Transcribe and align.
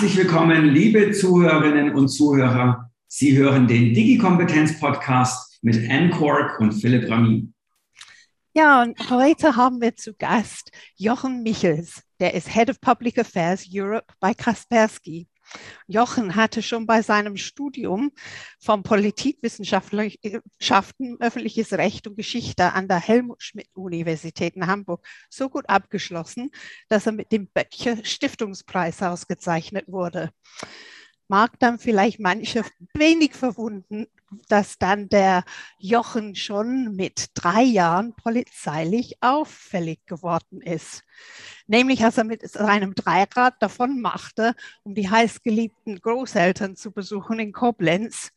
Herzlich 0.00 0.16
willkommen, 0.16 0.64
liebe 0.64 1.12
Zuhörerinnen 1.12 1.94
und 1.94 2.08
Zuhörer. 2.08 2.90
Sie 3.06 3.36
hören 3.36 3.68
den 3.68 3.92
Digi-Kompetenz-Podcast 3.92 5.58
mit 5.60 5.76
Anne 5.90 6.08
Kork 6.08 6.58
und 6.58 6.72
Philipp 6.72 7.10
Ramin. 7.10 7.52
Ja, 8.54 8.80
und 8.80 9.10
heute 9.10 9.56
haben 9.56 9.82
wir 9.82 9.94
zu 9.94 10.14
Gast 10.14 10.70
Jochen 10.96 11.42
Michels. 11.42 12.02
Der 12.18 12.32
ist 12.32 12.48
Head 12.48 12.70
of 12.70 12.80
Public 12.80 13.18
Affairs 13.18 13.66
Europe 13.70 14.06
bei 14.20 14.32
Kaspersky. 14.32 15.28
Jochen 15.86 16.36
hatte 16.36 16.62
schon 16.62 16.86
bei 16.86 17.02
seinem 17.02 17.36
Studium 17.36 18.12
von 18.58 18.82
Politikwissenschaften, 18.82 21.16
öffentliches 21.20 21.72
Recht 21.72 22.06
und 22.06 22.16
Geschichte 22.16 22.72
an 22.72 22.88
der 22.88 23.00
Helmut-Schmidt-Universität 23.00 24.56
in 24.56 24.66
Hamburg 24.66 25.06
so 25.28 25.48
gut 25.48 25.68
abgeschlossen, 25.68 26.50
dass 26.88 27.06
er 27.06 27.12
mit 27.12 27.32
dem 27.32 27.48
Böttcher 27.48 28.04
Stiftungspreis 28.04 29.02
ausgezeichnet 29.02 29.86
wurde. 29.88 30.30
Mag 31.28 31.58
dann 31.60 31.78
vielleicht 31.78 32.20
manche 32.20 32.64
wenig 32.94 33.34
verwunden, 33.34 34.06
dass 34.48 34.78
dann 34.78 35.08
der 35.08 35.44
Jochen 35.78 36.34
schon 36.34 36.94
mit 36.94 37.30
drei 37.34 37.62
Jahren 37.62 38.14
polizeilich 38.14 39.16
auffällig 39.20 40.06
geworden 40.06 40.60
ist. 40.60 41.02
Nämlich, 41.66 42.04
als 42.04 42.18
er 42.18 42.24
mit 42.24 42.48
seinem 42.48 42.94
Dreirad 42.94 43.54
davon 43.60 44.00
machte, 44.00 44.54
um 44.82 44.94
die 44.94 45.10
heißgeliebten 45.10 46.00
Großeltern 46.00 46.76
zu 46.76 46.92
besuchen 46.92 47.38
in 47.38 47.52
Koblenz. 47.52 48.30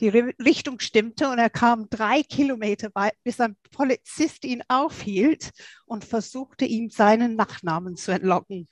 Die 0.00 0.08
Richtung 0.08 0.80
stimmte 0.80 1.28
und 1.28 1.38
er 1.38 1.50
kam 1.50 1.90
drei 1.90 2.22
Kilometer 2.22 2.90
weit, 2.94 3.12
bis 3.22 3.38
ein 3.38 3.56
Polizist 3.70 4.46
ihn 4.46 4.62
aufhielt 4.66 5.50
und 5.84 6.06
versuchte 6.06 6.64
ihm 6.64 6.88
seinen 6.88 7.36
Nachnamen 7.36 7.96
zu 7.96 8.10
entlocken, 8.10 8.66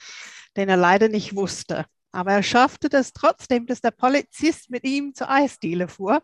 den 0.57 0.71
er 0.71 0.79
leider 0.79 1.09
nicht 1.09 1.37
wusste. 1.37 1.85
Aber 2.13 2.33
er 2.33 2.43
schaffte 2.43 2.89
das 2.89 3.13
trotzdem, 3.13 3.67
dass 3.67 3.81
der 3.81 3.91
Polizist 3.91 4.71
mit 4.71 4.85
ihm 4.85 5.15
zur 5.15 5.31
Eisdiele 5.31 5.89
fuhr. 5.89 6.23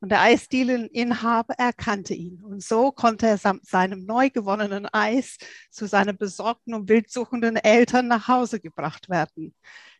Und 0.00 0.10
der 0.10 0.20
Eisdieneninhaber 0.20 1.54
erkannte 1.58 2.14
ihn. 2.14 2.40
Und 2.44 2.62
so 2.62 2.92
konnte 2.92 3.26
er 3.26 3.36
samt 3.36 3.66
seinem 3.66 4.04
neu 4.04 4.30
gewonnenen 4.30 4.86
Eis 4.92 5.38
zu 5.70 5.86
seinen 5.86 6.16
besorgten 6.16 6.74
und 6.74 6.88
wildsuchenden 6.88 7.56
Eltern 7.56 8.06
nach 8.06 8.28
Hause 8.28 8.60
gebracht 8.60 9.08
werden. 9.08 9.54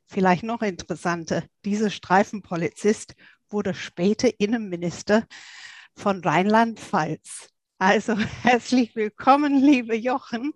Vielleicht 0.07 0.45
noch 0.45 0.63
interessanter, 0.63 1.43
dieser 1.65 1.91
Streifenpolizist 1.91 3.15
wurde 3.51 3.75
später 3.75 4.31
Innenminister 4.39 5.27
von 5.97 6.23
Rheinland-Pfalz. 6.23 7.49
Also 7.79 8.17
herzlich 8.43 8.95
willkommen, 8.95 9.61
liebe 9.61 9.97
Jochen. 9.97 10.53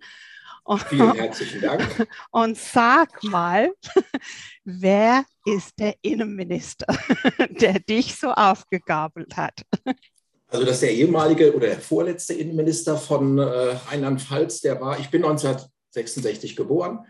Vielen 0.88 1.12
herzlichen 1.16 1.60
Dank. 1.60 2.06
Und 2.30 2.56
sag 2.56 3.22
mal, 3.24 3.72
wer 4.64 5.24
ist 5.44 5.78
der 5.78 5.94
Innenminister, 6.02 6.86
der 7.60 7.80
dich 7.80 8.16
so 8.16 8.30
aufgegabelt 8.30 9.36
hat? 9.36 9.62
Also 10.48 10.64
das 10.64 10.76
ist 10.76 10.82
der 10.82 10.92
ehemalige 10.92 11.54
oder 11.54 11.68
der 11.68 11.78
vorletzte 11.78 12.34
Innenminister 12.34 12.96
von 12.96 13.38
äh, 13.38 13.42
Rheinland-Pfalz, 13.42 14.60
der 14.60 14.80
war, 14.80 14.98
ich 15.00 15.10
bin 15.10 15.24
1966 15.24 16.56
geboren. 16.56 17.06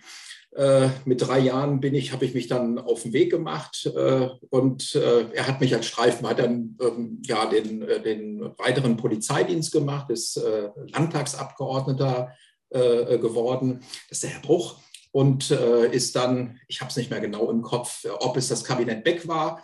Äh, 0.55 0.91
mit 1.07 1.27
drei 1.27 1.39
Jahren 1.39 1.81
bin 1.81 1.95
ich, 1.95 2.13
habe 2.13 2.27
ich 2.27 2.35
mich 2.35 2.47
dann 2.47 2.79
auf 2.79 3.05
den 3.05 3.15
Weg 3.15 3.31
gemacht 3.31 3.87
äh, 3.87 4.29
und 4.51 4.95
äh, 4.95 5.25
er 5.33 5.47
hat 5.49 5.63
mich 5.63 5.75
als 5.75 5.87
Streifen, 5.87 6.29
hat 6.29 6.41
dann 6.41 6.77
ähm, 6.79 7.23
ja 7.25 7.47
den, 7.47 7.81
äh, 7.83 8.03
den 8.03 8.43
weiteren 8.59 8.99
Polizeidienst 8.99 9.73
gemacht, 9.73 10.11
ist 10.11 10.37
äh, 10.37 10.69
Landtagsabgeordneter 10.89 12.33
äh, 12.73 13.19
geworden. 13.19 13.81
Das 14.09 14.19
ist 14.19 14.23
der 14.25 14.31
Herr 14.31 14.43
Bruch 14.43 14.77
und 15.13 15.51
äh, 15.51 15.87
ist 15.91 16.17
dann, 16.17 16.59
ich 16.69 16.81
habe 16.81 16.91
es 16.91 16.97
nicht 16.97 17.11
mehr 17.11 17.21
genau 17.21 17.51
im 17.51 17.63
Kopf, 17.63 18.05
ob 18.21 18.37
es 18.37 18.49
das 18.49 18.65
Kabinett 18.65 19.05
Beck 19.05 19.29
war. 19.29 19.63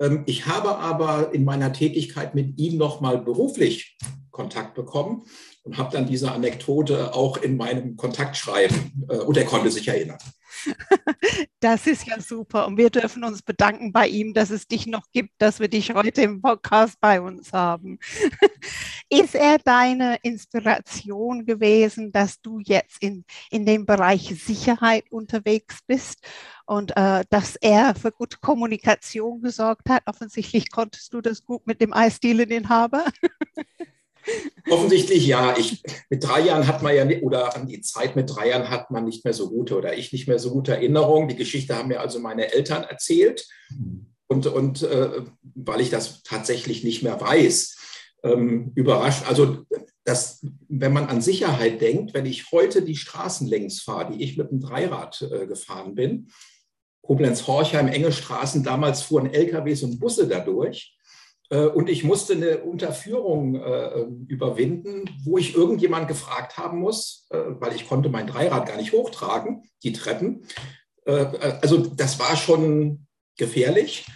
Ähm, 0.00 0.24
ich 0.26 0.46
habe 0.46 0.76
aber 0.76 1.32
in 1.32 1.44
meiner 1.44 1.72
Tätigkeit 1.72 2.34
mit 2.34 2.58
ihm 2.58 2.76
nochmal 2.76 3.18
beruflich 3.18 3.96
Kontakt 4.30 4.74
bekommen 4.74 5.24
und 5.62 5.78
habe 5.78 5.92
dann 5.92 6.06
diese 6.06 6.32
Anekdote 6.32 7.14
auch 7.14 7.36
in 7.38 7.56
meinem 7.56 7.96
Kontaktschreiben 7.96 9.06
äh, 9.08 9.16
und 9.16 9.36
er 9.36 9.44
konnte 9.44 9.70
sich 9.70 9.88
erinnern. 9.88 10.18
Das 11.60 11.86
ist 11.86 12.06
ja 12.06 12.20
super 12.20 12.66
und 12.66 12.76
wir 12.76 12.90
dürfen 12.90 13.24
uns 13.24 13.42
bedanken 13.42 13.92
bei 13.92 14.06
ihm, 14.06 14.32
dass 14.32 14.50
es 14.50 14.68
dich 14.68 14.86
noch 14.86 15.10
gibt, 15.12 15.30
dass 15.38 15.58
wir 15.58 15.68
dich 15.68 15.92
heute 15.92 16.22
im 16.22 16.40
Podcast 16.40 17.00
bei 17.00 17.20
uns 17.20 17.52
haben. 17.52 17.98
Ist 19.10 19.34
er 19.34 19.58
deine 19.58 20.16
Inspiration 20.22 21.46
gewesen, 21.46 22.12
dass 22.12 22.40
du 22.40 22.60
jetzt 22.60 23.02
in, 23.02 23.24
in 23.50 23.66
dem 23.66 23.86
Bereich 23.86 24.34
Sicherheit 24.42 25.10
unterwegs 25.10 25.80
bist 25.86 26.18
und 26.66 26.96
äh, 26.96 27.24
dass 27.30 27.56
er 27.56 27.94
für 27.94 28.12
gute 28.12 28.38
Kommunikation 28.38 29.40
gesorgt 29.40 29.88
hat? 29.88 30.02
Offensichtlich 30.06 30.70
konntest 30.70 31.12
du 31.12 31.20
das 31.20 31.44
gut 31.44 31.66
mit 31.66 31.80
dem 31.80 31.92
Eisdieleninhaber. 31.92 33.06
Offensichtlich 34.70 35.26
ja. 35.26 35.56
Ich, 35.56 35.82
mit 36.10 36.24
drei 36.24 36.40
Jahren 36.40 36.66
hat 36.66 36.82
man 36.82 36.94
ja, 36.94 37.06
oder 37.20 37.56
an 37.56 37.66
die 37.66 37.80
Zeit 37.80 38.16
mit 38.16 38.34
drei 38.34 38.50
Jahren 38.50 38.70
hat 38.70 38.90
man 38.90 39.04
nicht 39.04 39.24
mehr 39.24 39.34
so 39.34 39.48
gute 39.48 39.76
oder 39.76 39.96
ich 39.96 40.12
nicht 40.12 40.28
mehr 40.28 40.38
so 40.38 40.50
gute 40.50 40.72
Erinnerungen. 40.72 41.28
Die 41.28 41.36
Geschichte 41.36 41.76
haben 41.76 41.88
mir 41.88 42.00
also 42.00 42.20
meine 42.20 42.52
Eltern 42.52 42.84
erzählt. 42.84 43.46
Und, 44.26 44.46
und 44.46 44.82
äh, 44.82 45.22
weil 45.54 45.80
ich 45.80 45.90
das 45.90 46.22
tatsächlich 46.22 46.84
nicht 46.84 47.02
mehr 47.02 47.20
weiß, 47.20 47.76
ähm, 48.22 48.72
überrascht. 48.74 49.24
Also, 49.28 49.64
das, 50.04 50.44
wenn 50.68 50.92
man 50.92 51.06
an 51.06 51.20
Sicherheit 51.20 51.80
denkt, 51.82 52.14
wenn 52.14 52.24
ich 52.24 52.50
heute 52.50 52.82
die 52.82 52.96
Straßen 52.96 53.46
längs 53.46 53.82
fahre, 53.82 54.12
die 54.12 54.24
ich 54.24 54.38
mit 54.38 54.50
dem 54.50 54.60
Dreirad 54.60 55.20
äh, 55.22 55.46
gefahren 55.46 55.94
bin, 55.94 56.30
Koblenz-Horchheim, 57.02 57.88
enge 57.88 58.12
Straßen, 58.12 58.62
damals 58.62 59.02
fuhren 59.02 59.32
LKWs 59.32 59.82
und 59.82 59.98
Busse 59.98 60.26
dadurch. 60.26 60.97
Äh, 61.50 61.66
und 61.66 61.88
ich 61.88 62.04
musste 62.04 62.34
eine 62.34 62.58
Unterführung 62.58 63.56
äh, 63.56 64.06
überwinden, 64.28 65.10
wo 65.24 65.38
ich 65.38 65.54
irgendjemand 65.54 66.08
gefragt 66.08 66.58
haben 66.58 66.78
muss, 66.78 67.26
äh, 67.30 67.38
weil 67.58 67.74
ich 67.74 67.88
konnte 67.88 68.08
mein 68.08 68.26
Dreirad 68.26 68.66
gar 68.66 68.76
nicht 68.76 68.92
hochtragen, 68.92 69.62
die 69.82 69.92
Treppen. 69.92 70.44
Äh, 71.04 71.26
also 71.62 71.78
das 71.78 72.18
war 72.18 72.36
schon 72.36 73.06
gefährlich. 73.36 74.06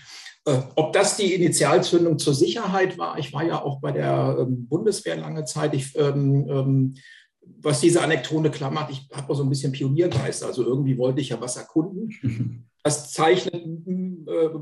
Äh, 0.44 0.58
ob 0.74 0.92
das 0.92 1.16
die 1.16 1.34
Initialzündung 1.34 2.18
zur 2.18 2.34
Sicherheit 2.34 2.98
war, 2.98 3.18
ich 3.18 3.32
war 3.32 3.44
ja 3.44 3.62
auch 3.62 3.80
bei 3.80 3.92
der 3.92 4.38
ähm, 4.40 4.66
Bundeswehr 4.66 5.16
lange 5.16 5.44
Zeit. 5.44 5.74
Ich, 5.74 5.96
ähm, 5.96 6.46
ähm, 6.48 6.94
was 7.60 7.80
diese 7.80 8.02
Anekdote 8.02 8.50
klar 8.50 8.70
macht, 8.70 8.90
ich 8.90 9.08
habe 9.12 9.32
auch 9.32 9.36
so 9.36 9.42
ein 9.42 9.48
bisschen 9.48 9.72
Pioniergeist. 9.72 10.44
Also 10.44 10.64
irgendwie 10.64 10.98
wollte 10.98 11.20
ich 11.20 11.30
ja 11.30 11.40
was 11.40 11.56
erkunden. 11.56 12.68
das 12.82 13.12
zeichnet 13.12 13.54
äh, 13.54 14.11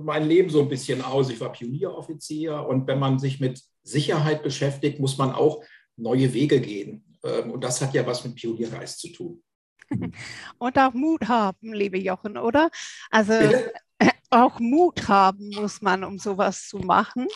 mein 0.05 0.27
Leben 0.27 0.51
so 0.51 0.61
ein 0.61 0.69
bisschen 0.69 1.03
aus. 1.03 1.31
Ich 1.31 1.41
war 1.41 1.53
Pionieroffizier 1.53 2.67
und 2.67 2.87
wenn 2.87 2.99
man 2.99 3.19
sich 3.19 3.41
mit 3.41 3.63
Sicherheit 3.83 4.43
beschäftigt, 4.43 5.01
muss 5.01 5.19
man 5.19 5.33
auch 5.33 5.63
neue 5.97 6.33
Wege 6.33 6.61
gehen. 6.61 7.19
Ähm, 7.23 7.51
und 7.51 7.63
das 7.63 7.81
hat 7.81 7.95
ja 7.95 8.07
was 8.07 8.25
mit 8.25 8.35
Pioniergeist 8.35 8.99
zu 9.01 9.09
tun. 9.09 9.43
Und 10.59 10.79
auch 10.79 10.93
Mut 10.95 11.29
haben, 11.29 11.73
liebe 11.73 11.99
Jochen, 11.99 12.39
oder? 12.39 12.71
Also 13.11 13.33
Bitte? 13.33 13.73
auch 14.31 14.59
Mut 14.61 15.09
haben 15.09 15.51
muss 15.51 15.83
man, 15.83 16.05
um 16.05 16.19
sowas 16.19 16.69
zu 16.69 16.79
machen. 16.79 17.27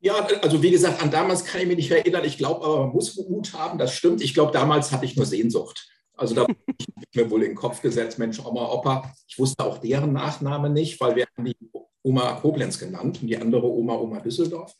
Ja, 0.00 0.14
also 0.42 0.62
wie 0.62 0.70
gesagt, 0.70 1.02
an 1.02 1.10
damals 1.10 1.44
kann 1.44 1.60
ich 1.60 1.66
mich 1.66 1.76
nicht 1.76 1.90
erinnern. 1.90 2.24
Ich 2.24 2.38
glaube 2.38 2.64
aber, 2.64 2.86
man 2.86 2.92
muss 2.92 3.16
Mut 3.16 3.52
haben, 3.52 3.78
das 3.78 3.94
stimmt. 3.94 4.20
Ich 4.20 4.34
glaube, 4.34 4.52
damals 4.52 4.90
hatte 4.90 5.04
ich 5.04 5.16
nur 5.16 5.26
Sehnsucht. 5.26 5.88
Also 6.22 6.36
da 6.36 6.42
habe 6.42 6.54
ich 6.78 6.86
mir 7.16 7.28
wohl 7.30 7.42
in 7.42 7.50
den 7.50 7.56
Kopf 7.56 7.82
gesetzt, 7.82 8.16
Mensch, 8.16 8.38
Oma, 8.38 8.70
Opa. 8.70 9.12
Ich 9.26 9.36
wusste 9.40 9.64
auch 9.64 9.78
deren 9.78 10.12
Nachname 10.12 10.70
nicht, 10.70 11.00
weil 11.00 11.16
wir 11.16 11.26
haben 11.36 11.44
die 11.44 11.56
Oma 12.04 12.34
Koblenz 12.34 12.78
genannt 12.78 13.20
und 13.20 13.28
die 13.28 13.36
andere 13.36 13.66
Oma 13.66 13.94
Oma 13.94 14.20
Düsseldorf. 14.20 14.72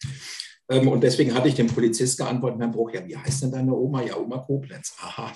Ähm, 0.69 0.86
und 0.86 1.02
deswegen 1.02 1.34
hatte 1.34 1.48
ich 1.48 1.56
dem 1.56 1.66
Polizist 1.66 2.19
geantwortet, 2.19 2.61
Herr 2.61 2.69
Bruch, 2.69 2.93
ja, 2.93 3.05
wie 3.08 3.16
heißt 3.16 3.43
denn 3.43 3.50
deine 3.50 3.75
Oma? 3.75 4.02
Ja, 4.02 4.19
Oma 4.19 4.38
Koblenz. 4.38 4.94
Aha. 5.00 5.32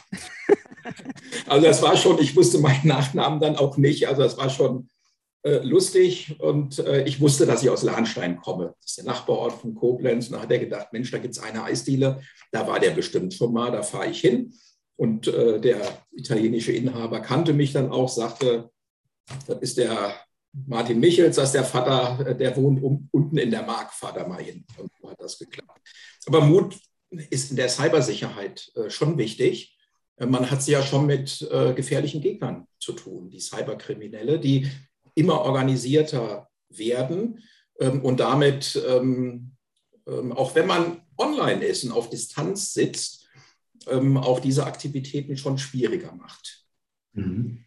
also 1.48 1.66
das 1.66 1.82
war 1.82 1.96
schon, 1.96 2.20
ich 2.20 2.36
wusste 2.36 2.58
meinen 2.58 2.86
Nachnamen 2.86 3.40
dann 3.40 3.56
auch 3.56 3.76
nicht. 3.76 4.06
Also 4.06 4.22
das 4.22 4.38
war 4.38 4.48
schon 4.48 4.88
äh, 5.42 5.58
lustig 5.64 6.36
und 6.38 6.78
äh, 6.78 7.02
ich 7.02 7.20
wusste, 7.20 7.46
dass 7.46 7.64
ich 7.64 7.70
aus 7.70 7.82
Lahnstein 7.82 8.36
komme. 8.36 8.75
Das 8.80 8.90
ist 8.90 8.98
der 8.98 9.06
Nachbarort 9.06 9.54
von 9.54 9.75
Koblenz. 9.75 10.28
Und 10.28 10.34
da 10.34 10.42
hat 10.42 10.52
er 10.52 10.60
gedacht, 10.60 10.92
Mensch, 10.92 11.10
da 11.10 11.19
gibt 11.19 11.34
es 11.36 11.42
eine 11.42 11.64
Eisdiele. 11.64 12.20
Da 12.52 12.64
war 12.69 12.78
der 12.78 12.90
bestimmt 12.90 13.34
schon 13.34 13.52
mal, 13.52 13.72
da 13.72 13.82
fahre 13.82 14.08
ich 14.08 14.20
hin. 14.20 14.52
Und 14.96 15.28
äh, 15.28 15.60
der 15.60 15.81
italienische 16.12 16.72
Inhaber 16.72 17.20
kannte 17.20 17.52
mich 17.52 17.72
dann 17.72 17.90
auch, 17.90 18.08
sagte, 18.08 18.70
das 19.46 19.58
ist 19.60 19.78
der 19.78 20.14
Martin 20.66 21.00
Michels, 21.00 21.37
das 21.37 21.50
ist 21.50 21.54
der 21.54 21.64
Vater, 21.64 22.34
der 22.34 22.56
wohnt 22.56 22.82
um, 22.82 23.08
unten 23.12 23.37
in 23.37 23.50
der 23.50 23.62
Mark, 23.62 23.93
fahr 23.93 24.14
da 24.14 24.26
mal 24.26 24.43
hin. 24.43 24.64
Und 24.78 24.90
so 25.00 25.10
hat 25.10 25.20
das 25.20 25.38
geklappt. 25.38 25.81
Aber 26.26 26.40
Mut 26.40 26.76
ist 27.10 27.50
in 27.50 27.56
der 27.56 27.69
Cybersicherheit 27.69 28.70
äh, 28.75 28.88
schon 28.88 29.19
wichtig. 29.19 29.76
Äh, 30.16 30.26
man 30.26 30.50
hat 30.50 30.60
es 30.60 30.66
ja 30.66 30.82
schon 30.82 31.06
mit 31.06 31.46
äh, 31.50 31.75
gefährlichen 31.75 32.22
Gegnern 32.22 32.66
zu 32.78 32.92
tun, 32.92 33.28
die 33.28 33.40
Cyberkriminelle, 33.40 34.38
die 34.38 34.70
immer 35.14 35.42
organisierter 35.42 36.49
werden 36.69 37.42
ähm, 37.78 38.02
und 38.02 38.20
damit, 38.20 38.81
ähm, 38.88 39.52
ähm, 40.06 40.32
auch 40.32 40.54
wenn 40.54 40.66
man 40.66 41.02
online 41.19 41.64
ist 41.64 41.84
und 41.84 41.92
auf 41.92 42.10
Distanz 42.10 42.72
sitzt, 42.72 43.25
ähm, 43.86 44.16
auch 44.16 44.40
diese 44.40 44.66
Aktivitäten 44.66 45.36
schon 45.36 45.58
schwieriger 45.58 46.12
macht. 46.12 46.64
Mhm. 47.12 47.64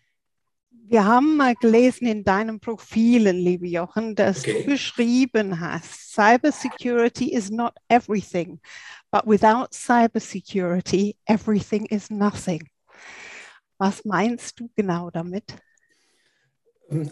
Wir 0.92 1.06
haben 1.06 1.38
mal 1.38 1.54
gelesen 1.54 2.07
in 2.07 2.24
deinen 2.24 2.60
Profilen, 2.60 3.38
liebe 3.38 3.68
Jochen, 3.68 4.16
dass 4.16 4.39
okay. 4.39 4.63
du 4.63 4.71
geschrieben 4.71 5.60
hast, 5.60 6.13
Cybersecurity 6.13 7.31
is 7.31 7.51
not 7.51 7.74
everything, 7.89 8.60
but 9.12 9.21
without 9.25 9.68
cybersecurity, 9.71 11.16
everything 11.25 11.86
is 11.86 12.10
nothing. 12.10 12.68
Was 13.77 14.04
meinst 14.04 14.60
du 14.60 14.72
genau 14.75 15.12
damit? 15.12 15.56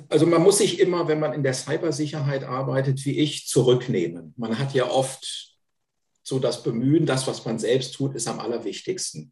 Also 0.09 0.25
man 0.25 0.41
muss 0.41 0.57
sich 0.57 0.79
immer, 0.79 1.07
wenn 1.07 1.19
man 1.19 1.33
in 1.33 1.43
der 1.43 1.53
Cybersicherheit 1.53 2.43
arbeitet, 2.43 3.05
wie 3.05 3.19
ich, 3.19 3.47
zurücknehmen. 3.47 4.33
Man 4.37 4.57
hat 4.57 4.73
ja 4.73 4.89
oft 4.89 5.55
so 6.27 6.39
das 6.39 6.61
Bemühen, 6.61 7.05
das, 7.05 7.25
was 7.25 7.45
man 7.45 7.57
selbst 7.57 7.93
tut, 7.93 8.13
ist 8.13 8.27
am 8.27 8.41
allerwichtigsten. 8.41 9.31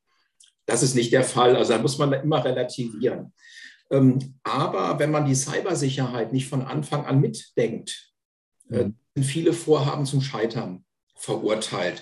Das 0.66 0.82
ist 0.82 0.96
nicht 0.96 1.12
der 1.12 1.26
Fall. 1.26 1.58
Also 1.58 1.74
da 1.74 1.80
muss 1.80 1.98
man 1.98 2.14
immer 2.14 2.44
relativieren. 2.44 3.34
Ähm, 3.92 4.40
aber 4.44 4.98
wenn 4.98 5.12
man 5.12 5.26
die 5.26 5.36
Cybersicherheit 5.36 6.32
nicht 6.32 6.48
von 6.48 6.62
Anfang 6.62 7.06
an 7.06 7.20
mitdenkt, 7.20 8.14
äh, 8.72 8.86
mhm. 8.86 8.96
sind 9.14 9.24
viele 9.26 9.52
Vorhaben 9.52 10.06
zum 10.06 10.22
Scheitern 10.22 10.86
verurteilt. 11.18 12.02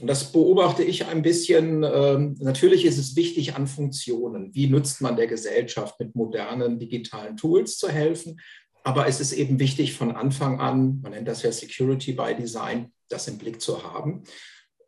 Und 0.00 0.08
das 0.08 0.32
beobachte 0.32 0.82
ich 0.82 1.06
ein 1.06 1.22
bisschen. 1.22 1.84
Ähm, 1.84 2.36
natürlich 2.40 2.84
ist 2.86 2.98
es 2.98 3.14
wichtig 3.14 3.54
an 3.54 3.68
Funktionen. 3.68 4.52
Wie 4.52 4.66
nutzt 4.66 5.00
man 5.00 5.14
der 5.14 5.28
Gesellschaft 5.28 5.98
mit 6.00 6.16
modernen 6.16 6.80
digitalen 6.80 7.36
Tools 7.36 7.78
zu 7.78 7.88
helfen? 7.88 8.40
Aber 8.82 9.06
es 9.06 9.20
ist 9.20 9.32
eben 9.32 9.60
wichtig 9.60 9.94
von 9.94 10.10
Anfang 10.10 10.58
an, 10.60 11.00
man 11.02 11.12
nennt 11.12 11.28
das 11.28 11.42
ja 11.42 11.52
Security 11.52 12.12
by 12.12 12.34
Design, 12.34 12.92
das 13.08 13.28
im 13.28 13.38
Blick 13.38 13.60
zu 13.60 13.82
haben. 13.82 14.22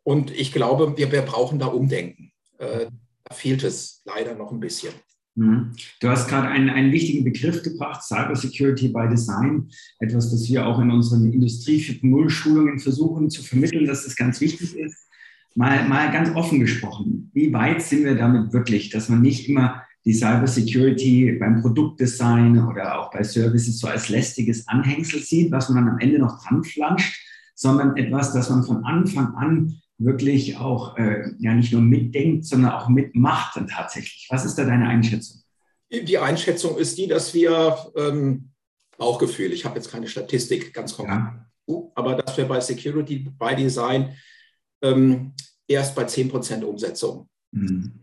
Und 0.03 0.31
ich 0.31 0.51
glaube, 0.51 0.97
wir, 0.97 1.11
wir 1.11 1.21
brauchen 1.21 1.59
da 1.59 1.67
Umdenken. 1.67 2.31
Äh, 2.57 2.87
da 3.23 3.35
fehlt 3.35 3.63
es 3.63 4.01
leider 4.05 4.35
noch 4.35 4.51
ein 4.51 4.59
bisschen. 4.59 4.93
Mhm. 5.35 5.71
Du 5.99 6.09
hast 6.09 6.27
gerade 6.27 6.47
einen, 6.47 6.69
einen 6.69 6.91
wichtigen 6.91 7.23
Begriff 7.23 7.63
gebracht, 7.63 8.03
Cyber 8.03 8.35
Security 8.35 8.89
by 8.89 9.07
Design, 9.09 9.69
etwas, 9.99 10.31
das 10.31 10.49
wir 10.49 10.65
auch 10.65 10.79
in 10.79 10.91
unseren 10.91 11.31
Industrie 11.31 11.79
4.0 11.79 12.29
Schulungen 12.29 12.79
versuchen 12.79 13.29
zu 13.29 13.43
vermitteln, 13.43 13.85
dass 13.85 14.03
das 14.03 14.15
ganz 14.15 14.41
wichtig 14.41 14.75
ist. 14.75 15.07
Mal, 15.53 15.87
mal 15.87 16.11
ganz 16.11 16.33
offen 16.35 16.59
gesprochen, 16.61 17.29
wie 17.33 17.51
weit 17.51 17.81
sind 17.81 18.05
wir 18.05 18.15
damit 18.15 18.53
wirklich, 18.53 18.89
dass 18.89 19.09
man 19.09 19.21
nicht 19.21 19.49
immer 19.49 19.83
die 20.05 20.13
Cyber 20.13 20.47
Security 20.47 21.37
beim 21.39 21.61
Produktdesign 21.61 22.57
oder 22.67 22.99
auch 22.99 23.11
bei 23.11 23.23
Services 23.23 23.79
so 23.79 23.87
als 23.87 24.09
lästiges 24.09 24.67
Anhängsel 24.67 25.21
sieht, 25.21 25.51
was 25.51 25.69
man 25.69 25.85
dann 25.85 25.93
am 25.93 25.99
Ende 25.99 26.19
noch 26.19 26.41
dran 26.41 26.63
flanscht, 26.63 27.21
sondern 27.61 27.95
etwas, 27.95 28.33
das 28.33 28.49
man 28.49 28.63
von 28.63 28.85
Anfang 28.85 29.35
an 29.35 29.79
wirklich 29.99 30.57
auch 30.57 30.97
äh, 30.97 31.31
ja 31.37 31.53
nicht 31.53 31.71
nur 31.71 31.83
mitdenkt, 31.83 32.43
sondern 32.43 32.71
auch 32.71 32.89
mitmacht 32.89 33.55
dann 33.55 33.67
tatsächlich. 33.67 34.25
Was 34.31 34.45
ist 34.45 34.57
da 34.57 34.65
deine 34.65 34.87
Einschätzung? 34.87 35.43
Die 35.91 36.17
Einschätzung 36.17 36.75
ist 36.79 36.97
die, 36.97 37.05
dass 37.05 37.35
wir 37.35 37.77
ähm, 37.95 38.49
Bauchgefühl, 38.97 39.53
ich 39.53 39.63
habe 39.63 39.75
jetzt 39.75 39.91
keine 39.91 40.07
Statistik 40.07 40.73
ganz 40.73 40.95
konkret, 40.95 41.19
ja. 41.67 41.91
aber 41.93 42.15
dass 42.15 42.35
wir 42.35 42.45
bei 42.45 42.59
Security 42.59 43.29
by 43.37 43.55
Design 43.55 44.15
ähm, 44.81 45.33
erst 45.67 45.93
bei 45.93 46.05
10 46.05 46.29
Prozent 46.29 46.63
Umsetzung. 46.63 47.29
Mhm. 47.51 47.99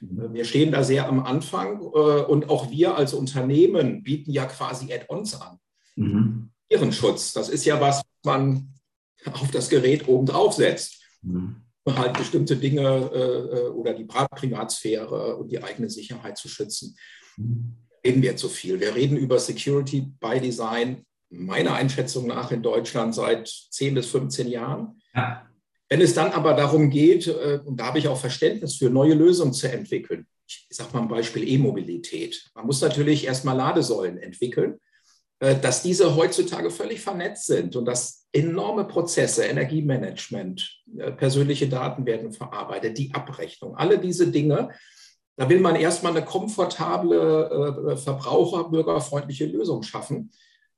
Wir 0.00 0.44
stehen 0.44 0.72
da 0.72 0.82
sehr 0.82 1.06
am 1.06 1.20
Anfang 1.20 1.80
äh, 1.80 2.22
und 2.24 2.50
auch 2.50 2.72
wir 2.72 2.96
als 2.96 3.14
Unternehmen 3.14 4.02
bieten 4.02 4.32
ja 4.32 4.46
quasi 4.46 4.92
Add-ons 4.92 5.40
an. 5.40 5.58
Mhm. 5.94 6.50
Schutz, 6.90 7.32
das 7.32 7.48
ist 7.48 7.64
ja 7.64 7.80
was, 7.80 7.98
was 7.98 8.04
man 8.24 8.72
auf 9.32 9.50
das 9.50 9.68
Gerät 9.68 10.08
oben 10.08 10.26
drauf 10.26 10.54
setzt. 10.54 11.02
Mhm. 11.22 11.56
Halt 11.88 12.18
bestimmte 12.18 12.56
Dinge 12.56 13.10
äh, 13.12 13.58
äh, 13.58 13.68
oder 13.68 13.94
die 13.94 14.04
Privatsphäre 14.04 15.36
und 15.36 15.52
die 15.52 15.62
eigene 15.62 15.88
Sicherheit 15.88 16.36
zu 16.36 16.48
schützen. 16.48 16.96
Mhm. 17.36 17.76
Reden 18.04 18.22
wir 18.22 18.36
zu 18.36 18.48
viel. 18.48 18.80
Wir 18.80 18.94
reden 18.94 19.16
über 19.16 19.38
Security 19.38 20.00
by 20.20 20.40
Design, 20.40 21.04
meiner 21.30 21.74
Einschätzung 21.74 22.26
nach 22.26 22.50
in 22.50 22.62
Deutschland 22.62 23.14
seit 23.14 23.48
10 23.48 23.94
bis 23.94 24.06
15 24.06 24.48
Jahren. 24.48 25.00
Ja. 25.14 25.46
Wenn 25.88 26.00
es 26.00 26.14
dann 26.14 26.32
aber 26.32 26.54
darum 26.54 26.90
geht, 26.90 27.28
äh, 27.28 27.60
und 27.64 27.78
da 27.78 27.86
habe 27.86 27.98
ich 27.98 28.08
auch 28.08 28.18
Verständnis 28.18 28.76
für, 28.76 28.90
neue 28.90 29.14
Lösungen 29.14 29.52
zu 29.52 29.70
entwickeln, 29.70 30.26
ich 30.46 30.66
sage 30.70 30.92
mal 30.92 31.02
ein 31.02 31.08
Beispiel 31.08 31.48
E-Mobilität. 31.48 32.50
Man 32.54 32.66
muss 32.66 32.80
natürlich 32.80 33.26
erstmal 33.26 33.56
Ladesäulen 33.56 34.18
entwickeln, 34.18 34.78
dass 35.38 35.82
diese 35.82 36.16
heutzutage 36.16 36.70
völlig 36.70 37.00
vernetzt 37.00 37.46
sind 37.46 37.76
und 37.76 37.84
dass 37.84 38.26
enorme 38.32 38.84
Prozesse, 38.84 39.44
Energiemanagement, 39.44 40.82
äh, 40.98 41.12
persönliche 41.12 41.68
Daten 41.68 42.06
werden 42.06 42.32
verarbeitet, 42.32 42.96
die 42.98 43.12
Abrechnung, 43.14 43.76
alle 43.76 43.98
diese 43.98 44.30
Dinge. 44.30 44.70
Da 45.36 45.48
will 45.48 45.60
man 45.60 45.76
erstmal 45.76 46.16
eine 46.16 46.24
komfortable, 46.24 47.90
äh, 47.92 47.96
verbraucherbürgerfreundliche 47.96 49.46
Lösung 49.46 49.82
schaffen. 49.82 50.30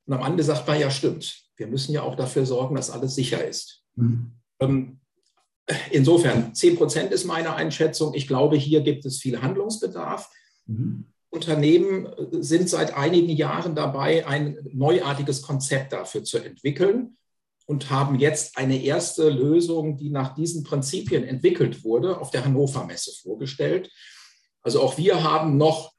Und 0.07 0.15
am 0.15 0.25
Ende 0.25 0.43
sagt 0.43 0.67
man, 0.67 0.81
ja, 0.81 0.91
stimmt, 0.91 1.45
wir 1.57 1.69
müssen 1.69 1.93
ja 1.93 2.03
auch 2.03 2.17
dafür 2.17 2.45
sorgen, 2.45 2.75
dass 2.75 2.91
alles 2.91 3.15
sicher 3.15 3.45
ist. 3.47 3.85
Mhm. 3.95 4.33
Ähm, 4.59 5.01
insofern, 5.91 6.55
10 6.55 6.77
Prozent 6.77 7.13
ist 7.13 7.25
meine 7.25 7.55
Einschätzung. 7.55 8.15
Ich 8.15 8.27
glaube, 8.27 8.57
hier 8.57 8.81
gibt 8.81 9.05
es 9.05 9.19
viel 9.19 9.41
Handlungsbedarf. 9.41 10.31
Mhm. 10.67 11.07
Unternehmen 11.31 12.09
sind 12.33 12.71
seit 12.71 12.97
einigen 12.97 13.31
Jahren 13.31 13.75
dabei, 13.75 14.27
ein 14.27 14.59
neuartiges 14.73 15.43
Konzept 15.43 15.93
dafür 15.93 16.25
zu 16.25 16.39
entwickeln 16.39 17.19
und 17.67 17.91
haben 17.91 18.19
jetzt 18.19 18.57
eine 18.57 18.83
erste 18.83 19.29
Lösung, 19.29 19.99
die 19.99 20.09
nach 20.09 20.35
diesen 20.35 20.65
Prinzipien 20.65 21.25
entwickelt 21.25 21.85
wurde, 21.85 22.19
auf 22.19 22.31
der 22.31 22.45
Hannover 22.45 22.85
Messe 22.87 23.13
vorgestellt. 23.23 23.91
Also 24.63 24.81
auch 24.81 24.97
wir 24.97 25.23
haben 25.23 25.59
noch 25.59 25.93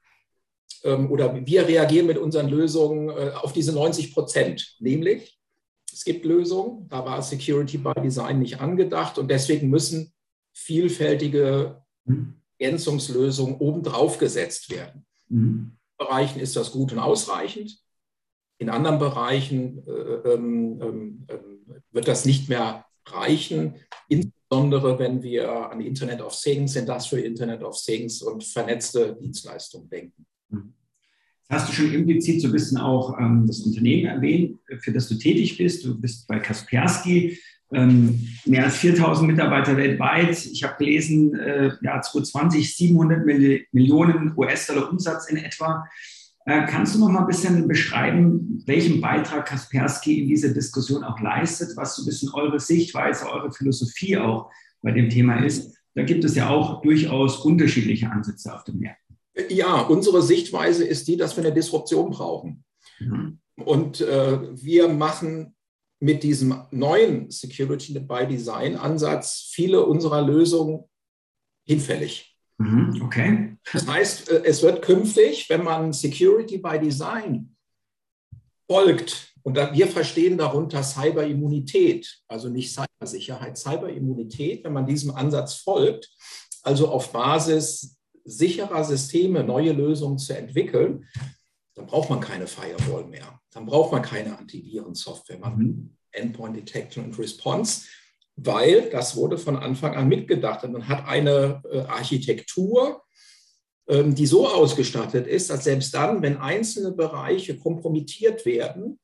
ähm, 0.82 1.10
oder 1.10 1.46
wir 1.46 1.68
reagieren 1.68 2.06
mit 2.06 2.18
unseren 2.18 2.48
Lösungen 2.48 3.10
äh, 3.10 3.30
auf 3.34 3.52
diese 3.52 3.72
90 3.72 4.12
Prozent, 4.12 4.76
nämlich 4.80 5.38
es 5.92 6.04
gibt 6.04 6.24
Lösungen, 6.24 6.88
da 6.88 7.04
war 7.04 7.22
Security 7.22 7.78
by 7.78 7.92
Design 8.02 8.38
nicht 8.38 8.60
angedacht 8.60 9.18
und 9.18 9.28
deswegen 9.28 9.68
müssen 9.68 10.12
vielfältige 10.52 11.82
Ergänzungslösungen 12.58 13.56
obendrauf 13.56 14.18
gesetzt 14.18 14.70
werden. 14.70 15.04
Mhm. 15.30 15.72
Bereichen 15.98 16.40
ist 16.40 16.56
das 16.56 16.72
gut 16.72 16.92
und 16.92 16.98
ausreichend. 16.98 17.78
In 18.58 18.68
anderen 18.68 18.98
Bereichen 18.98 19.82
äh, 19.86 20.32
ähm, 20.32 20.80
ähm, 20.82 21.26
wird 21.92 22.08
das 22.08 22.24
nicht 22.24 22.48
mehr 22.48 22.84
reichen, 23.06 23.76
insbesondere 24.08 24.98
wenn 24.98 25.22
wir 25.22 25.70
an 25.70 25.80
Internet 25.80 26.20
of 26.20 26.38
Things, 26.38 26.76
Industrial 26.76 27.24
Internet 27.24 27.62
of 27.62 27.80
Things 27.80 28.22
und 28.22 28.44
vernetzte 28.44 29.16
Dienstleistungen 29.20 29.88
denken. 29.88 30.26
Jetzt 30.50 31.50
hast 31.50 31.68
du 31.68 31.72
schon 31.72 31.92
implizit 31.92 32.40
so 32.40 32.48
ein 32.48 32.52
bisschen 32.52 32.78
auch 32.78 33.18
ähm, 33.18 33.44
das 33.46 33.60
Unternehmen 33.60 34.06
erwähnt, 34.06 34.58
für 34.80 34.92
das 34.92 35.08
du 35.08 35.16
tätig 35.16 35.56
bist. 35.56 35.84
Du 35.84 35.98
bist 35.98 36.28
bei 36.28 36.38
Kaspersky, 36.38 37.38
ähm, 37.72 38.26
mehr 38.46 38.64
als 38.64 38.76
4000 38.76 39.30
Mitarbeiter 39.30 39.76
weltweit. 39.76 40.44
Ich 40.46 40.62
habe 40.64 40.76
gelesen, 40.78 41.34
äh, 41.34 41.70
ja, 41.82 42.00
2020 42.00 42.76
700 42.76 43.24
Millionen 43.72 44.32
US-Dollar 44.36 44.90
Umsatz 44.90 45.28
in 45.28 45.36
etwa. 45.36 45.86
Äh, 46.46 46.66
kannst 46.66 46.94
du 46.94 47.00
noch 47.00 47.08
mal 47.08 47.20
ein 47.20 47.26
bisschen 47.26 47.68
beschreiben, 47.68 48.62
welchen 48.66 49.00
Beitrag 49.00 49.46
Kaspersky 49.46 50.22
in 50.22 50.28
dieser 50.28 50.52
Diskussion 50.52 51.04
auch 51.04 51.20
leistet, 51.20 51.76
was 51.76 51.96
so 51.96 52.02
ein 52.02 52.06
bisschen 52.06 52.30
eure 52.32 52.58
Sichtweise, 52.58 53.30
eure 53.30 53.52
Philosophie 53.52 54.16
auch 54.16 54.50
bei 54.82 54.90
dem 54.90 55.10
Thema 55.10 55.44
ist? 55.44 55.76
Da 55.94 56.02
gibt 56.02 56.24
es 56.24 56.34
ja 56.34 56.48
auch 56.48 56.82
durchaus 56.82 57.38
unterschiedliche 57.38 58.10
Ansätze 58.10 58.54
auf 58.54 58.64
dem 58.64 58.80
Markt. 58.80 58.98
Ja, 59.48 59.80
unsere 59.82 60.22
Sichtweise 60.22 60.84
ist 60.84 61.08
die, 61.08 61.16
dass 61.16 61.36
wir 61.36 61.44
eine 61.44 61.54
Disruption 61.54 62.10
brauchen. 62.10 62.64
Mhm. 62.98 63.38
Und 63.56 64.00
äh, 64.00 64.38
wir 64.56 64.88
machen 64.88 65.54
mit 66.00 66.22
diesem 66.22 66.62
neuen 66.70 67.30
Security 67.30 67.98
by 68.00 68.26
Design 68.26 68.76
Ansatz 68.76 69.50
viele 69.52 69.84
unserer 69.84 70.22
Lösungen 70.22 70.84
hinfällig. 71.66 72.36
Mhm, 72.58 73.02
okay. 73.02 73.56
Das 73.72 73.86
heißt, 73.86 74.30
äh, 74.30 74.42
es 74.44 74.62
wird 74.62 74.82
künftig, 74.82 75.48
wenn 75.48 75.62
man 75.62 75.92
Security 75.92 76.58
by 76.58 76.78
Design 76.78 77.54
folgt, 78.66 79.30
und 79.42 79.56
wir 79.56 79.86
verstehen 79.86 80.36
darunter 80.36 80.82
Cyberimmunität, 80.82 82.20
also 82.28 82.50
nicht 82.50 82.74
Cybersicherheit, 82.74 83.56
Cyberimmunität, 83.56 84.64
wenn 84.64 84.74
man 84.74 84.86
diesem 84.86 85.14
Ansatz 85.14 85.54
folgt, 85.54 86.10
also 86.62 86.88
auf 86.88 87.10
Basis 87.10 87.96
sicherer 88.24 88.84
Systeme 88.84 89.42
neue 89.42 89.72
Lösungen 89.72 90.18
zu 90.18 90.36
entwickeln, 90.36 91.06
dann 91.80 91.88
braucht 91.88 92.10
man 92.10 92.20
keine 92.20 92.46
Firewall 92.46 93.04
mehr. 93.06 93.40
Dann 93.50 93.66
braucht 93.66 93.92
man 93.92 94.02
keine 94.02 94.38
Antivirensoftware. 94.38 95.38
Man 95.38 95.58
mhm. 95.58 95.96
Endpoint 96.12 96.56
Detection 96.56 97.04
und 97.04 97.18
Response 97.18 97.82
weil 98.42 98.88
das 98.90 99.16
wurde 99.16 99.38
von 99.38 99.56
Anfang 99.56 99.94
an 99.94 100.08
mitgedacht. 100.08 100.64
Und 100.64 100.72
man 100.72 100.88
hat 100.88 101.06
eine 101.06 101.62
äh, 101.70 101.80
Architektur, 101.80 103.02
ähm, 103.88 104.14
die 104.14 104.26
so 104.26 104.48
ausgestattet 104.48 105.26
ist, 105.26 105.50
dass 105.50 105.64
selbst 105.64 105.94
dann, 105.94 106.22
wenn 106.22 106.38
einzelne 106.38 106.92
Bereiche 106.92 107.58
kompromittiert 107.58 108.46
werden, 108.46 108.98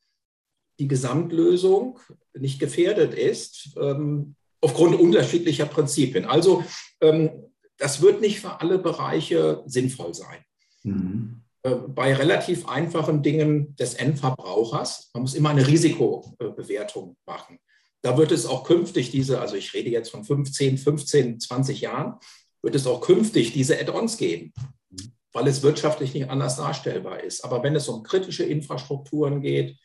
die 0.79 0.89
Gesamtlösung 0.89 1.99
nicht 2.35 2.59
gefährdet 2.59 3.15
ist, 3.15 3.71
ähm, 3.81 4.37
aufgrund 4.61 4.99
unterschiedlicher 4.99 5.67
Prinzipien. 5.67 6.25
Also 6.25 6.65
ähm, 7.01 7.31
das 7.79 8.01
wird 8.01 8.21
nicht 8.21 8.41
für 8.41 8.61
alle 8.61 8.79
Bereiche 8.79 9.63
sinnvoll 9.67 10.15
sein. 10.15 10.45
Mhm. 10.83 11.43
Äh, 11.67 11.75
bei 11.89 12.15
relativ 12.15 12.69
einfachen 12.69 13.25
Dingen 13.25 13.75
des 13.75 13.95
Endverbrauchers. 13.95 15.11
Man 15.15 15.23
muss 15.23 15.35
immer 15.35 15.51
eine 15.51 15.67
Risikobewertung 15.67 17.17
machen. 17.27 17.59
Da 18.03 18.17
wird 18.17 18.31
es 18.31 18.47
auch 18.47 18.63
künftig 18.63 19.11
diese, 19.11 19.41
also 19.41 19.57
ich 19.57 19.75
rede 19.75 19.91
jetzt 19.91 20.11
von 20.11 20.23
15, 20.23 20.79
15, 20.79 21.41
20 21.41 21.81
Jahren, 21.81 22.21
wird 22.63 22.77
es 22.77 22.87
auch 22.87 23.01
künftig 23.01 23.53
diese 23.53 23.81
Add-ons 23.81 24.17
geben, 24.17 24.53
weil 25.33 25.49
es 25.49 25.65
wirtschaftlich 25.65 26.15
nicht 26.15 26.31
anders 26.31 26.57
darstellbar 26.57 27.25
ist. 27.25 27.45
Aber 27.45 27.65
wenn 27.65 27.75
es 27.75 27.89
um 27.89 28.05
kritische 28.05 28.45
Infrastrukturen 28.45 29.41
geht, 29.41 29.77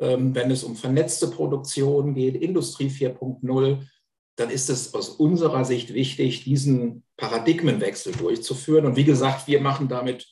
ähm, 0.00 0.34
wenn 0.34 0.50
es 0.50 0.64
um 0.64 0.74
vernetzte 0.74 1.28
Produktion 1.28 2.14
geht, 2.14 2.34
Industrie 2.34 2.88
4.0, 2.88 3.86
dann 4.34 4.50
ist 4.50 4.70
es 4.70 4.92
aus 4.92 5.10
unserer 5.10 5.64
Sicht 5.64 5.94
wichtig, 5.94 6.42
diesen 6.42 7.04
Paradigmenwechsel 7.16 8.12
durchzuführen. 8.12 8.86
Und 8.86 8.96
wie 8.96 9.04
gesagt, 9.04 9.46
wir 9.46 9.60
machen 9.60 9.86
damit 9.88 10.26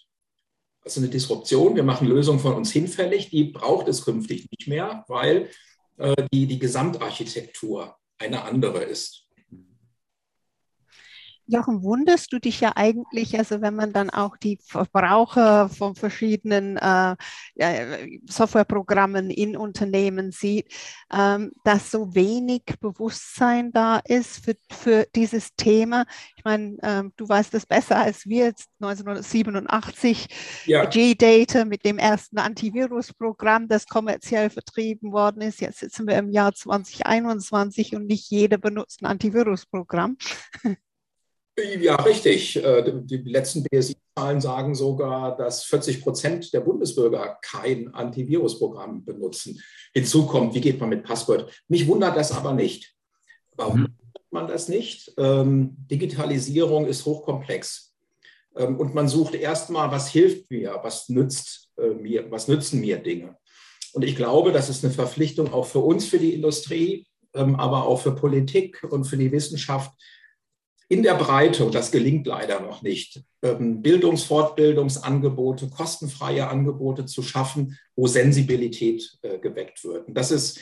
also 0.83 1.01
eine 1.01 1.11
Disruption, 1.11 1.77
wir 1.77 1.83
machen 1.83 2.09
Lösungen 2.09 2.41
von 2.41 2.55
uns 2.55 2.73
hinfällig, 2.73 3.31
die 3.31 3.45
braucht 3.45 3.89
es 3.89 4.05
künftig 4.05 4.49
nicht 4.51 4.69
mehr, 4.69 5.05
weil 5.09 5.51
äh, 5.99 6.17
die, 6.33 6.47
die 6.47 6.59
Gesamtarchitektur 6.59 7.97
eine 8.19 8.43
andere 8.45 8.83
ist. 8.83 9.27
Jochen, 11.51 11.83
wunderst 11.83 12.33
du 12.33 12.39
dich 12.39 12.61
ja 12.61 12.73
eigentlich, 12.77 13.39
also 13.39 13.61
wenn 13.61 13.75
man 13.75 13.93
dann 13.93 14.11
auch 14.11 14.37
die 14.37 14.59
Verbraucher 14.65 15.69
von 15.69 15.95
verschiedenen 15.95 16.77
äh, 16.77 17.17
Softwareprogrammen 18.29 19.31
in 19.31 19.57
Unternehmen 19.57 20.31
sieht, 20.31 20.73
ähm, 21.13 21.53
dass 21.65 21.91
so 21.91 22.15
wenig 22.15 22.63
Bewusstsein 22.81 23.73
da 23.73 24.01
ist 24.05 24.45
für, 24.45 24.55
für 24.71 25.07
dieses 25.15 25.55
Thema. 25.57 26.07
Ich 26.37 26.45
meine, 26.45 26.77
ähm, 26.83 27.13
du 27.17 27.29
weißt 27.29 27.53
das 27.53 27.67
besser 27.67 27.97
als 27.97 28.27
wir, 28.27 28.47
jetzt 28.47 28.69
1987 28.81 30.29
ja. 30.67 30.85
G-Data 30.85 31.65
mit 31.65 31.85
dem 31.85 31.99
ersten 31.99 32.39
Antivirusprogramm, 32.39 33.69
das 33.69 33.87
kommerziell 33.87 34.51
vertrieben 34.51 35.13
worden 35.13 35.43
ist. 35.43 35.61
Jetzt 35.61 35.81
sitzen 35.81 36.07
wir 36.07 36.17
im 36.17 36.31
Jahr 36.31 36.55
2021 36.55 37.97
und 37.97 38.07
nicht 38.07 38.31
jeder 38.31 38.59
benutzt 38.59 39.03
ein 39.03 39.07
Antivirusprogramm. 39.07 40.17
Ja, 41.59 41.97
richtig. 41.97 42.57
Äh, 42.57 43.03
die 43.05 43.19
letzten 43.19 43.65
BSI-Zahlen 43.65 44.41
sagen 44.41 44.75
sogar, 44.75 45.37
dass 45.37 45.65
40 45.65 46.03
Prozent 46.03 46.53
der 46.53 46.61
Bundesbürger 46.61 47.39
kein 47.43 47.93
Antivirusprogramm 47.93 49.05
benutzen. 49.05 49.61
Hinzu 49.93 50.27
kommt, 50.27 50.55
wie 50.55 50.61
geht 50.61 50.81
man 50.81 50.89
mit 50.89 51.05
Passwort? 51.05 51.51
Mich 51.69 51.87
wundert 51.87 52.17
das 52.17 52.33
aber 52.33 52.53
nicht. 52.53 52.95
Warum 53.57 53.81
mhm. 53.81 53.95
man 54.31 54.49
das 54.49 54.69
nicht? 54.69 55.13
Ähm, 55.19 55.77
Digitalisierung 55.91 56.87
ist 56.87 57.05
hochkomplex. 57.05 57.95
Ähm, 58.57 58.79
und 58.79 58.95
man 58.95 59.09
sucht 59.09 59.35
erstmal, 59.35 59.91
was 59.91 60.09
hilft 60.09 60.51
mir, 60.51 60.79
was 60.83 61.09
nützt 61.09 61.71
äh, 61.77 61.95
mir, 61.95 62.31
was 62.31 62.49
nützen 62.49 62.81
mir 62.81 62.99
Dinge. 62.99 63.37
Und 63.93 64.05
ich 64.05 64.17
glaube, 64.17 64.53
das 64.53 64.69
ist 64.69 64.85
eine 64.85 64.93
Verpflichtung 64.93 65.53
auch 65.53 65.67
für 65.67 65.81
uns, 65.81 66.07
für 66.07 66.19
die 66.19 66.35
Industrie, 66.35 67.07
ähm, 67.35 67.57
aber 67.57 67.87
auch 67.87 68.01
für 68.01 68.15
Politik 68.15 68.87
und 68.89 69.05
für 69.05 69.17
die 69.17 69.33
Wissenschaft, 69.33 69.93
in 70.91 71.05
der 71.05 71.15
Breite, 71.15 71.65
und 71.65 71.75
das 71.77 71.93
gelingt 71.93 72.27
leider 72.27 72.61
noch 72.61 72.83
nicht, 72.83 73.23
ähm, 73.43 73.81
Bildungs-, 73.81 74.25
Fortbildungsangebote, 74.25 75.69
kostenfreie 75.69 76.49
Angebote 76.49 77.07
zu 77.07 77.23
schaffen, 77.23 77.79
wo 77.95 78.09
Sensibilität 78.09 79.19
äh, 79.23 79.39
geweckt 79.39 79.85
wird. 79.85 80.09
Und 80.09 80.15
das 80.15 80.33
ist 80.33 80.59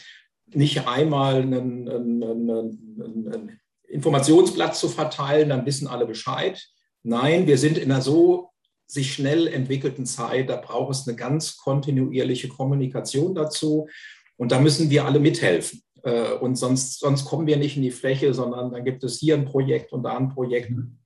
nicht 0.52 0.86
einmal 0.86 1.36
ein, 1.40 1.54
ein, 1.54 2.22
ein, 2.22 3.28
ein, 3.32 3.60
Informationsblatt 3.88 4.76
zu 4.76 4.90
verteilen, 4.90 5.48
dann 5.48 5.64
wissen 5.64 5.88
alle 5.88 6.04
Bescheid. 6.04 6.62
Nein, 7.02 7.46
wir 7.46 7.56
sind 7.56 7.78
in 7.78 7.90
einer 7.90 8.02
so 8.02 8.50
sich 8.86 9.14
schnell 9.14 9.46
entwickelten 9.46 10.04
Zeit, 10.04 10.50
da 10.50 10.56
braucht 10.56 10.94
es 10.94 11.08
eine 11.08 11.16
ganz 11.16 11.56
kontinuierliche 11.56 12.48
Kommunikation 12.48 13.34
dazu. 13.34 13.88
Und 14.36 14.52
da 14.52 14.60
müssen 14.60 14.90
wir 14.90 15.06
alle 15.06 15.20
mithelfen. 15.20 15.82
Äh, 16.02 16.32
und 16.34 16.56
sonst, 16.56 17.00
sonst 17.00 17.24
kommen 17.24 17.46
wir 17.46 17.56
nicht 17.56 17.76
in 17.76 17.82
die 17.82 17.90
Fläche, 17.90 18.32
sondern 18.34 18.70
dann 18.70 18.84
gibt 18.84 19.04
es 19.04 19.18
hier 19.18 19.34
ein 19.34 19.44
Projekt 19.44 19.92
und 19.92 20.02
da 20.02 20.16
ein 20.16 20.28
Projekt. 20.28 20.70
Mhm. 20.70 20.98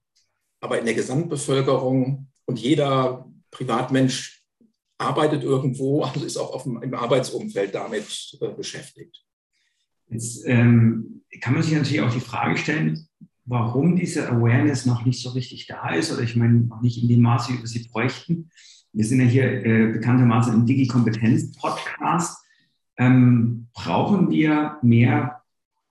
Aber 0.60 0.78
in 0.78 0.84
der 0.84 0.94
Gesamtbevölkerung 0.94 2.28
und 2.46 2.58
jeder 2.58 3.28
Privatmensch 3.50 4.42
arbeitet 4.98 5.42
irgendwo, 5.42 6.02
also 6.02 6.24
ist 6.24 6.36
auch 6.36 6.62
dem, 6.62 6.82
im 6.82 6.94
Arbeitsumfeld 6.94 7.74
damit 7.74 8.38
äh, 8.40 8.48
beschäftigt. 8.48 9.24
Jetzt 10.08 10.46
ähm, 10.46 11.22
kann 11.40 11.54
man 11.54 11.62
sich 11.62 11.72
natürlich 11.72 12.02
auch 12.02 12.12
die 12.12 12.20
Frage 12.20 12.56
stellen, 12.58 13.08
warum 13.44 13.96
diese 13.96 14.28
Awareness 14.28 14.86
noch 14.86 15.04
nicht 15.04 15.20
so 15.20 15.30
richtig 15.30 15.66
da 15.66 15.94
ist 15.94 16.12
oder 16.12 16.22
ich 16.22 16.36
meine 16.36 16.60
noch 16.60 16.82
nicht 16.82 17.02
in 17.02 17.08
dem 17.08 17.22
Maße, 17.22 17.52
wie 17.52 17.58
wir 17.58 17.66
sie 17.66 17.88
bräuchten. 17.88 18.50
Wir 18.92 19.04
sind 19.04 19.20
ja 19.20 19.26
hier 19.26 19.64
äh, 19.64 19.92
bekanntermaßen 19.92 20.52
im 20.52 20.66
Digi-Kompetenz-Podcast 20.66 22.41
ähm, 22.98 23.68
brauchen 23.74 24.30
wir 24.30 24.78
mehr 24.82 25.42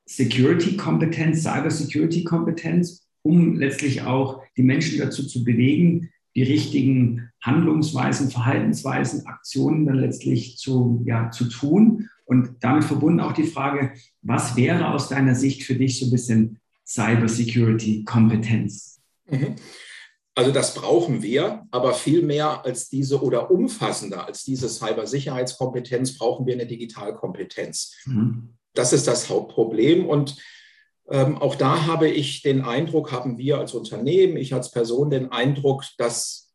Security-Kompetenz, 0.05 1.43
Cyber-Security-Kompetenz, 1.43 3.07
um 3.23 3.55
letztlich 3.55 4.01
auch 4.01 4.41
die 4.57 4.63
Menschen 4.63 4.99
dazu 4.99 5.25
zu 5.25 5.43
bewegen, 5.43 6.09
die 6.35 6.43
richtigen 6.43 7.29
Handlungsweisen, 7.41 8.29
Verhaltensweisen, 8.29 9.25
Aktionen 9.25 9.85
dann 9.85 9.99
letztlich 9.99 10.57
zu, 10.57 11.01
ja, 11.05 11.31
zu 11.31 11.45
tun. 11.45 12.09
Und 12.25 12.55
damit 12.61 12.85
verbunden 12.85 13.19
auch 13.19 13.33
die 13.33 13.43
Frage, 13.43 13.93
was 14.21 14.55
wäre 14.55 14.89
aus 14.89 15.09
deiner 15.09 15.35
Sicht 15.35 15.63
für 15.63 15.75
dich 15.75 15.99
so 15.99 16.05
ein 16.05 16.11
bisschen 16.11 16.59
Cyber-Security-Kompetenz? 16.85 19.01
Mhm. 19.29 19.55
Also 20.33 20.51
das 20.51 20.73
brauchen 20.73 21.21
wir, 21.21 21.67
aber 21.71 21.93
viel 21.93 22.21
mehr 22.21 22.63
als 22.63 22.87
diese 22.87 23.21
oder 23.21 23.51
umfassender 23.51 24.25
als 24.25 24.43
diese 24.43 24.69
Cybersicherheitskompetenz 24.69 26.17
brauchen 26.17 26.45
wir 26.45 26.53
eine 26.53 26.65
Digitalkompetenz. 26.65 27.97
Mhm. 28.05 28.57
Das 28.73 28.93
ist 28.93 29.07
das 29.07 29.29
Hauptproblem 29.29 30.07
und 30.07 30.37
ähm, 31.09 31.37
auch 31.37 31.55
da 31.55 31.85
habe 31.87 32.09
ich 32.09 32.41
den 32.41 32.61
Eindruck, 32.61 33.11
haben 33.11 33.37
wir 33.37 33.57
als 33.57 33.73
Unternehmen, 33.73 34.37
ich 34.37 34.53
als 34.53 34.71
Person 34.71 35.09
den 35.09 35.31
Eindruck, 35.31 35.83
dass 35.97 36.53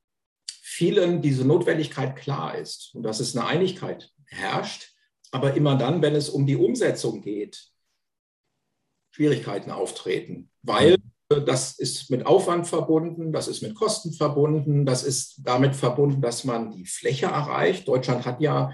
vielen 0.63 1.21
diese 1.21 1.45
Notwendigkeit 1.47 2.17
klar 2.17 2.57
ist 2.57 2.95
und 2.95 3.03
dass 3.03 3.21
es 3.21 3.37
eine 3.37 3.47
Einigkeit 3.47 4.11
herrscht, 4.27 4.95
aber 5.31 5.55
immer 5.55 5.77
dann, 5.77 6.01
wenn 6.01 6.15
es 6.15 6.31
um 6.31 6.47
die 6.47 6.57
Umsetzung 6.57 7.21
geht, 7.21 7.71
Schwierigkeiten 9.11 9.71
auftreten, 9.71 10.51
weil 10.63 10.93
mhm. 10.93 11.13
Das 11.29 11.79
ist 11.79 12.11
mit 12.11 12.25
Aufwand 12.25 12.69
verbunden, 12.69 13.33
das 13.33 13.49
ist 13.49 13.61
mit 13.63 13.75
Kosten 13.75 14.13
verbunden, 14.13 14.87
das 14.87 15.03
ist 15.03 15.41
damit 15.43 15.75
verbunden, 15.75 16.23
dass 16.23 16.45
man 16.45 16.71
die 16.71 16.87
Fläche 16.87 17.27
erreicht. 17.27 17.89
Deutschland 17.89 18.25
hat 18.25 18.41
ja 18.41 18.71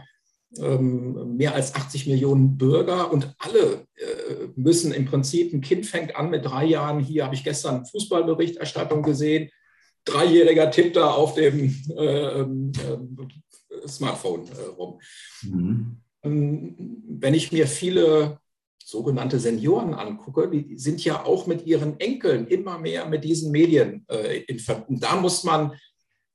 ähm, 0.59 1.37
mehr 1.37 1.55
als 1.55 1.75
80 1.75 2.09
Millionen 2.09 2.59
Bürger 2.59 3.11
und 3.11 3.35
alle 3.39 3.87
äh, 3.95 4.49
müssen 4.55 4.93
im 4.93 5.07
Prinzip, 5.07 5.55
ein 5.55 5.63
Kind 5.63 5.87
fängt 5.87 6.15
an 6.15 6.29
mit 6.29 6.45
drei 6.45 6.67
Jahren, 6.67 7.01
hier 7.01 7.25
habe 7.25 7.35
ich 7.35 7.43
gestern 7.43 7.87
Fußballberichterstattung 7.87 9.03
gesehen, 9.03 9.49
Dreijähriger 10.05 10.71
tippt 10.71 10.97
da 10.97 11.13
auf 11.13 11.35
dem 11.35 11.75
äh, 11.97 12.41
äh, 12.41 12.47
Smartphone 13.87 14.47
äh, 14.49 14.69
rum. 14.77 15.01
Mhm. 15.43 15.97
Ähm, 16.23 17.03
wenn 17.09 17.35
ich 17.35 17.53
mir 17.53 17.67
viele 17.67 18.39
sogenannte 18.93 19.41
Senioren 19.41 19.95
angucke, 19.95 20.49
die 20.49 20.79
sind 20.79 21.05
ja 21.05 21.25
auch 21.25 21.49
mit 21.49 21.67
ihren 21.67 21.99
Enkeln 21.99 22.47
immer 22.47 22.79
mehr 22.79 23.07
mit 23.07 23.25
diesen 23.25 23.51
Medien 23.51 24.07
äh, 24.09 24.43
in 24.43 24.61
Verbindung. 24.61 25.01
Da 25.01 25.17
muss 25.17 25.43
man 25.43 25.73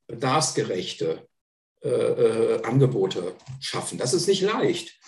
bedarfsgerechte 0.07 1.27
äh, 1.83 1.89
äh, 1.89 2.63
Angebote 2.63 3.35
schaffen. 3.59 3.97
Das 3.97 4.13
ist 4.13 4.27
nicht 4.27 4.41
leicht. 4.41 4.99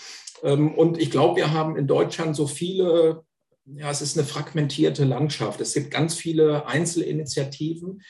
Ähm, 0.44 0.74
und 0.76 0.98
ich 0.98 1.10
glaube, 1.12 1.38
wir 1.38 1.52
haben 1.52 1.76
in 1.76 1.88
Deutschland 1.88 2.36
so 2.36 2.48
viele, 2.48 3.26
ja, 3.66 3.90
es 3.90 4.02
ist 4.02 4.18
eine 4.18 4.28
fragmentierte 4.28 5.04
Landschaft. 5.04 5.60
Es 5.62 5.74
gibt 5.74 5.92
ganz 5.92 6.16
viele 6.16 6.68
Einzelinitiativen, 6.68 8.04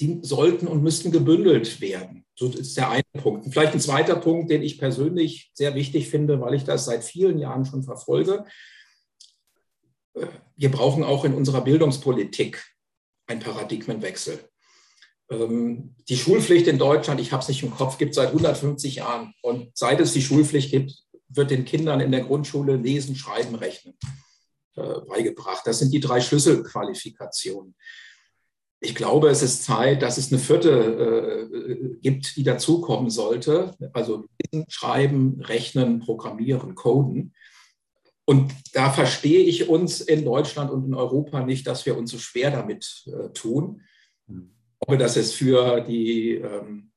die 0.00 0.18
sollten 0.22 0.66
und 0.66 0.82
müssten 0.82 1.12
gebündelt 1.12 1.80
werden. 1.80 2.24
So 2.34 2.48
ist 2.48 2.76
der 2.76 2.90
eine 2.90 3.04
Punkt. 3.12 3.46
Und 3.46 3.52
vielleicht 3.52 3.74
ein 3.74 3.80
zweiter 3.80 4.16
Punkt, 4.16 4.50
den 4.50 4.62
ich 4.62 4.78
persönlich 4.78 5.52
sehr 5.54 5.74
wichtig 5.74 6.08
finde, 6.08 6.40
weil 6.40 6.54
ich 6.54 6.64
das 6.64 6.84
seit 6.84 7.04
vielen 7.04 7.38
Jahren 7.38 7.64
schon 7.64 7.84
verfolge. 7.84 8.44
Wir 10.56 10.70
brauchen 10.70 11.04
auch 11.04 11.24
in 11.24 11.34
unserer 11.34 11.60
Bildungspolitik 11.60 12.64
einen 13.26 13.40
Paradigmenwechsel. 13.40 14.40
Ähm, 15.30 15.94
die 16.08 16.16
Schulpflicht 16.16 16.66
in 16.66 16.78
Deutschland, 16.78 17.20
ich 17.20 17.32
habe 17.32 17.42
es 17.42 17.48
nicht 17.48 17.62
im 17.62 17.70
Kopf, 17.70 17.98
gibt 17.98 18.14
seit 18.14 18.28
150 18.28 18.96
Jahren. 18.96 19.32
Und 19.42 19.70
seit 19.76 20.00
es 20.00 20.12
die 20.12 20.22
Schulpflicht 20.22 20.70
gibt, 20.70 20.92
wird 21.28 21.50
den 21.50 21.64
Kindern 21.64 22.00
in 22.00 22.12
der 22.12 22.22
Grundschule 22.22 22.76
Lesen, 22.76 23.16
Schreiben, 23.16 23.54
Rechnen 23.54 23.96
äh, 24.76 25.00
beigebracht. 25.08 25.62
Das 25.66 25.78
sind 25.78 25.92
die 25.92 26.00
drei 26.00 26.20
Schlüsselqualifikationen 26.20 27.74
ich 28.84 28.94
glaube, 28.94 29.28
es 29.28 29.42
ist 29.42 29.64
Zeit, 29.64 30.02
dass 30.02 30.18
es 30.18 30.30
eine 30.30 30.40
vierte 30.40 30.70
äh, 30.70 31.96
gibt, 32.00 32.36
die 32.36 32.42
dazukommen 32.42 33.10
sollte. 33.10 33.74
Also 33.92 34.26
lesen, 34.42 34.66
schreiben, 34.68 35.40
rechnen, 35.40 36.00
programmieren, 36.00 36.74
coden. 36.74 37.32
Und 38.26 38.52
da 38.72 38.90
verstehe 38.90 39.40
ich 39.40 39.68
uns 39.68 40.00
in 40.00 40.24
Deutschland 40.24 40.70
und 40.70 40.86
in 40.86 40.94
Europa 40.94 41.44
nicht, 41.44 41.66
dass 41.66 41.84
wir 41.86 41.96
uns 41.96 42.10
so 42.10 42.18
schwer 42.18 42.50
damit 42.50 43.04
äh, 43.06 43.30
tun. 43.32 43.82
Ich 44.28 44.86
glaube, 44.86 44.98
dass 44.98 45.16
es 45.16 45.32
für 45.32 45.80
die 45.80 46.32
ähm, 46.36 46.90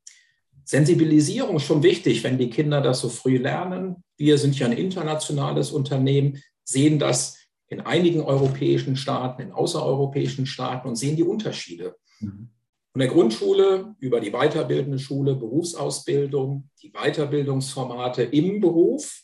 Sensibilisierung 0.63 1.60
schon 1.60 1.84
wichtig, 1.84 2.24
wenn 2.24 2.38
die 2.38 2.50
Kinder 2.50 2.82
das 2.82 3.00
so 3.00 3.10
früh 3.10 3.38
lernen. 3.38 4.03
Wir 4.17 4.38
sind 4.38 4.60
ja 4.60 4.67
ein 4.67 4.74
internationales 4.74 5.72
Unternehmen, 5.72 6.41
sehen 6.65 7.00
das 7.00 7.38
in 7.70 7.82
einigen 7.82 8.22
europäischen 8.22 8.96
Staaten, 8.96 9.42
in 9.42 9.52
außereuropäischen 9.52 10.46
Staaten 10.46 10.88
und 10.88 10.96
sehen 10.96 11.16
die 11.16 11.24
Unterschiede. 11.24 11.96
Mhm. 12.20 12.50
Von 12.92 13.00
der 13.00 13.10
Grundschule 13.10 13.96
über 14.00 14.20
die 14.20 14.32
weiterbildende 14.32 14.98
Schule, 14.98 15.36
Berufsausbildung, 15.36 16.70
die 16.82 16.92
Weiterbildungsformate 16.92 18.24
im 18.24 18.60
Beruf, 18.60 19.22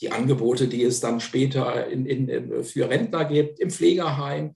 die 0.00 0.12
Angebote, 0.12 0.68
die 0.68 0.84
es 0.84 1.00
dann 1.00 1.20
später 1.20 1.88
in, 1.88 2.06
in, 2.06 2.62
für 2.62 2.88
Rentner 2.88 3.24
gibt, 3.24 3.58
im 3.58 3.70
Pflegeheim, 3.70 4.54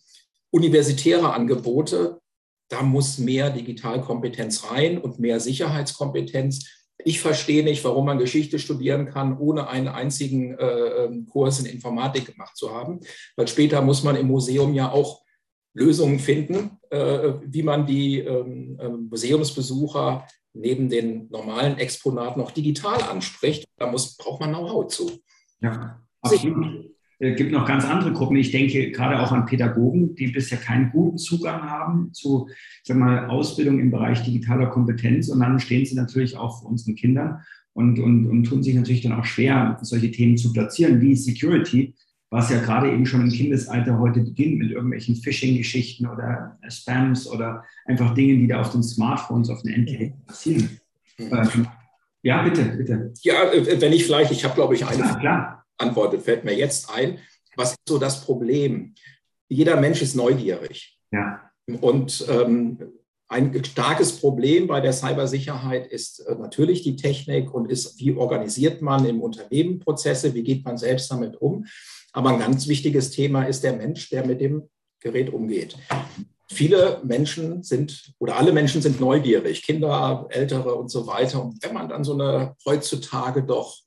universitäre 0.50 1.32
Angebote. 1.32 2.20
Da 2.68 2.82
muss 2.82 3.18
mehr 3.18 3.50
Digitalkompetenz 3.50 4.70
rein 4.70 4.98
und 4.98 5.18
mehr 5.18 5.40
Sicherheitskompetenz. 5.40 6.83
Ich 6.98 7.20
verstehe 7.20 7.64
nicht, 7.64 7.84
warum 7.84 8.06
man 8.06 8.18
Geschichte 8.18 8.58
studieren 8.58 9.06
kann, 9.06 9.36
ohne 9.38 9.68
einen 9.68 9.88
einzigen 9.88 10.56
äh, 10.58 10.64
ähm, 11.04 11.26
Kurs 11.26 11.60
in 11.60 11.66
Informatik 11.66 12.26
gemacht 12.26 12.56
zu 12.56 12.72
haben, 12.72 13.00
weil 13.36 13.48
später 13.48 13.82
muss 13.82 14.02
man 14.04 14.16
im 14.16 14.28
Museum 14.28 14.74
ja 14.74 14.90
auch 14.90 15.24
Lösungen 15.74 16.20
finden, 16.20 16.78
äh, 16.90 17.32
wie 17.44 17.62
man 17.62 17.86
die 17.86 18.20
ähm, 18.20 18.78
ähm, 18.80 19.08
Museumsbesucher 19.10 20.26
neben 20.52 20.88
den 20.88 21.28
normalen 21.30 21.78
Exponaten 21.78 22.40
noch 22.40 22.52
digital 22.52 23.02
anspricht. 23.02 23.66
Da 23.76 23.90
muss, 23.90 24.16
braucht 24.16 24.40
man 24.40 24.50
Know-how 24.50 24.86
zu. 24.86 25.10
Ja, 25.60 26.00
absolut. 26.22 26.93
Es 27.24 27.30
äh, 27.30 27.34
gibt 27.34 27.52
noch 27.52 27.66
ganz 27.66 27.84
andere 27.84 28.12
Gruppen. 28.12 28.36
Ich 28.36 28.50
denke 28.50 28.90
gerade 28.90 29.20
auch 29.20 29.32
an 29.32 29.46
Pädagogen, 29.46 30.14
die 30.14 30.28
bisher 30.28 30.58
keinen 30.58 30.90
guten 30.90 31.18
Zugang 31.18 31.62
haben 31.62 32.12
zu 32.12 32.48
sag 32.82 32.96
mal, 32.96 33.26
Ausbildung 33.28 33.80
im 33.80 33.90
Bereich 33.90 34.22
digitaler 34.22 34.66
Kompetenz. 34.66 35.28
Und 35.28 35.40
dann 35.40 35.58
stehen 35.58 35.86
sie 35.86 35.94
natürlich 35.94 36.36
auch 36.36 36.60
vor 36.60 36.70
unseren 36.70 36.94
Kindern 36.94 37.40
und, 37.72 37.98
und, 37.98 38.28
und 38.28 38.44
tun 38.44 38.62
sich 38.62 38.74
natürlich 38.74 39.02
dann 39.02 39.12
auch 39.12 39.24
schwer, 39.24 39.78
solche 39.82 40.10
Themen 40.10 40.36
zu 40.36 40.52
platzieren 40.52 41.00
wie 41.00 41.16
Security 41.16 41.94
was 42.30 42.50
ja 42.50 42.58
gerade 42.58 42.90
eben 42.90 43.06
schon 43.06 43.20
im 43.20 43.30
Kindesalter 43.30 43.96
heute 44.00 44.20
beginnt 44.20 44.58
mit 44.58 44.72
irgendwelchen 44.72 45.14
Phishing-Geschichten 45.14 46.04
oder 46.04 46.58
Spams 46.68 47.28
oder 47.30 47.62
einfach 47.86 48.12
Dingen, 48.12 48.40
die 48.40 48.48
da 48.48 48.60
auf 48.60 48.72
den 48.72 48.82
Smartphones, 48.82 49.50
auf 49.50 49.62
den 49.62 49.72
Endgeräten 49.72 50.20
passieren. 50.26 50.80
Mhm. 51.16 51.32
Ähm, 51.32 51.68
ja, 52.22 52.42
bitte, 52.42 52.64
bitte. 52.76 53.12
Ja, 53.22 53.52
äh, 53.52 53.80
wenn 53.80 53.92
ich 53.92 54.04
vielleicht, 54.04 54.32
ich 54.32 54.44
habe, 54.44 54.56
glaube 54.56 54.74
ich, 54.74 54.84
eine 54.84 54.98
ja, 54.98 55.14
klar. 55.14 55.63
Antwort, 55.78 56.20
fällt 56.22 56.44
mir 56.44 56.54
jetzt 56.54 56.90
ein. 56.90 57.18
Was 57.56 57.72
ist 57.72 57.78
so 57.88 57.98
das 57.98 58.24
Problem? 58.24 58.94
Jeder 59.48 59.80
Mensch 59.80 60.02
ist 60.02 60.14
neugierig. 60.14 60.98
Ja. 61.12 61.50
Und 61.80 62.26
ähm, 62.28 62.78
ein 63.28 63.64
starkes 63.64 64.20
Problem 64.20 64.66
bei 64.66 64.80
der 64.80 64.92
Cybersicherheit 64.92 65.86
ist 65.86 66.20
äh, 66.20 66.34
natürlich 66.34 66.82
die 66.82 66.96
Technik 66.96 67.52
und 67.52 67.70
ist, 67.70 67.98
wie 67.98 68.14
organisiert 68.14 68.82
man 68.82 69.04
im 69.06 69.20
Unternehmen 69.20 69.80
Prozesse, 69.80 70.34
wie 70.34 70.42
geht 70.42 70.64
man 70.64 70.76
selbst 70.76 71.10
damit 71.10 71.40
um. 71.40 71.66
Aber 72.12 72.30
ein 72.30 72.38
ganz 72.38 72.68
wichtiges 72.68 73.10
Thema 73.10 73.44
ist 73.44 73.64
der 73.64 73.72
Mensch, 73.72 74.10
der 74.10 74.26
mit 74.26 74.40
dem 74.40 74.68
Gerät 75.00 75.32
umgeht. 75.32 75.76
Viele 76.50 77.00
Menschen 77.02 77.62
sind 77.62 78.14
oder 78.18 78.36
alle 78.36 78.52
Menschen 78.52 78.82
sind 78.82 79.00
neugierig, 79.00 79.62
Kinder, 79.62 80.26
Ältere 80.30 80.74
und 80.74 80.90
so 80.90 81.06
weiter. 81.06 81.42
Und 81.42 81.62
wenn 81.62 81.74
man 81.74 81.88
dann 81.88 82.04
so 82.04 82.12
eine 82.14 82.54
heutzutage 82.64 83.42
doch 83.42 83.83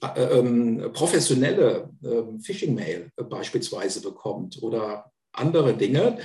professionelle 0.00 1.90
äh, 2.02 2.42
Phishing-Mail 2.42 3.10
beispielsweise 3.28 4.00
bekommt 4.00 4.62
oder 4.62 5.12
andere 5.32 5.76
Dinge, 5.76 6.18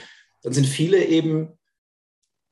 dann 0.44 0.54
sind 0.54 0.66
viele 0.66 1.04
eben 1.04 1.50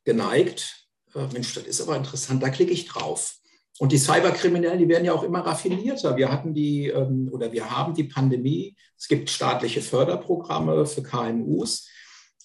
geneigt, 0.04 0.88
äh, 1.16 1.28
Mensch, 1.32 1.54
das 1.54 1.64
ist 1.64 1.82
aber 1.82 1.96
interessant, 1.96 2.44
da 2.44 2.50
klicke 2.50 2.74
ich 2.74 2.86
drauf. 2.88 3.36
Und 3.80 3.92
die 3.92 3.98
Cyberkriminellen, 3.98 4.78
die 4.78 4.88
werden 4.88 5.06
ja 5.06 5.14
auch 5.14 5.24
immer 5.24 5.40
raffinierter. 5.40 6.16
Wir 6.16 6.32
hatten 6.32 6.54
die 6.54 6.88
ähm, 6.90 7.30
oder 7.32 7.52
wir 7.52 7.72
haben 7.72 7.96
die 7.96 8.04
Pandemie. 8.04 8.76
Es 8.98 9.08
gibt 9.08 9.32
staatliche 9.32 9.82
Förderprogramme 9.82 10.86
für 10.86 11.02
KMUs, 11.02 11.90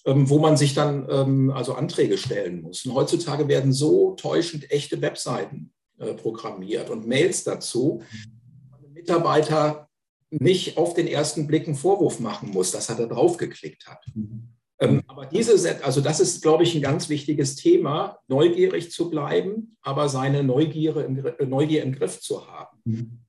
ähm, 0.05 0.27
wo 0.27 0.39
man 0.39 0.57
sich 0.57 0.73
dann 0.73 1.07
ähm, 1.09 1.51
also 1.51 1.75
Anträge 1.75 2.17
stellen 2.17 2.61
muss. 2.61 2.83
Und 2.85 2.95
heutzutage 2.95 3.47
werden 3.47 3.73
so 3.73 4.15
täuschend 4.15 4.71
echte 4.71 5.01
Webseiten 5.01 5.71
äh, 5.99 6.13
programmiert 6.15 6.89
und 6.89 7.05
Mails 7.05 7.43
dazu. 7.43 8.01
Mitarbeiter 8.99 9.89
nicht 10.29 10.77
auf 10.77 10.93
den 10.93 11.07
ersten 11.07 11.47
Blick 11.47 11.65
einen 11.67 11.75
Vorwurf 11.75 12.19
machen 12.19 12.51
muss, 12.51 12.71
dass 12.71 12.89
er 12.89 12.95
da 12.95 13.05
drauf 13.05 13.37
geklickt 13.37 13.87
hat. 13.87 14.03
Mhm. 14.13 14.49
Ähm, 14.81 15.03
aber 15.07 15.25
diese, 15.25 15.83
also 15.83 15.99
das 15.99 16.19
ist, 16.19 16.41
glaube 16.41 16.63
ich, 16.63 16.75
ein 16.75 16.81
ganz 16.81 17.09
wichtiges 17.09 17.55
Thema, 17.55 18.19
neugierig 18.27 18.91
zu 18.91 19.09
bleiben, 19.09 19.75
aber 19.81 20.07
seine 20.07 20.43
Neugier 20.43 20.95
im, 21.03 21.49
Neugier 21.49 21.83
im 21.83 21.93
Griff 21.93 22.21
zu 22.21 22.47
haben. 22.47 22.77
Mhm. 22.85 23.19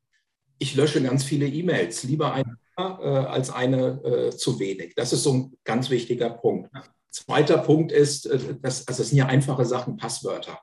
Ich 0.58 0.76
lösche 0.76 1.02
ganz 1.02 1.24
viele 1.24 1.46
E-Mails, 1.46 2.04
lieber 2.04 2.32
eine 2.34 2.56
äh, 2.80 2.82
als 2.82 3.50
eine 3.50 4.02
äh, 4.04 4.30
zu 4.30 4.58
wenig. 4.58 4.94
Das 4.94 5.12
ist 5.12 5.22
so 5.22 5.32
ein 5.32 5.52
ganz 5.64 5.90
wichtiger 5.90 6.30
Punkt. 6.30 6.70
Zweiter 7.10 7.58
Punkt 7.58 7.92
ist, 7.92 8.26
äh, 8.26 8.38
das, 8.60 8.86
also 8.86 9.02
das 9.02 9.10
sind 9.10 9.18
ja 9.18 9.26
einfache 9.26 9.64
Sachen, 9.64 9.96
Passwörter. 9.96 10.58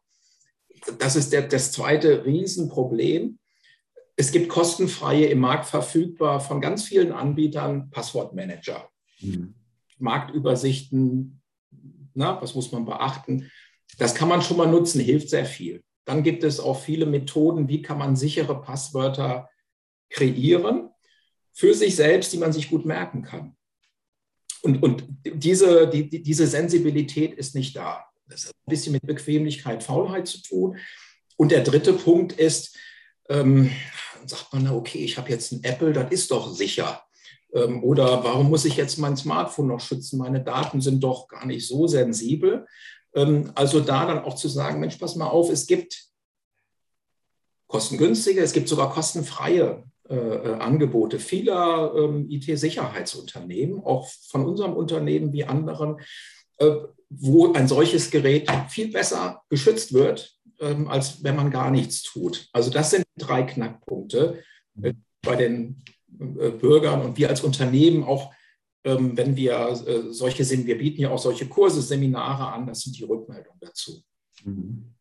Das 0.99 1.15
ist 1.15 1.33
der, 1.33 1.43
das 1.43 1.71
zweite 1.71 2.25
Riesenproblem. 2.25 3.39
Es 4.19 4.31
gibt 4.31 4.49
kostenfreie, 4.49 5.27
im 5.27 5.39
Markt 5.39 5.67
verfügbar 5.67 6.39
von 6.39 6.59
ganz 6.59 6.83
vielen 6.83 7.11
Anbietern 7.11 7.91
Passwortmanager. 7.91 8.89
Mhm. 9.19 9.53
Marktübersichten, 9.99 11.41
na, 12.13 12.41
was 12.41 12.55
muss 12.55 12.71
man 12.71 12.85
beachten. 12.85 13.49
Das 13.99 14.15
kann 14.15 14.27
man 14.27 14.41
schon 14.41 14.57
mal 14.57 14.67
nutzen, 14.67 14.99
hilft 14.99 15.29
sehr 15.29 15.45
viel. 15.45 15.83
Dann 16.03 16.23
gibt 16.23 16.43
es 16.43 16.59
auch 16.59 16.79
viele 16.79 17.05
Methoden, 17.05 17.67
wie 17.67 17.81
kann 17.81 17.99
man 17.99 18.15
sichere 18.15 18.59
Passwörter 18.59 19.49
kreieren 20.09 20.89
für 21.53 21.73
sich 21.73 21.95
selbst, 21.95 22.33
die 22.33 22.37
man 22.37 22.53
sich 22.53 22.69
gut 22.69 22.85
merken 22.85 23.21
kann. 23.21 23.55
Und, 24.61 24.81
und 24.81 25.05
diese, 25.25 25.87
die, 25.87 26.23
diese 26.23 26.47
Sensibilität 26.47 27.33
ist 27.33 27.55
nicht 27.55 27.75
da. 27.75 28.05
Das 28.27 28.47
hat 28.47 28.53
ein 28.53 28.69
bisschen 28.69 28.93
mit 28.93 29.05
Bequemlichkeit, 29.05 29.83
Faulheit 29.83 30.27
zu 30.27 30.41
tun. 30.41 30.77
Und 31.35 31.51
der 31.51 31.63
dritte 31.63 31.93
Punkt 31.93 32.33
ist, 32.33 32.77
ähm, 33.29 33.71
sagt 34.29 34.53
man, 34.53 34.67
okay, 34.69 34.99
ich 34.99 35.17
habe 35.17 35.29
jetzt 35.29 35.51
ein 35.51 35.63
Apple, 35.63 35.93
das 35.93 36.11
ist 36.11 36.31
doch 36.31 36.53
sicher. 36.53 37.03
Ähm, 37.53 37.83
oder 37.83 38.23
warum 38.23 38.49
muss 38.49 38.65
ich 38.65 38.77
jetzt 38.77 38.97
mein 38.97 39.17
Smartphone 39.17 39.67
noch 39.67 39.79
schützen? 39.79 40.17
Meine 40.17 40.43
Daten 40.43 40.81
sind 40.81 41.03
doch 41.03 41.27
gar 41.27 41.45
nicht 41.45 41.67
so 41.67 41.87
sensibel. 41.87 42.65
Ähm, 43.15 43.51
also 43.55 43.79
da 43.79 44.05
dann 44.05 44.23
auch 44.23 44.35
zu 44.35 44.47
sagen, 44.47 44.79
Mensch, 44.79 44.97
pass 44.97 45.15
mal 45.15 45.27
auf, 45.27 45.49
es 45.49 45.67
gibt 45.67 46.07
kostengünstige, 47.67 48.41
es 48.41 48.53
gibt 48.53 48.69
sogar 48.69 48.91
kostenfreie 48.91 49.83
äh, 50.09 50.15
äh 50.15 50.53
Angebote 50.59 51.19
vieler 51.19 51.93
ähm, 51.95 52.29
IT-Sicherheitsunternehmen, 52.29 53.83
auch 53.83 54.07
von 54.29 54.45
unserem 54.45 54.73
Unternehmen 54.73 55.33
wie 55.33 55.43
anderen, 55.45 55.99
äh, 56.57 56.75
wo 57.09 57.53
ein 57.53 57.67
solches 57.67 58.09
Gerät 58.09 58.49
viel 58.69 58.91
besser 58.91 59.41
geschützt 59.49 59.93
wird, 59.93 60.36
ähm, 60.59 60.87
als 60.87 61.23
wenn 61.23 61.35
man 61.35 61.51
gar 61.51 61.71
nichts 61.71 62.03
tut. 62.03 62.49
Also 62.53 62.71
das 62.71 62.91
sind 62.91 63.05
drei 63.17 63.43
Knackpunkte 63.43 64.41
äh, 64.81 64.93
bei 65.21 65.35
den 65.35 65.83
äh, 66.19 66.49
Bürgern 66.49 67.01
und 67.01 67.17
wir 67.17 67.29
als 67.29 67.41
Unternehmen 67.41 68.03
auch, 68.03 68.33
ähm, 68.83 69.15
wenn 69.17 69.35
wir 69.35 69.69
äh, 69.69 70.11
solche 70.11 70.43
sind, 70.43 70.65
wir 70.65 70.77
bieten 70.77 71.01
ja 71.01 71.09
auch 71.09 71.19
solche 71.19 71.47
Kurse, 71.47 71.81
Seminare 71.81 72.51
an, 72.51 72.65
das 72.65 72.81
sind 72.81 72.97
die 72.97 73.03
Rückmeldungen 73.03 73.59
dazu. 73.59 74.01
Mhm. 74.43 74.93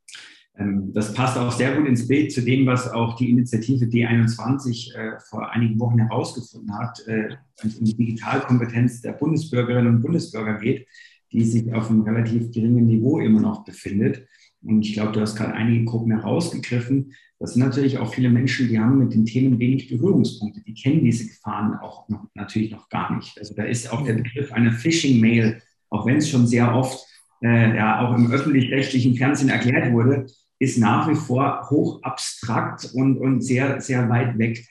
Ähm, 0.58 0.92
das 0.92 1.12
passt 1.14 1.38
auch 1.38 1.52
sehr 1.52 1.74
gut 1.76 1.86
ins 1.86 2.06
Bild 2.06 2.32
zu 2.32 2.42
dem, 2.42 2.66
was 2.66 2.90
auch 2.90 3.16
die 3.16 3.30
Initiative 3.30 3.86
D21 3.86 4.94
äh, 4.94 5.20
vor 5.20 5.50
einigen 5.50 5.78
Wochen 5.80 5.98
herausgefunden 5.98 6.76
hat, 6.76 7.02
wenn 7.06 7.38
es 7.62 7.76
um 7.76 7.84
die 7.84 7.96
Digitalkompetenz 7.96 9.02
der 9.02 9.12
Bundesbürgerinnen 9.12 9.96
und 9.96 10.02
Bundesbürger 10.02 10.58
geht, 10.58 10.86
die 11.32 11.44
sich 11.44 11.72
auf 11.72 11.90
einem 11.90 12.02
relativ 12.02 12.50
geringen 12.52 12.86
Niveau 12.86 13.20
immer 13.20 13.40
noch 13.40 13.64
befindet. 13.64 14.26
Und 14.66 14.82
ich 14.82 14.94
glaube, 14.94 15.12
du 15.12 15.20
hast 15.20 15.36
gerade 15.36 15.54
einige 15.54 15.84
Gruppen 15.84 16.12
herausgegriffen. 16.12 17.12
Das 17.38 17.54
sind 17.54 17.62
natürlich 17.62 17.98
auch 17.98 18.12
viele 18.12 18.30
Menschen, 18.30 18.68
die 18.68 18.78
haben 18.78 18.98
mit 18.98 19.14
den 19.14 19.26
Themen 19.26 19.58
wenig 19.58 19.88
Berührungspunkte. 19.88 20.62
Die 20.62 20.74
kennen 20.74 21.04
diese 21.04 21.26
Gefahren 21.26 21.74
auch 21.78 22.08
noch, 22.08 22.26
natürlich 22.34 22.72
noch 22.72 22.88
gar 22.88 23.14
nicht. 23.14 23.38
Also 23.38 23.54
da 23.54 23.64
ist 23.64 23.92
auch 23.92 24.04
der 24.04 24.14
Begriff 24.14 24.52
einer 24.52 24.72
Phishing-Mail, 24.72 25.60
auch 25.90 26.06
wenn 26.06 26.16
es 26.16 26.30
schon 26.30 26.46
sehr 26.46 26.74
oft 26.74 27.06
äh, 27.42 27.76
ja 27.76 28.00
auch 28.00 28.16
im 28.16 28.30
öffentlich-rechtlichen 28.30 29.16
Fernsehen 29.16 29.50
erklärt 29.50 29.92
wurde, 29.92 30.26
ist 30.58 30.78
nach 30.78 31.08
wie 31.08 31.14
vor 31.14 31.68
hoch 31.70 32.02
abstrakt 32.02 32.90
und, 32.94 33.18
und 33.18 33.42
sehr, 33.42 33.80
sehr 33.80 34.08
weit 34.08 34.38
weg. 34.38 34.66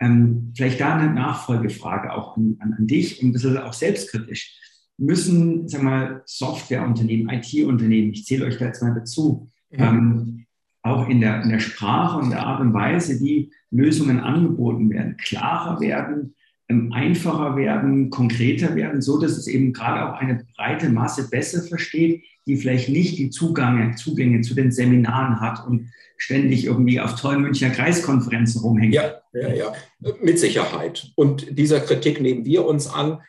Ähm, 0.00 0.52
vielleicht 0.56 0.80
da 0.80 0.96
eine 0.96 1.12
Nachfolgefrage 1.12 2.12
auch 2.12 2.36
an, 2.36 2.56
an, 2.60 2.74
an 2.78 2.86
dich 2.86 3.20
und 3.20 3.28
ein 3.28 3.32
bisschen 3.32 3.58
auch 3.58 3.72
selbstkritisch 3.72 4.56
müssen, 4.96 5.68
sag 5.68 5.82
mal, 5.82 6.22
Softwareunternehmen, 6.24 7.28
IT-Unternehmen, 7.28 8.12
ich 8.12 8.24
zähle 8.24 8.46
euch 8.46 8.58
da 8.58 8.66
jetzt 8.66 8.82
mal 8.82 8.94
dazu, 8.94 9.50
mhm. 9.70 9.78
ähm, 9.78 10.46
auch 10.82 11.08
in 11.08 11.20
der, 11.20 11.42
in 11.42 11.48
der 11.48 11.60
Sprache 11.60 12.18
und 12.18 12.30
der 12.30 12.46
Art 12.46 12.60
und 12.60 12.74
Weise, 12.74 13.20
wie 13.20 13.50
Lösungen 13.70 14.20
angeboten 14.20 14.90
werden, 14.90 15.16
klarer 15.16 15.80
werden, 15.80 16.34
ähm, 16.68 16.92
einfacher 16.92 17.56
werden, 17.56 18.10
konkreter 18.10 18.74
werden, 18.76 19.02
so 19.02 19.18
dass 19.18 19.32
es 19.32 19.46
eben 19.46 19.72
gerade 19.72 20.08
auch 20.08 20.18
eine 20.18 20.46
breite 20.56 20.90
Masse 20.90 21.28
besser 21.28 21.62
versteht, 21.62 22.22
die 22.46 22.56
vielleicht 22.56 22.88
nicht 22.88 23.18
die 23.18 23.30
Zugänge, 23.30 23.94
Zugänge 23.96 24.42
zu 24.42 24.54
den 24.54 24.70
Seminaren 24.70 25.40
hat 25.40 25.66
und 25.66 25.90
ständig 26.16 26.64
irgendwie 26.64 27.00
auf 27.00 27.20
tollen 27.20 27.42
Münchner 27.42 27.70
Kreiskonferenzen 27.70 28.60
rumhängt. 28.60 28.94
Ja, 28.94 29.14
ja, 29.32 29.52
ja, 29.52 29.72
mit 30.22 30.38
Sicherheit. 30.38 31.12
Und 31.16 31.58
dieser 31.58 31.80
Kritik 31.80 32.20
nehmen 32.20 32.44
wir 32.44 32.66
uns 32.66 32.86
an. 32.86 33.20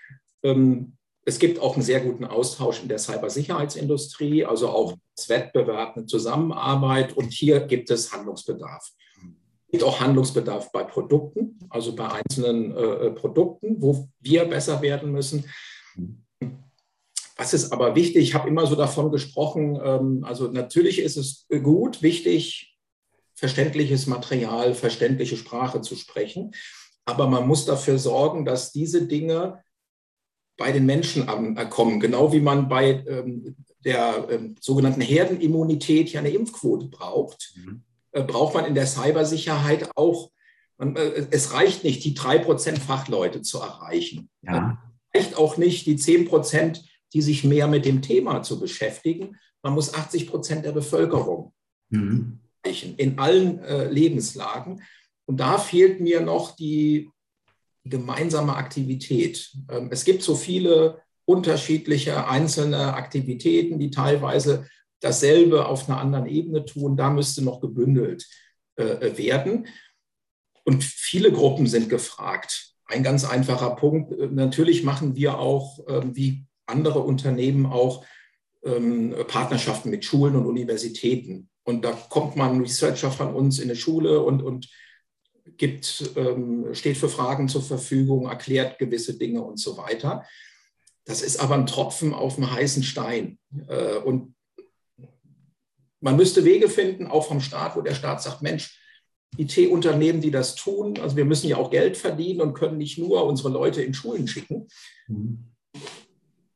Ähm, 0.43 0.94
es 1.27 1.39
gibt 1.39 1.59
auch 1.59 1.73
einen 1.73 1.83
sehr 1.83 2.01
guten 2.01 2.23
Austausch 2.23 2.83
in 2.83 2.87
der 2.87 2.99
Cybersicherheitsindustrie, 2.99 4.45
also 4.45 4.69
auch 4.69 4.95
Wettbewerb, 5.27 5.97
eine 5.97 6.05
Zusammenarbeit. 6.05 7.17
Und 7.17 7.33
hier 7.33 7.61
gibt 7.61 7.89
es 7.89 8.13
Handlungsbedarf. 8.13 8.91
Es 9.17 9.71
gibt 9.71 9.83
auch 9.83 9.99
Handlungsbedarf 9.99 10.71
bei 10.71 10.83
Produkten, 10.83 11.57
also 11.69 11.95
bei 11.95 12.07
einzelnen 12.11 12.77
äh, 12.77 13.09
Produkten, 13.09 13.81
wo 13.81 14.07
wir 14.19 14.45
besser 14.45 14.83
werden 14.83 15.11
müssen. 15.11 15.45
Was 17.37 17.55
ist 17.55 17.73
aber 17.73 17.95
wichtig? 17.95 18.21
Ich 18.21 18.35
habe 18.35 18.47
immer 18.47 18.67
so 18.67 18.75
davon 18.75 19.11
gesprochen, 19.11 19.79
ähm, 19.83 20.23
also 20.23 20.47
natürlich 20.47 20.99
ist 20.99 21.17
es 21.17 21.47
gut, 21.63 22.03
wichtig, 22.03 22.77
verständliches 23.33 24.05
Material, 24.05 24.75
verständliche 24.75 25.37
Sprache 25.37 25.81
zu 25.81 25.95
sprechen. 25.95 26.51
Aber 27.03 27.27
man 27.27 27.47
muss 27.47 27.65
dafür 27.65 27.97
sorgen, 27.97 28.45
dass 28.45 28.71
diese 28.71 29.07
Dinge 29.07 29.64
bei 30.57 30.71
den 30.71 30.85
Menschen 30.85 31.27
ankommen, 31.27 31.99
genau 31.99 32.31
wie 32.31 32.39
man 32.39 32.69
bei 32.69 33.03
ähm, 33.07 33.55
der 33.83 34.27
ähm, 34.29 34.55
sogenannten 34.59 35.01
Herdenimmunität 35.01 36.11
ja 36.11 36.19
eine 36.19 36.29
Impfquote 36.29 36.87
braucht, 36.87 37.53
mhm. 37.55 37.83
äh, 38.11 38.23
braucht 38.23 38.53
man 38.53 38.65
in 38.65 38.75
der 38.75 38.87
Cybersicherheit 38.87 39.89
auch, 39.95 40.31
man, 40.77 40.95
äh, 40.95 41.27
es 41.31 41.53
reicht 41.53 41.83
nicht, 41.83 42.03
die 42.03 42.13
drei 42.13 42.37
Prozent 42.37 42.79
Fachleute 42.79 43.41
zu 43.41 43.59
erreichen. 43.59 44.29
Ja. 44.41 44.81
Es 45.11 45.21
reicht 45.21 45.37
auch 45.37 45.57
nicht, 45.57 45.85
die 45.85 45.97
zehn 45.97 46.25
Prozent 46.25 46.83
die 47.15 47.21
sich 47.21 47.45
mehr 47.45 47.67
mit 47.67 47.85
dem 47.85 48.01
Thema 48.01 48.43
zu 48.43 48.59
beschäftigen. 48.59 49.37
Man 49.63 49.73
muss 49.73 49.93
80 49.93 50.27
Prozent 50.27 50.65
der 50.65 50.73
Bevölkerung 50.73 51.53
mhm. 51.89 52.41
in 52.97 53.17
allen 53.17 53.59
äh, 53.59 53.89
Lebenslagen. 53.89 54.83
Und 55.25 55.39
da 55.39 55.57
fehlt 55.57 56.01
mir 56.01 56.19
noch 56.19 56.57
die 56.57 57.09
gemeinsame 57.85 58.55
Aktivität. 58.55 59.51
Ähm, 59.69 59.89
es 59.91 60.03
gibt 60.03 60.23
so 60.23 60.35
viele 60.35 61.01
unterschiedliche 61.25 62.27
einzelne 62.27 62.93
Aktivitäten, 62.93 63.79
die 63.79 63.91
teilweise 63.91 64.67
dasselbe 64.99 65.67
auf 65.67 65.87
einer 65.87 65.99
anderen 65.99 66.25
Ebene 66.25 66.65
tun. 66.65 66.97
Da 66.97 67.09
müsste 67.09 67.43
noch 67.43 67.61
gebündelt 67.61 68.27
äh, 68.75 69.17
werden. 69.17 69.67
Und 70.63 70.83
viele 70.83 71.31
Gruppen 71.31 71.67
sind 71.67 71.89
gefragt. 71.89 72.73
Ein 72.85 73.03
ganz 73.03 73.23
einfacher 73.23 73.75
Punkt. 73.75 74.11
Äh, 74.11 74.27
natürlich 74.27 74.83
machen 74.83 75.15
wir 75.15 75.39
auch, 75.39 75.79
ähm, 75.87 76.15
wie 76.15 76.45
andere 76.65 76.99
Unternehmen 76.99 77.67
auch 77.67 78.05
ähm, 78.63 79.15
Partnerschaften 79.27 79.91
mit 79.91 80.05
Schulen 80.05 80.35
und 80.35 80.47
Universitäten. 80.47 81.49
Und 81.63 81.85
da 81.85 81.91
kommt 81.91 82.35
man 82.35 82.61
Researcher 82.61 83.11
von 83.11 83.33
uns 83.33 83.59
in 83.59 83.65
eine 83.69 83.75
Schule 83.75 84.21
und, 84.21 84.41
und 84.41 84.69
gibt, 85.57 86.11
ähm, 86.15 86.73
steht 86.73 86.97
für 86.97 87.09
Fragen 87.09 87.47
zur 87.47 87.61
Verfügung, 87.61 88.27
erklärt 88.27 88.79
gewisse 88.79 89.17
Dinge 89.17 89.41
und 89.41 89.59
so 89.59 89.77
weiter. 89.77 90.25
Das 91.05 91.21
ist 91.21 91.39
aber 91.39 91.55
ein 91.55 91.67
Tropfen 91.67 92.13
auf 92.13 92.35
dem 92.35 92.51
heißen 92.51 92.83
Stein. 92.83 93.37
Äh, 93.67 93.97
und 93.97 94.35
man 96.01 96.15
müsste 96.15 96.45
Wege 96.45 96.69
finden, 96.69 97.07
auch 97.07 97.27
vom 97.27 97.41
Staat, 97.41 97.75
wo 97.75 97.81
der 97.81 97.95
Staat 97.95 98.21
sagt, 98.21 98.41
Mensch, 98.41 98.81
IT-Unternehmen, 99.37 100.21
die 100.21 100.31
das 100.31 100.55
tun, 100.55 100.97
also 100.99 101.17
wir 101.17 101.25
müssen 101.25 101.49
ja 101.49 101.57
auch 101.57 101.69
Geld 101.69 101.97
verdienen 101.97 102.41
und 102.41 102.53
können 102.53 102.77
nicht 102.77 102.97
nur 102.97 103.25
unsere 103.25 103.49
Leute 103.49 103.81
in 103.81 103.93
Schulen 103.93 104.27
schicken. 104.27 104.67
Mhm 105.07 105.51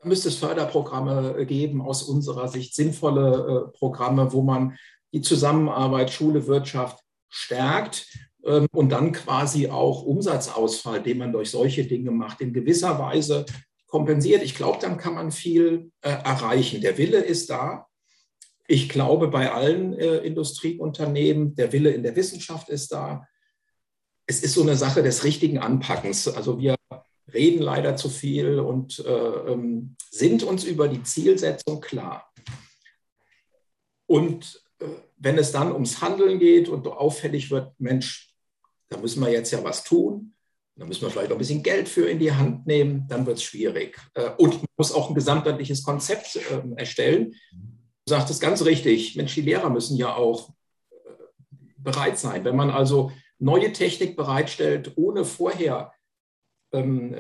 müsste 0.04 0.30
es 0.30 0.38
Förderprogramme 0.38 1.46
geben, 1.46 1.82
aus 1.82 2.04
unserer 2.04 2.48
Sicht 2.48 2.76
sinnvolle 2.76 3.68
äh, 3.68 3.78
Programme, 3.78 4.32
wo 4.32 4.42
man 4.42 4.78
die 5.14 5.22
Zusammenarbeit 5.22 6.12
Schule, 6.12 6.48
Wirtschaft 6.48 7.04
stärkt 7.30 8.08
und 8.42 8.90
dann 8.90 9.12
quasi 9.12 9.70
auch 9.70 10.04
Umsatzausfall, 10.04 11.04
den 11.04 11.18
man 11.18 11.34
durch 11.34 11.52
solche 11.52 11.86
Dinge 11.86 12.12
macht, 12.12 12.42
in 12.42 12.54
gewisser 12.54 12.98
Weise 12.98 13.46
kompensiert. 13.88 14.44
Ich 14.44 14.56
glaube, 14.56 14.80
dann 14.82 14.98
kann 14.98 15.16
man 15.16 15.32
viel 15.32 15.92
äh, 16.02 16.10
erreichen. 16.10 16.82
Der 16.82 16.98
Wille 16.98 17.20
ist 17.20 17.50
da. 17.50 17.88
Ich 18.68 18.88
glaube, 18.88 19.28
bei 19.28 19.52
allen 19.52 19.94
äh, 19.94 20.18
Industrieunternehmen, 20.18 21.56
der 21.56 21.74
Wille 21.74 21.90
in 21.90 22.04
der 22.04 22.16
Wissenschaft 22.16 22.70
ist 22.70 22.92
da. 22.92 23.26
Es 24.28 24.42
ist 24.44 24.54
so 24.54 24.62
eine 24.62 24.76
Sache 24.76 25.02
des 25.02 25.24
richtigen 25.24 25.58
Anpackens. 25.58 26.28
Also 26.28 26.60
wir 26.60 26.76
reden 27.34 27.62
leider 27.62 27.96
zu 27.96 28.10
viel 28.10 28.60
und 28.60 29.00
äh, 29.00 29.12
ähm, 29.12 29.96
sind 30.12 30.44
uns 30.44 30.64
über 30.64 30.88
die 30.88 31.04
Zielsetzung 31.04 31.82
klar. 31.82 32.32
Und 34.06 34.64
äh, 34.80 34.86
wenn 35.18 35.38
es 35.38 35.52
dann 35.52 35.72
ums 35.72 36.02
Handeln 36.02 36.40
geht 36.40 36.70
und 36.70 36.88
auffällig 36.88 37.50
wird, 37.52 37.74
Mensch, 37.80 38.29
da 38.90 38.98
müssen 38.98 39.22
wir 39.22 39.32
jetzt 39.32 39.52
ja 39.52 39.64
was 39.64 39.84
tun, 39.84 40.34
da 40.80 40.86
müssen 40.86 41.02
wir 41.02 41.10
vielleicht 41.10 41.32
auch 41.32 41.36
ein 41.36 41.40
bisschen 41.40 41.62
Geld 41.62 41.90
für 41.90 42.10
in 42.10 42.20
die 42.20 42.32
Hand 42.32 42.66
nehmen, 42.66 43.06
dann 43.10 43.26
wird 43.26 43.38
es 43.38 43.44
schwierig. 43.44 44.00
Äh, 44.14 44.32
und 44.38 44.56
man 44.56 44.68
muss 44.78 44.94
auch 44.94 45.10
ein 45.10 45.16
gesamtheitliches 45.16 45.84
Konzept 45.84 46.40
ähm, 46.52 46.78
erstellen. 46.78 47.36
Du 47.52 48.10
sagtest 48.14 48.42
ganz 48.42 48.64
richtig, 48.64 49.16
Mensch, 49.16 49.36
die 49.36 49.42
Lehrer 49.42 49.70
müssen 49.70 49.98
ja 49.98 50.16
auch 50.16 50.50
äh, 50.92 50.96
bereit 51.78 52.18
sein. 52.18 52.46
Wenn 52.46 52.56
man 52.56 52.70
also 52.70 53.12
neue 53.40 53.74
Technik 53.74 54.16
bereitstellt, 54.16 54.94
ohne 54.96 55.26
vorher 55.26 55.94
ähm, 56.72 57.16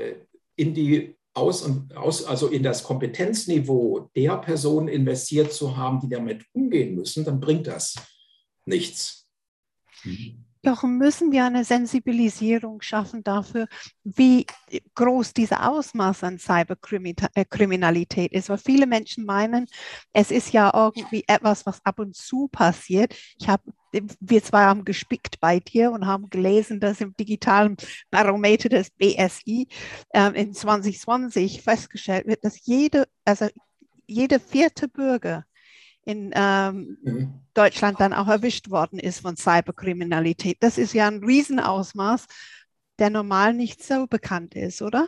in 0.55 0.73
die 0.73 1.17
aus 1.33 1.61
und 1.61 1.95
aus, 1.95 2.23
also 2.23 2.47
in 2.47 2.63
das 2.63 2.83
Kompetenzniveau 2.83 4.09
der 4.15 4.37
Personen 4.37 4.87
investiert 4.87 5.53
zu 5.53 5.77
haben, 5.77 5.99
die 5.99 6.09
damit 6.09 6.45
umgehen 6.53 6.95
müssen, 6.95 7.23
dann 7.25 7.39
bringt 7.39 7.67
das 7.67 7.95
nichts. 8.65 9.29
Mhm. 10.03 10.48
Doch 10.61 10.83
müssen 10.83 11.31
wir 11.31 11.45
eine 11.45 11.63
Sensibilisierung 11.63 12.81
schaffen 12.81 13.23
dafür, 13.23 13.67
wie 14.03 14.45
groß 14.95 15.33
dieser 15.33 15.69
Ausmaß 15.69 16.23
an 16.23 16.37
Cyberkriminalität 16.37 18.33
ist. 18.33 18.49
Weil 18.49 18.57
viele 18.57 18.85
Menschen 18.85 19.25
meinen, 19.25 19.67
es 20.11 20.31
ist 20.31 20.51
ja 20.51 20.71
irgendwie 20.73 21.23
etwas, 21.27 21.65
was 21.65 21.79
ab 21.85 21.99
und 21.99 22.15
zu 22.15 22.49
passiert. 22.49 23.15
Ich 23.39 23.47
habe 23.47 23.63
wir 23.91 24.43
zwei 24.43 24.65
haben 24.65 24.85
gespickt 24.85 25.39
bei 25.39 25.59
dir 25.59 25.91
und 25.91 26.05
haben 26.05 26.29
gelesen, 26.29 26.79
dass 26.79 27.01
im 27.01 27.15
digitalen 27.15 27.75
Barometer 28.11 28.69
des 28.69 28.91
BSI 28.91 29.67
äh, 30.09 30.29
in 30.39 30.53
2020 30.53 31.63
festgestellt 31.63 32.27
wird, 32.27 32.43
dass 32.45 32.63
jede, 32.65 33.07
also 33.25 33.47
jede 34.05 34.39
vierte 34.39 34.87
Bürger 34.87 35.45
in 36.09 36.31
ähm, 36.33 36.97
mhm. 37.03 37.33
Deutschland 37.53 37.99
dann 37.99 38.13
auch 38.13 38.27
erwischt 38.27 38.71
worden 38.71 38.97
ist 38.97 39.19
von 39.19 39.37
Cyberkriminalität. 39.37 40.57
Das 40.59 40.79
ist 40.79 40.93
ja 40.93 41.07
ein 41.07 41.23
Riesenausmaß, 41.23 42.25
der 42.97 43.11
normal 43.11 43.53
nicht 43.53 43.83
so 43.83 44.07
bekannt 44.07 44.55
ist, 44.55 44.81
oder? 44.81 45.07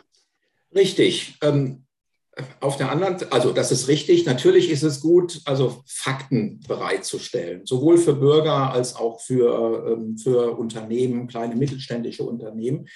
Richtig. 0.72 1.38
Ähm, 1.42 1.86
auf 2.60 2.76
der 2.76 2.90
anderen, 2.92 3.16
also 3.32 3.52
das 3.52 3.72
ist 3.72 3.88
richtig. 3.88 4.24
Natürlich 4.26 4.70
ist 4.70 4.84
es 4.84 5.00
gut, 5.00 5.40
also 5.44 5.82
Fakten 5.86 6.60
bereitzustellen, 6.60 7.66
sowohl 7.66 7.98
für 7.98 8.14
Bürger 8.14 8.72
als 8.72 8.94
auch 8.94 9.20
für, 9.20 9.96
ähm, 9.98 10.16
für 10.16 10.56
Unternehmen, 10.56 11.26
kleine 11.26 11.56
mittelständische 11.56 12.22
Unternehmen. 12.22 12.86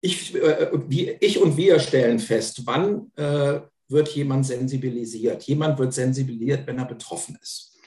Ich, 0.00 0.34
äh, 0.34 0.68
ich 1.20 1.38
und 1.38 1.56
wir 1.56 1.78
stellen 1.78 2.18
fest, 2.18 2.62
wann 2.66 3.12
äh, 3.14 3.60
wird 3.92 4.08
jemand 4.08 4.46
sensibilisiert. 4.46 5.42
Jemand 5.44 5.78
wird 5.78 5.92
sensibilisiert, 5.92 6.66
wenn 6.66 6.78
er 6.78 6.86
betroffen 6.86 7.38
ist. 7.40 7.78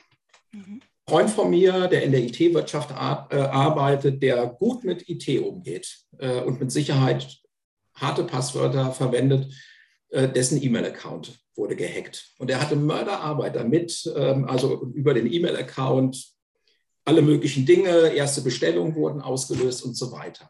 Mhm. 0.51 0.81
Ein 1.07 1.11
Freund 1.11 1.29
von 1.29 1.49
mir, 1.49 1.87
der 1.87 2.03
in 2.03 2.11
der 2.11 2.23
IT-Wirtschaft 2.23 2.91
äh, 2.91 2.93
arbeitet, 2.95 4.23
der 4.23 4.47
gut 4.47 4.83
mit 4.83 5.07
IT 5.07 5.27
umgeht 5.41 6.05
äh, 6.17 6.41
und 6.41 6.59
mit 6.59 6.71
Sicherheit 6.71 7.39
harte 7.93 8.23
Passwörter 8.23 8.91
verwendet, 8.91 9.53
äh, 10.09 10.27
dessen 10.27 10.61
E-Mail-Account 10.61 11.39
wurde 11.55 11.75
gehackt. 11.75 12.33
Und 12.37 12.49
er 12.49 12.61
hatte 12.61 12.75
Mörderarbeit 12.75 13.55
damit, 13.55 14.11
ähm, 14.15 14.45
also 14.45 14.83
über 14.93 15.13
den 15.13 15.31
E-Mail-Account 15.31 16.35
alle 17.05 17.21
möglichen 17.21 17.65
Dinge, 17.65 18.13
erste 18.13 18.41
Bestellungen 18.41 18.95
wurden 18.95 19.21
ausgelöst 19.21 19.83
und 19.83 19.95
so 19.95 20.11
weiter. 20.11 20.49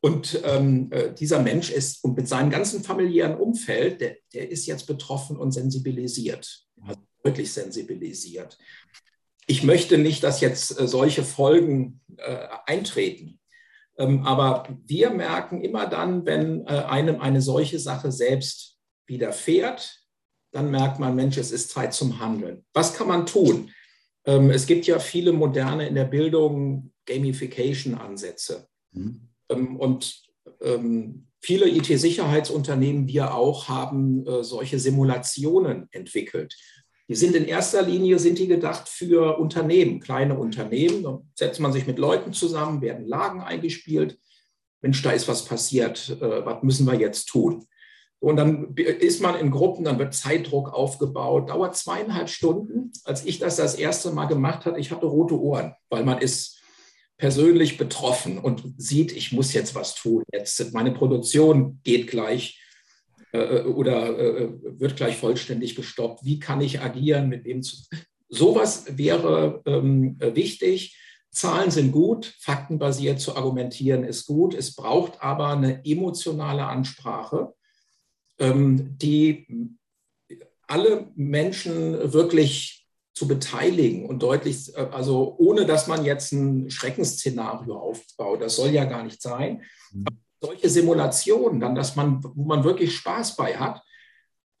Und 0.00 0.40
ähm, 0.44 0.88
äh, 0.92 1.12
dieser 1.12 1.42
Mensch 1.42 1.70
ist 1.70 2.04
und 2.04 2.16
mit 2.16 2.28
seinem 2.28 2.50
ganzen 2.50 2.84
familiären 2.84 3.36
Umfeld, 3.36 4.00
der, 4.00 4.16
der 4.32 4.48
ist 4.50 4.66
jetzt 4.66 4.86
betroffen 4.86 5.36
und 5.36 5.50
sensibilisiert, 5.50 6.66
also 6.82 7.00
deutlich 7.24 7.52
sensibilisiert. 7.52 8.58
Ich 9.46 9.64
möchte 9.64 9.98
nicht, 9.98 10.22
dass 10.22 10.40
jetzt 10.40 10.78
äh, 10.78 10.86
solche 10.86 11.24
Folgen 11.24 12.00
äh, 12.16 12.46
eintreten. 12.66 13.40
Ähm, 13.96 14.24
aber 14.24 14.68
wir 14.86 15.10
merken 15.10 15.62
immer 15.62 15.86
dann, 15.86 16.24
wenn 16.24 16.64
äh, 16.66 16.84
einem 16.86 17.20
eine 17.20 17.42
solche 17.42 17.80
Sache 17.80 18.12
selbst 18.12 18.78
widerfährt, 19.06 20.00
dann 20.52 20.70
merkt 20.70 21.00
man, 21.00 21.16
Mensch, 21.16 21.36
es 21.36 21.50
ist 21.50 21.70
Zeit 21.70 21.92
zum 21.92 22.20
Handeln. 22.20 22.64
Was 22.72 22.94
kann 22.94 23.08
man 23.08 23.26
tun? 23.26 23.72
Ähm, 24.24 24.50
es 24.50 24.66
gibt 24.66 24.86
ja 24.86 24.98
viele 25.00 25.32
moderne 25.32 25.88
in 25.88 25.94
der 25.94 26.04
Bildung 26.04 26.92
Gamification-Ansätze. 27.06 28.68
Mhm. 28.92 29.27
Ähm, 29.48 29.76
und 29.76 30.22
ähm, 30.60 31.26
viele 31.40 31.68
IT-Sicherheitsunternehmen, 31.68 33.08
wir 33.08 33.34
auch, 33.34 33.68
haben 33.68 34.26
äh, 34.26 34.42
solche 34.42 34.78
Simulationen 34.78 35.88
entwickelt. 35.92 36.56
Die 37.08 37.14
sind 37.14 37.34
in 37.34 37.46
erster 37.46 37.82
Linie 37.82 38.18
sind 38.18 38.38
die 38.38 38.48
gedacht 38.48 38.88
für 38.88 39.38
Unternehmen, 39.38 40.00
kleine 40.00 40.38
Unternehmen. 40.38 41.02
Da 41.02 41.22
setzt 41.34 41.58
man 41.58 41.72
sich 41.72 41.86
mit 41.86 41.98
Leuten 41.98 42.32
zusammen, 42.32 42.82
werden 42.82 43.06
Lagen 43.06 43.40
eingespielt. 43.40 44.18
Mensch, 44.82 45.02
da 45.02 45.12
ist 45.12 45.26
was 45.26 45.44
passiert. 45.44 46.18
Äh, 46.20 46.44
was 46.44 46.62
müssen 46.62 46.86
wir 46.86 46.94
jetzt 46.94 47.26
tun? 47.26 47.64
Und 48.20 48.36
dann 48.36 48.74
ist 48.74 49.22
man 49.22 49.38
in 49.38 49.52
Gruppen, 49.52 49.84
dann 49.84 49.98
wird 49.98 50.12
Zeitdruck 50.12 50.72
aufgebaut, 50.72 51.50
dauert 51.50 51.76
zweieinhalb 51.76 52.28
Stunden. 52.28 52.92
Als 53.04 53.24
ich 53.24 53.38
das 53.38 53.56
das 53.56 53.76
erste 53.76 54.10
Mal 54.10 54.26
gemacht 54.26 54.66
habe, 54.66 54.80
ich 54.80 54.90
hatte 54.90 55.06
rote 55.06 55.40
Ohren, 55.40 55.74
weil 55.88 56.04
man 56.04 56.18
ist 56.18 56.57
persönlich 57.18 57.76
betroffen 57.76 58.38
und 58.38 58.62
sieht, 58.76 59.12
ich 59.12 59.32
muss 59.32 59.52
jetzt 59.52 59.74
was 59.74 59.94
tun. 59.94 60.22
Jetzt 60.32 60.72
meine 60.72 60.92
Produktion 60.92 61.80
geht 61.84 62.06
gleich 62.06 62.62
äh, 63.32 63.62
oder 63.62 64.18
äh, 64.18 64.48
wird 64.62 64.96
gleich 64.96 65.16
vollständig 65.16 65.74
gestoppt. 65.74 66.24
Wie 66.24 66.38
kann 66.38 66.60
ich 66.60 66.80
agieren? 66.80 67.28
Mit 67.28 67.44
wem 67.44 67.62
zu? 67.62 67.76
Sowas 68.28 68.84
wäre 68.96 69.62
ähm, 69.66 70.16
wichtig. 70.20 70.96
Zahlen 71.30 71.70
sind 71.70 71.92
gut, 71.92 72.34
faktenbasiert 72.40 73.20
zu 73.20 73.36
argumentieren 73.36 74.04
ist 74.04 74.26
gut. 74.26 74.54
Es 74.54 74.74
braucht 74.74 75.22
aber 75.22 75.48
eine 75.48 75.84
emotionale 75.84 76.64
Ansprache 76.64 77.52
ähm, 78.38 78.96
die 78.98 79.46
alle 80.66 81.10
Menschen 81.14 82.12
wirklich 82.12 82.87
zu 83.18 83.26
beteiligen 83.26 84.06
und 84.06 84.22
deutlich, 84.22 84.72
äh, 84.76 84.88
also 84.92 85.34
ohne 85.38 85.66
dass 85.66 85.88
man 85.88 86.04
jetzt 86.04 86.32
ein 86.32 86.70
Schreckensszenario 86.70 87.76
aufbaut, 87.76 88.40
das 88.40 88.54
soll 88.54 88.70
ja 88.70 88.84
gar 88.84 89.02
nicht 89.02 89.20
sein. 89.20 89.64
Mhm. 89.92 90.04
solche 90.40 90.68
Simulationen, 90.68 91.58
dann, 91.58 91.74
dass 91.74 91.96
man, 91.96 92.22
wo 92.22 92.44
man 92.44 92.62
wirklich 92.62 92.94
Spaß 92.94 93.34
bei 93.34 93.56
hat, 93.56 93.82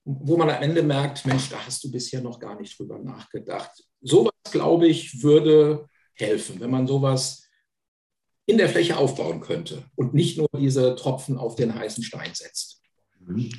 wo 0.04 0.36
man 0.36 0.50
am 0.50 0.60
Ende 0.60 0.82
merkt, 0.82 1.24
Mensch, 1.24 1.50
da 1.50 1.64
hast 1.64 1.84
du 1.84 1.92
bisher 1.92 2.20
noch 2.20 2.40
gar 2.40 2.58
nicht 2.58 2.76
drüber 2.76 2.98
nachgedacht. 2.98 3.70
Sowas, 4.00 4.32
glaube 4.50 4.88
ich, 4.88 5.22
würde 5.22 5.86
helfen, 6.14 6.58
wenn 6.58 6.70
man 6.70 6.88
sowas 6.88 7.46
in 8.46 8.58
der 8.58 8.68
Fläche 8.68 8.96
aufbauen 8.96 9.40
könnte 9.40 9.84
und 9.94 10.14
nicht 10.14 10.36
nur 10.36 10.48
diese 10.58 10.96
Tropfen 10.96 11.38
auf 11.38 11.54
den 11.54 11.72
heißen 11.72 12.02
Stein 12.02 12.34
setzt. 12.34 12.82
Mhm 13.20 13.52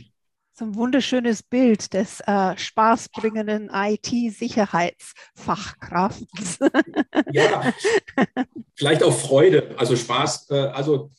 so 0.60 0.66
ein 0.66 0.76
wunderschönes 0.76 1.42
Bild 1.42 1.94
des 1.94 2.20
äh, 2.22 2.56
spaßbringenden 2.58 3.72
IT-Sicherheitsfachkrafts. 3.74 6.60
Ja, 7.32 7.74
vielleicht 8.76 9.02
auch 9.04 9.18
Freude, 9.18 9.74
also 9.78 9.96
Spaß, 9.96 10.52
äh, 10.52 10.56
also 10.56 11.12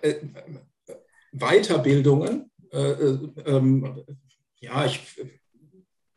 äh, 0.00 0.10
äh 0.10 0.20
Weiterbildungen. 1.32 2.52
Äh, 2.72 2.78
äh, 2.78 3.18
ähm, 3.46 4.04
ja, 4.60 4.86
ich, 4.86 5.00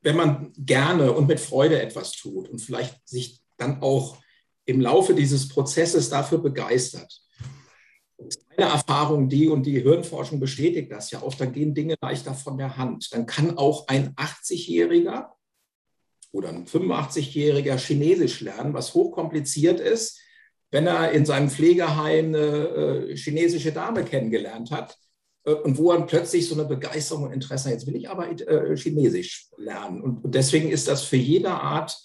wenn 0.01 0.15
man 0.15 0.53
gerne 0.55 1.11
und 1.11 1.25
mit 1.27 1.39
Freude 1.39 1.81
etwas 1.81 2.11
tut 2.11 2.47
und 2.47 2.59
vielleicht 2.59 3.07
sich 3.07 3.41
dann 3.57 3.81
auch 3.81 4.17
im 4.65 4.81
Laufe 4.81 5.15
dieses 5.15 5.49
Prozesses 5.49 6.09
dafür 6.09 6.37
begeistert 6.37 7.23
meine 8.57 8.71
Erfahrung, 8.71 9.29
die 9.29 9.47
und 9.47 9.65
die 9.65 9.81
Hirnforschung 9.81 10.39
bestätigt 10.39 10.91
das 10.91 11.11
ja 11.11 11.21
auch, 11.21 11.33
dann 11.35 11.53
gehen 11.53 11.73
Dinge 11.73 11.95
leichter 12.01 12.33
von 12.33 12.57
der 12.57 12.77
Hand. 12.77 13.13
Dann 13.13 13.25
kann 13.25 13.57
auch 13.57 13.87
ein 13.87 14.15
80-Jähriger 14.15 15.29
oder 16.31 16.49
ein 16.49 16.65
85-Jähriger 16.65 17.77
Chinesisch 17.77 18.41
lernen, 18.41 18.73
was 18.73 18.93
hochkompliziert 18.93 19.79
ist, 19.79 20.19
wenn 20.71 20.85
er 20.85 21.11
in 21.11 21.25
seinem 21.25 21.49
Pflegeheim 21.49 22.27
eine 22.27 23.07
äh, 23.09 23.15
chinesische 23.15 23.71
Dame 23.71 24.03
kennengelernt 24.03 24.69
hat 24.69 24.97
äh, 25.45 25.53
und 25.53 25.77
wo 25.77 25.91
er 25.91 26.01
plötzlich 26.01 26.47
so 26.47 26.55
eine 26.55 26.65
Begeisterung 26.65 27.23
und 27.23 27.33
Interesse 27.33 27.69
hat. 27.69 27.73
Jetzt 27.73 27.87
will 27.87 27.95
ich 27.95 28.09
aber 28.09 28.29
äh, 28.29 28.75
Chinesisch 28.75 29.49
lernen. 29.57 30.01
Und 30.01 30.35
deswegen 30.35 30.69
ist 30.69 30.87
das 30.87 31.03
für 31.03 31.17
jede 31.17 31.51
Art 31.51 31.97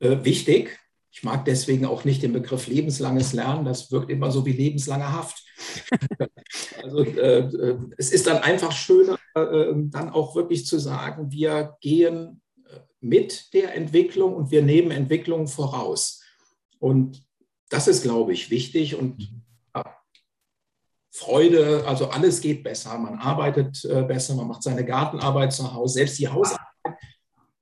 wichtig. 0.00 0.78
Ich 1.14 1.22
mag 1.22 1.44
deswegen 1.44 1.86
auch 1.86 2.04
nicht 2.04 2.24
den 2.24 2.32
Begriff 2.32 2.66
lebenslanges 2.66 3.32
Lernen. 3.34 3.64
Das 3.64 3.92
wirkt 3.92 4.10
immer 4.10 4.32
so 4.32 4.44
wie 4.44 4.52
lebenslange 4.52 5.12
Haft. 5.12 5.44
also 6.82 7.04
äh, 7.04 7.78
es 7.96 8.10
ist 8.10 8.26
dann 8.26 8.38
einfach 8.38 8.72
schöner, 8.72 9.16
äh, 9.36 9.72
dann 9.76 10.10
auch 10.10 10.34
wirklich 10.34 10.66
zu 10.66 10.80
sagen, 10.80 11.30
wir 11.30 11.76
gehen 11.80 12.42
äh, 12.66 12.80
mit 13.00 13.54
der 13.54 13.76
Entwicklung 13.76 14.34
und 14.34 14.50
wir 14.50 14.62
nehmen 14.62 14.90
Entwicklungen 14.90 15.46
voraus. 15.46 16.20
Und 16.80 17.22
das 17.68 17.86
ist, 17.86 18.02
glaube 18.02 18.32
ich, 18.32 18.50
wichtig 18.50 18.96
und 18.96 19.40
ja, 19.72 19.84
Freude, 21.12 21.84
also 21.86 22.08
alles 22.08 22.40
geht 22.40 22.64
besser. 22.64 22.98
Man 22.98 23.20
arbeitet 23.20 23.84
äh, 23.84 24.02
besser, 24.02 24.34
man 24.34 24.48
macht 24.48 24.64
seine 24.64 24.84
Gartenarbeit 24.84 25.52
zu 25.52 25.72
Hause, 25.72 25.94
selbst 25.94 26.18
die 26.18 26.26
Hausarbeit 26.26 26.64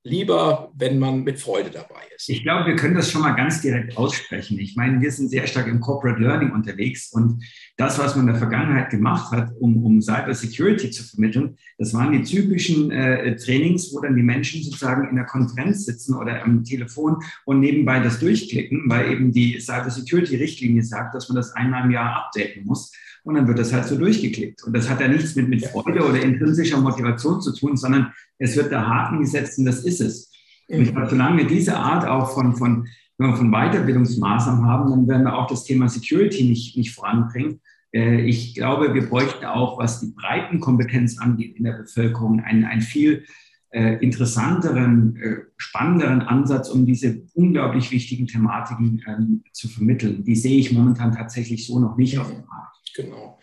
lieber, 0.03 0.71
wenn 0.75 0.99
man 0.99 1.23
mit 1.23 1.39
Freude 1.39 1.69
dabei 1.69 2.01
ist. 2.15 2.27
Ich 2.27 2.43
glaube, 2.43 2.67
wir 2.67 2.75
können 2.75 2.95
das 2.95 3.09
schon 3.09 3.21
mal 3.21 3.31
ganz 3.31 3.61
direkt 3.61 3.97
aussprechen. 3.97 4.59
Ich 4.59 4.75
meine, 4.75 4.99
wir 4.99 5.11
sind 5.11 5.29
sehr 5.29 5.47
stark 5.47 5.67
im 5.67 5.79
Corporate 5.79 6.21
Learning 6.21 6.51
unterwegs 6.51 7.11
und 7.13 7.41
das, 7.77 7.97
was 7.99 8.15
man 8.15 8.27
in 8.27 8.33
der 8.33 8.39
Vergangenheit 8.39 8.89
gemacht 8.89 9.31
hat, 9.31 9.51
um, 9.59 9.83
um 9.83 10.01
Cyber 10.01 10.33
Security 10.33 10.91
zu 10.91 11.03
vermitteln, 11.03 11.57
das 11.77 11.93
waren 11.93 12.11
die 12.11 12.21
typischen 12.21 12.91
äh, 12.91 13.35
Trainings, 13.37 13.93
wo 13.93 14.01
dann 14.01 14.15
die 14.15 14.23
Menschen 14.23 14.61
sozusagen 14.61 15.07
in 15.09 15.15
der 15.15 15.25
Konferenz 15.25 15.85
sitzen 15.85 16.15
oder 16.15 16.43
am 16.43 16.65
Telefon 16.65 17.23
und 17.45 17.61
nebenbei 17.61 18.01
das 18.01 18.19
durchklicken, 18.19 18.83
weil 18.87 19.09
eben 19.09 19.31
die 19.31 19.59
Cyber 19.61 19.89
Security 19.89 20.35
Richtlinie 20.35 20.83
sagt, 20.83 21.15
dass 21.15 21.29
man 21.29 21.37
das 21.37 21.53
einmal 21.53 21.85
im 21.85 21.91
Jahr 21.91 22.25
updaten 22.25 22.65
muss. 22.65 22.91
Und 23.23 23.35
dann 23.35 23.47
wird 23.47 23.59
das 23.59 23.71
halt 23.71 23.85
so 23.85 23.97
durchgeklickt. 23.97 24.63
Und 24.63 24.75
das 24.75 24.89
hat 24.89 24.99
ja 24.99 25.07
nichts 25.07 25.35
mit, 25.35 25.47
mit 25.47 25.65
Freude 25.65 26.05
oder 26.05 26.21
intrinsischer 26.21 26.79
Motivation 26.79 27.41
zu 27.41 27.55
tun, 27.55 27.77
sondern 27.77 28.11
es 28.37 28.55
wird 28.57 28.71
der 28.71 28.87
Haken 28.87 29.21
gesetzt 29.21 29.57
und 29.59 29.65
das 29.65 29.83
ist 29.85 30.01
es. 30.01 30.31
Und 30.67 30.81
ich 30.81 30.91
glaube, 30.91 31.09
solange 31.09 31.37
wir 31.37 31.47
diese 31.47 31.77
Art 31.77 32.05
auch 32.05 32.33
von, 32.33 32.55
von, 32.55 32.87
wenn 33.17 33.29
wir 33.29 33.37
von 33.37 33.51
Weiterbildungsmaßnahmen 33.51 34.65
haben, 34.65 34.89
dann 34.89 35.07
werden 35.07 35.23
wir 35.23 35.37
auch 35.37 35.47
das 35.47 35.63
Thema 35.63 35.87
Security 35.87 36.43
nicht, 36.43 36.75
nicht 36.75 36.93
voranbringen. 36.93 37.61
Äh, 37.93 38.21
ich 38.21 38.55
glaube, 38.55 38.93
wir 38.93 39.07
bräuchten 39.07 39.45
auch, 39.45 39.77
was 39.77 40.01
die 40.01 40.13
Breitenkompetenz 40.15 41.19
angeht 41.19 41.57
in 41.57 41.63
der 41.63 41.73
Bevölkerung, 41.73 42.41
einen, 42.41 42.65
einen 42.65 42.81
viel 42.81 43.25
äh, 43.73 43.95
interessanteren, 44.05 45.15
äh, 45.15 45.35
spannenderen 45.57 46.21
Ansatz, 46.21 46.69
um 46.69 46.85
diese 46.85 47.23
unglaublich 47.33 47.89
wichtigen 47.89 48.27
Thematiken 48.27 49.03
ähm, 49.07 49.43
zu 49.51 49.67
vermitteln. 49.67 50.23
Die 50.23 50.35
sehe 50.35 50.59
ich 50.59 50.71
momentan 50.71 51.11
tatsächlich 51.11 51.65
so 51.65 51.79
noch 51.79 51.97
nicht 51.97 52.19
auf 52.19 52.27
dem 52.27 52.45
Markt. 52.45 52.77
Genau. 52.95 53.39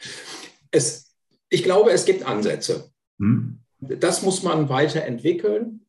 Es, 0.71 1.17
ich 1.49 1.65
glaube, 1.65 1.91
es 1.91 2.05
gibt 2.05 2.25
Ansätze. 2.25 2.93
Hm. 3.19 3.59
Das 3.81 4.23
muss 4.23 4.45
man 4.45 4.69
weiterentwickeln. 4.69 5.81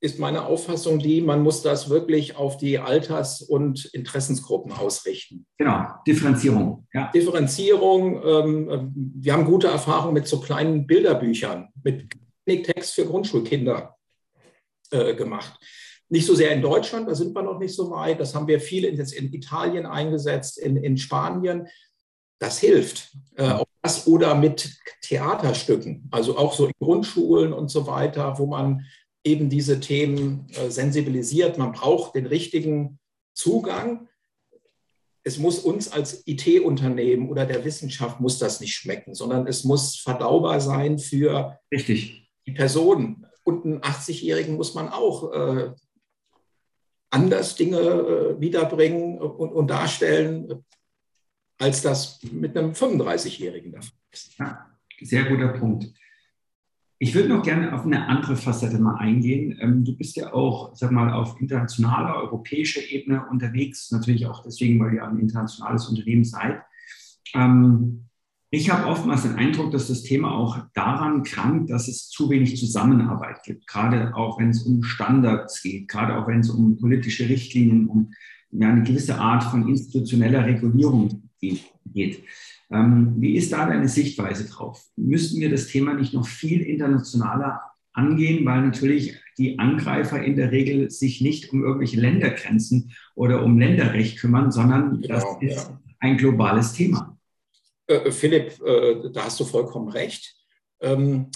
Ist 0.00 0.20
meine 0.20 0.44
Auffassung 0.44 1.00
die, 1.00 1.20
man 1.20 1.42
muss 1.42 1.62
das 1.62 1.90
wirklich 1.90 2.36
auf 2.36 2.56
die 2.56 2.78
Alters- 2.78 3.42
und 3.42 3.86
Interessensgruppen 3.86 4.70
ausrichten. 4.70 5.44
Genau, 5.56 5.86
Differenzierung. 6.06 6.86
Ja. 6.94 7.10
Differenzierung. 7.12 8.22
Ähm, 8.24 8.92
wir 8.94 9.32
haben 9.32 9.44
gute 9.44 9.66
Erfahrungen 9.66 10.14
mit 10.14 10.28
so 10.28 10.38
kleinen 10.38 10.86
Bilderbüchern, 10.86 11.70
mit 11.82 12.08
Text 12.56 12.94
für 12.94 13.06
Grundschulkinder 13.06 13.96
äh, 14.90 15.14
gemacht. 15.14 15.58
Nicht 16.10 16.26
so 16.26 16.34
sehr 16.34 16.52
in 16.52 16.62
Deutschland, 16.62 17.08
da 17.08 17.14
sind 17.14 17.34
wir 17.34 17.42
noch 17.42 17.58
nicht 17.58 17.74
so 17.74 17.90
weit. 17.90 18.18
Das 18.18 18.34
haben 18.34 18.48
wir 18.48 18.60
viel 18.60 18.84
in, 18.84 18.98
in 18.98 19.32
Italien 19.32 19.84
eingesetzt, 19.84 20.58
in, 20.58 20.76
in 20.76 20.96
Spanien. 20.96 21.68
Das 22.38 22.58
hilft. 22.58 23.12
Äh, 23.36 23.50
auch 23.50 23.66
das 23.82 24.06
oder 24.06 24.34
mit 24.34 24.76
Theaterstücken, 25.02 26.08
also 26.10 26.36
auch 26.36 26.54
so 26.54 26.66
in 26.66 26.72
Grundschulen 26.80 27.52
und 27.52 27.70
so 27.70 27.86
weiter, 27.86 28.38
wo 28.38 28.46
man 28.46 28.86
eben 29.24 29.50
diese 29.50 29.80
Themen 29.80 30.48
äh, 30.54 30.70
sensibilisiert. 30.70 31.58
Man 31.58 31.72
braucht 31.72 32.14
den 32.14 32.26
richtigen 32.26 32.98
Zugang. 33.34 34.08
Es 35.24 35.38
muss 35.38 35.58
uns 35.58 35.92
als 35.92 36.26
IT-Unternehmen 36.26 37.28
oder 37.28 37.44
der 37.44 37.64
Wissenschaft 37.64 38.20
muss 38.20 38.38
das 38.38 38.60
nicht 38.60 38.74
schmecken, 38.74 39.14
sondern 39.14 39.46
es 39.46 39.64
muss 39.64 39.96
verdaubar 39.96 40.60
sein 40.60 40.98
für 40.98 41.58
Richtig. 41.70 42.27
Die 42.48 42.54
Personen. 42.54 43.26
Und 43.44 43.64
einen 43.64 43.80
80-Jährigen 43.80 44.56
muss 44.56 44.74
man 44.74 44.88
auch 44.88 45.32
äh, 45.32 45.70
anders 47.10 47.56
Dinge 47.56 47.78
äh, 47.78 48.40
wiederbringen 48.40 49.18
und, 49.18 49.52
und, 49.52 49.68
darstellen, 49.68 50.64
als 51.58 51.82
das 51.82 52.20
mit 52.30 52.56
einem 52.56 52.72
35-Jährigen 52.72 53.72
der 53.72 53.82
Fall 53.82 53.92
ist. 54.12 54.38
Ja, 54.38 54.66
sehr 55.00 55.24
guter 55.24 55.48
Punkt. 55.48 55.86
Ich 57.00 57.14
würde 57.14 57.28
noch 57.28 57.44
gerne 57.44 57.72
auf 57.74 57.84
eine 57.84 58.06
andere 58.06 58.36
Facette 58.36 58.78
mal 58.78 58.96
eingehen. 58.96 59.56
Ähm, 59.60 59.84
du 59.84 59.96
bist 59.96 60.16
ja 60.16 60.32
auch, 60.32 60.74
sag 60.74 60.90
mal, 60.90 61.12
auf 61.12 61.40
internationaler, 61.40 62.16
europäischer 62.16 62.82
Ebene 62.90 63.24
unterwegs, 63.30 63.90
natürlich 63.92 64.26
auch 64.26 64.42
deswegen, 64.42 64.80
weil 64.80 64.94
ihr 64.94 65.04
ein 65.04 65.18
internationales 65.18 65.88
Unternehmen 65.88 66.24
seid. 66.24 66.60
Ähm, 67.34 68.07
ich 68.50 68.70
habe 68.70 68.86
oftmals 68.86 69.22
den 69.22 69.36
Eindruck, 69.36 69.72
dass 69.72 69.88
das 69.88 70.02
Thema 70.02 70.32
auch 70.32 70.58
daran 70.72 71.22
krankt, 71.22 71.70
dass 71.70 71.86
es 71.86 72.08
zu 72.08 72.30
wenig 72.30 72.56
Zusammenarbeit 72.56 73.42
gibt, 73.42 73.66
gerade 73.66 74.14
auch 74.14 74.38
wenn 74.38 74.50
es 74.50 74.62
um 74.62 74.82
Standards 74.82 75.62
geht, 75.62 75.88
gerade 75.88 76.16
auch 76.16 76.26
wenn 76.26 76.40
es 76.40 76.48
um 76.48 76.78
politische 76.78 77.28
Richtlinien, 77.28 77.86
um 77.88 78.12
ja, 78.50 78.70
eine 78.70 78.82
gewisse 78.82 79.18
Art 79.18 79.44
von 79.44 79.68
institutioneller 79.68 80.46
Regulierung 80.46 81.28
geht. 81.40 82.22
Ähm, 82.70 83.14
wie 83.18 83.36
ist 83.36 83.52
da 83.52 83.66
deine 83.66 83.88
Sichtweise 83.88 84.48
drauf? 84.48 84.82
Müssten 84.96 85.40
wir 85.40 85.50
das 85.50 85.66
Thema 85.66 85.94
nicht 85.94 86.14
noch 86.14 86.26
viel 86.26 86.62
internationaler 86.62 87.60
angehen, 87.92 88.46
weil 88.46 88.62
natürlich 88.62 89.16
die 89.36 89.58
Angreifer 89.58 90.22
in 90.22 90.36
der 90.36 90.52
Regel 90.52 90.90
sich 90.90 91.20
nicht 91.20 91.52
um 91.52 91.62
irgendwelche 91.62 92.00
Ländergrenzen 92.00 92.92
oder 93.14 93.42
um 93.44 93.58
Länderrecht 93.58 94.18
kümmern, 94.18 94.50
sondern 94.50 95.00
genau, 95.00 95.14
das 95.14 95.24
ist 95.40 95.68
ja. 95.68 95.80
ein 96.00 96.16
globales 96.16 96.72
Thema. 96.72 97.17
Äh, 97.88 97.94
äh, 97.94 98.12
Philipp, 98.12 98.60
äh, 98.62 99.10
da 99.10 99.24
hast 99.24 99.40
du 99.40 99.44
vollkommen 99.44 99.88
recht. 99.88 100.36
Ähm, 100.80 101.30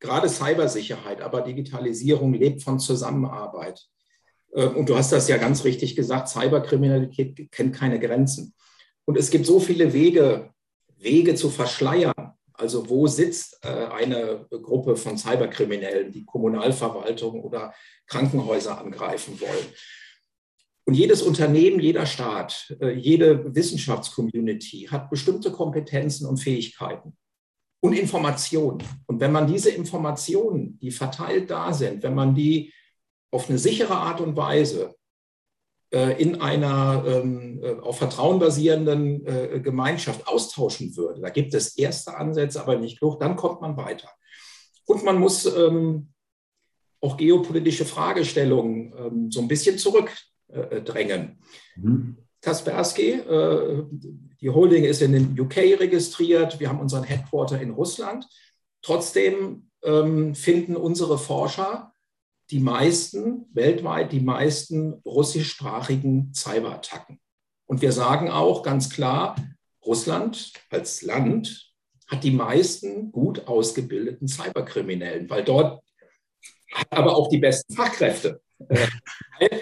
gerade 0.00 0.28
Cybersicherheit, 0.28 1.20
aber 1.20 1.42
Digitalisierung 1.42 2.34
lebt 2.34 2.62
von 2.62 2.80
Zusammenarbeit. 2.80 3.80
Äh, 4.52 4.66
und 4.66 4.88
du 4.88 4.96
hast 4.96 5.12
das 5.12 5.28
ja 5.28 5.36
ganz 5.36 5.64
richtig 5.64 5.94
gesagt, 5.94 6.28
Cyberkriminalität 6.28 7.52
kennt 7.52 7.76
keine 7.76 8.00
Grenzen. 8.00 8.54
Und 9.04 9.18
es 9.18 9.30
gibt 9.30 9.46
so 9.46 9.60
viele 9.60 9.92
Wege, 9.92 10.50
Wege 10.98 11.34
zu 11.34 11.50
verschleiern. 11.50 12.32
Also 12.54 12.88
wo 12.88 13.06
sitzt 13.06 13.58
äh, 13.64 13.68
eine 13.68 14.46
Gruppe 14.50 14.96
von 14.96 15.18
Cyberkriminellen, 15.18 16.12
die 16.12 16.24
Kommunalverwaltung 16.24 17.42
oder 17.42 17.74
Krankenhäuser 18.06 18.78
angreifen 18.78 19.40
wollen? 19.40 19.66
Und 20.84 20.94
jedes 20.94 21.22
Unternehmen, 21.22 21.80
jeder 21.80 22.06
Staat, 22.06 22.76
äh, 22.80 22.90
jede 22.90 23.54
Wissenschaftscommunity 23.54 24.88
hat 24.90 25.10
bestimmte 25.10 25.52
Kompetenzen 25.52 26.26
und 26.26 26.38
Fähigkeiten 26.38 27.16
und 27.80 27.92
Informationen. 27.92 28.82
Und 29.06 29.20
wenn 29.20 29.32
man 29.32 29.46
diese 29.46 29.70
Informationen, 29.70 30.78
die 30.80 30.90
verteilt 30.90 31.50
da 31.50 31.72
sind, 31.72 32.02
wenn 32.02 32.14
man 32.14 32.34
die 32.34 32.72
auf 33.30 33.48
eine 33.48 33.58
sichere 33.58 33.94
Art 33.94 34.20
und 34.20 34.36
Weise 34.36 34.94
äh, 35.92 36.20
in 36.20 36.40
einer 36.40 37.04
ähm, 37.06 37.60
äh, 37.62 37.74
auf 37.80 37.98
Vertrauen 37.98 38.38
basierenden 38.38 39.62
Gemeinschaft 39.62 40.26
austauschen 40.26 40.96
würde. 40.96 41.20
Da 41.20 41.30
gibt 41.30 41.54
es 41.54 41.76
erste 41.78 42.16
Ansätze, 42.16 42.60
aber 42.60 42.76
nicht 42.76 43.00
genug, 43.00 43.20
dann 43.20 43.36
kommt 43.36 43.60
man 43.60 43.76
weiter. 43.76 44.10
Und 44.84 45.04
man 45.04 45.18
muss 45.18 45.46
ähm, 45.46 46.12
auch 47.00 47.16
geopolitische 47.16 47.84
Fragestellungen 47.84 48.94
ähm, 48.96 49.30
so 49.30 49.40
ein 49.40 49.48
bisschen 49.48 49.78
zurückdrängen. 50.52 51.38
Mhm. 51.76 52.16
Kaspersky, 52.40 53.20
die 54.40 54.50
Holding 54.50 54.82
ist 54.82 55.00
in 55.00 55.12
den 55.12 55.38
UK 55.38 55.58
registriert, 55.78 56.58
wir 56.58 56.68
haben 56.68 56.80
unseren 56.80 57.04
Headquarter 57.04 57.60
in 57.60 57.70
Russland. 57.70 58.26
Trotzdem 58.82 59.70
finden 59.80 60.74
unsere 60.74 61.18
Forscher 61.18 61.92
die 62.50 62.58
meisten, 62.58 63.46
weltweit 63.54 64.12
die 64.12 64.20
meisten 64.20 64.94
russischsprachigen 65.06 66.32
Cyberattacken. 66.34 67.20
Und 67.66 67.80
wir 67.80 67.92
sagen 67.92 68.28
auch 68.28 68.62
ganz 68.62 68.90
klar, 68.90 69.36
Russland 69.84 70.52
als 70.68 71.02
Land 71.02 71.72
hat 72.08 72.24
die 72.24 72.30
meisten 72.30 73.10
gut 73.10 73.48
ausgebildeten 73.48 74.28
Cyberkriminellen, 74.28 75.30
weil 75.30 75.44
dort 75.44 75.82
hat 76.74 76.86
aber 76.90 77.16
auch 77.16 77.28
die 77.28 77.38
besten 77.38 77.74
Fachkräfte. 77.74 78.40
Äh, 79.40 79.58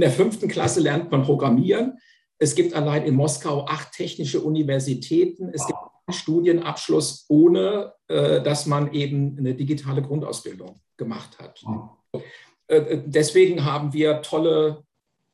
in 0.00 0.08
der 0.08 0.12
fünften 0.12 0.48
Klasse 0.48 0.80
lernt 0.80 1.10
man 1.10 1.24
Programmieren. 1.24 1.98
Es 2.38 2.54
gibt 2.54 2.72
allein 2.72 3.04
in 3.04 3.14
Moskau 3.14 3.66
acht 3.66 3.92
technische 3.92 4.40
Universitäten. 4.40 5.50
Es 5.52 5.66
gibt 5.66 5.78
einen 6.06 6.14
Studienabschluss, 6.14 7.26
ohne 7.28 7.92
äh, 8.08 8.40
dass 8.40 8.64
man 8.64 8.94
eben 8.94 9.36
eine 9.36 9.54
digitale 9.54 10.00
Grundausbildung 10.00 10.80
gemacht 10.96 11.38
hat. 11.38 11.62
Äh, 12.66 12.76
äh, 12.76 13.02
deswegen 13.04 13.66
haben 13.66 13.92
wir 13.92 14.22
tolle 14.22 14.84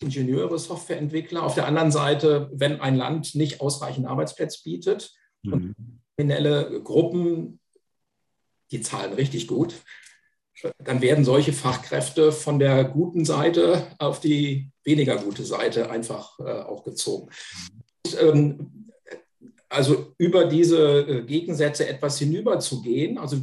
Ingenieure, 0.00 0.58
Softwareentwickler. 0.58 1.44
Auf 1.44 1.54
der 1.54 1.68
anderen 1.68 1.92
Seite, 1.92 2.50
wenn 2.52 2.80
ein 2.80 2.96
Land 2.96 3.36
nicht 3.36 3.60
ausreichend 3.60 4.08
Arbeitsplätze 4.08 4.64
bietet 4.64 5.14
mhm. 5.44 5.52
und 5.52 5.76
kriminelle 6.16 6.82
Gruppen, 6.82 7.60
die 8.72 8.80
zahlen 8.80 9.12
richtig 9.12 9.46
gut, 9.46 9.76
dann 10.78 11.00
werden 11.00 11.24
solche 11.24 11.52
Fachkräfte 11.52 12.32
von 12.32 12.58
der 12.58 12.84
guten 12.84 13.24
Seite 13.24 13.86
auf 13.98 14.20
die 14.20 14.70
weniger 14.84 15.16
gute 15.16 15.44
Seite 15.44 15.90
einfach 15.90 16.38
äh, 16.38 16.62
auch 16.62 16.84
gezogen. 16.84 17.30
Und, 18.06 18.22
ähm, 18.22 18.72
also 19.68 20.14
über 20.16 20.44
diese 20.46 21.24
Gegensätze 21.26 21.88
etwas 21.88 22.18
hinüberzugehen, 22.18 23.18
also 23.18 23.38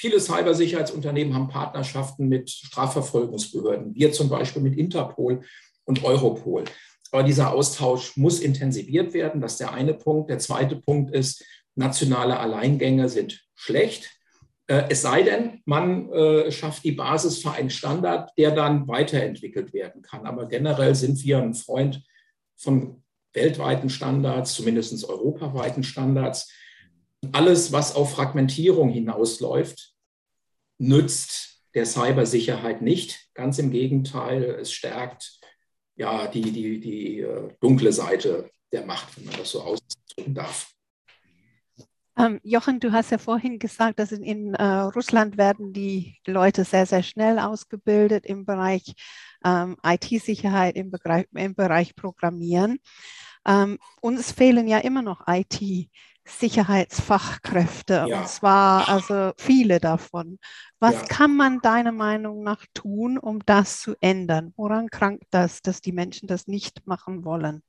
Viele 0.00 0.18
Cybersicherheitsunternehmen 0.18 1.34
haben 1.34 1.48
Partnerschaften 1.48 2.26
mit 2.26 2.48
Strafverfolgungsbehörden, 2.48 3.94
wir 3.94 4.12
zum 4.12 4.30
Beispiel 4.30 4.62
mit 4.62 4.78
Interpol 4.78 5.42
und 5.84 6.02
Europol. 6.02 6.64
Aber 7.12 7.22
dieser 7.22 7.52
Austausch 7.52 8.16
muss 8.16 8.40
intensiviert 8.40 9.12
werden. 9.12 9.42
Das 9.42 9.52
ist 9.52 9.60
der 9.60 9.74
eine 9.74 9.92
Punkt. 9.92 10.30
Der 10.30 10.38
zweite 10.38 10.76
Punkt 10.76 11.14
ist, 11.14 11.44
nationale 11.74 12.38
Alleingänge 12.38 13.10
sind 13.10 13.46
schlecht. 13.54 14.10
Äh, 14.70 14.86
es 14.88 15.02
sei 15.02 15.22
denn, 15.22 15.60
man 15.64 16.10
äh, 16.12 16.52
schafft 16.52 16.84
die 16.84 16.92
Basis 16.92 17.42
für 17.42 17.50
einen 17.50 17.70
Standard, 17.70 18.30
der 18.38 18.52
dann 18.52 18.86
weiterentwickelt 18.86 19.72
werden 19.72 20.00
kann. 20.00 20.26
Aber 20.26 20.46
generell 20.46 20.94
sind 20.94 21.22
wir 21.24 21.38
ein 21.38 21.54
Freund 21.54 22.04
von 22.56 23.02
weltweiten 23.32 23.90
Standards, 23.90 24.54
zumindest 24.54 25.04
europaweiten 25.04 25.82
Standards. 25.82 26.52
Alles, 27.32 27.72
was 27.72 27.96
auf 27.96 28.12
Fragmentierung 28.12 28.90
hinausläuft, 28.90 29.92
nützt 30.78 31.64
der 31.74 31.84
Cybersicherheit 31.84 32.80
nicht. 32.80 33.28
Ganz 33.34 33.58
im 33.58 33.72
Gegenteil, 33.72 34.44
es 34.60 34.72
stärkt 34.72 35.40
ja 35.96 36.28
die, 36.28 36.52
die, 36.52 36.78
die 36.78 37.20
äh, 37.20 37.48
dunkle 37.60 37.92
Seite 37.92 38.50
der 38.72 38.86
Macht, 38.86 39.16
wenn 39.16 39.26
man 39.26 39.36
das 39.36 39.50
so 39.50 39.62
ausdrücken 39.62 40.34
darf. 40.34 40.72
Ähm, 42.18 42.40
Jochen, 42.42 42.80
du 42.80 42.92
hast 42.92 43.10
ja 43.10 43.18
vorhin 43.18 43.58
gesagt, 43.58 43.98
dass 43.98 44.12
in, 44.12 44.22
in 44.22 44.54
äh, 44.54 44.64
Russland 44.64 45.38
werden 45.38 45.72
die 45.72 46.16
Leute 46.26 46.64
sehr, 46.64 46.86
sehr 46.86 47.02
schnell 47.02 47.38
ausgebildet 47.38 48.26
im 48.26 48.44
Bereich 48.44 48.94
ähm, 49.44 49.76
IT-Sicherheit, 49.84 50.76
im 50.76 50.90
Bereich, 50.90 51.26
im 51.34 51.54
Bereich 51.54 51.94
Programmieren. 51.94 52.78
Ähm, 53.46 53.78
uns 54.00 54.32
fehlen 54.32 54.68
ja 54.68 54.78
immer 54.78 55.02
noch 55.02 55.26
IT. 55.26 55.88
Sicherheitsfachkräfte, 56.26 58.04
ja. 58.08 58.20
und 58.20 58.28
zwar 58.28 58.88
also 58.88 59.32
viele 59.36 59.80
davon. 59.80 60.38
Was 60.78 60.94
ja. 60.94 61.02
kann 61.06 61.36
man 61.36 61.60
deiner 61.60 61.92
Meinung 61.92 62.42
nach 62.42 62.64
tun, 62.72 63.18
um 63.18 63.40
das 63.46 63.80
zu 63.80 63.94
ändern? 64.00 64.52
Woran 64.56 64.90
krankt 64.90 65.24
das, 65.30 65.62
dass 65.62 65.80
die 65.80 65.92
Menschen 65.92 66.28
das 66.28 66.46
nicht 66.46 66.86
machen 66.86 67.24
wollen 67.24 67.62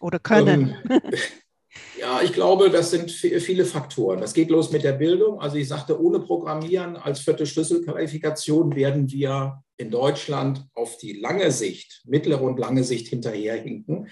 oder 0.00 0.18
können? 0.18 0.76
Ja, 1.98 2.20
ich 2.22 2.32
glaube, 2.32 2.70
das 2.70 2.90
sind 2.90 3.10
viele 3.10 3.64
Faktoren. 3.64 4.20
Das 4.20 4.34
geht 4.34 4.50
los 4.50 4.72
mit 4.72 4.84
der 4.84 4.92
Bildung. 4.92 5.40
Also 5.40 5.56
ich 5.56 5.68
sagte, 5.68 6.00
ohne 6.00 6.20
Programmieren 6.20 6.96
als 6.96 7.20
vierte 7.20 7.46
Schlüsselqualifikation 7.46 8.74
werden 8.74 9.10
wir 9.10 9.62
in 9.76 9.90
Deutschland 9.90 10.66
auf 10.74 10.98
die 10.98 11.12
lange 11.12 11.50
Sicht, 11.50 12.02
mittlere 12.06 12.42
und 12.42 12.58
lange 12.58 12.84
Sicht 12.84 13.08
hinterherhinken 13.08 14.08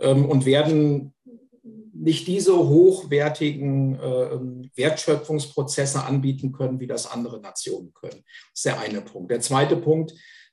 ähm, 0.00 0.24
und 0.24 0.46
werden 0.46 1.14
nicht 1.92 2.26
diese 2.26 2.56
hochwertigen 2.56 3.98
äh, 3.98 4.76
Wertschöpfungsprozesse 4.76 6.04
anbieten 6.04 6.52
können, 6.52 6.80
wie 6.80 6.86
das 6.86 7.10
andere 7.10 7.40
Nationen 7.40 7.92
können. 7.94 8.22
Das 8.22 8.54
ist 8.54 8.64
der 8.66 8.80
eine 8.80 9.00
Punkt. 9.00 9.30
Der 9.30 9.40
zweite 9.40 9.76
Punkt 9.76 10.12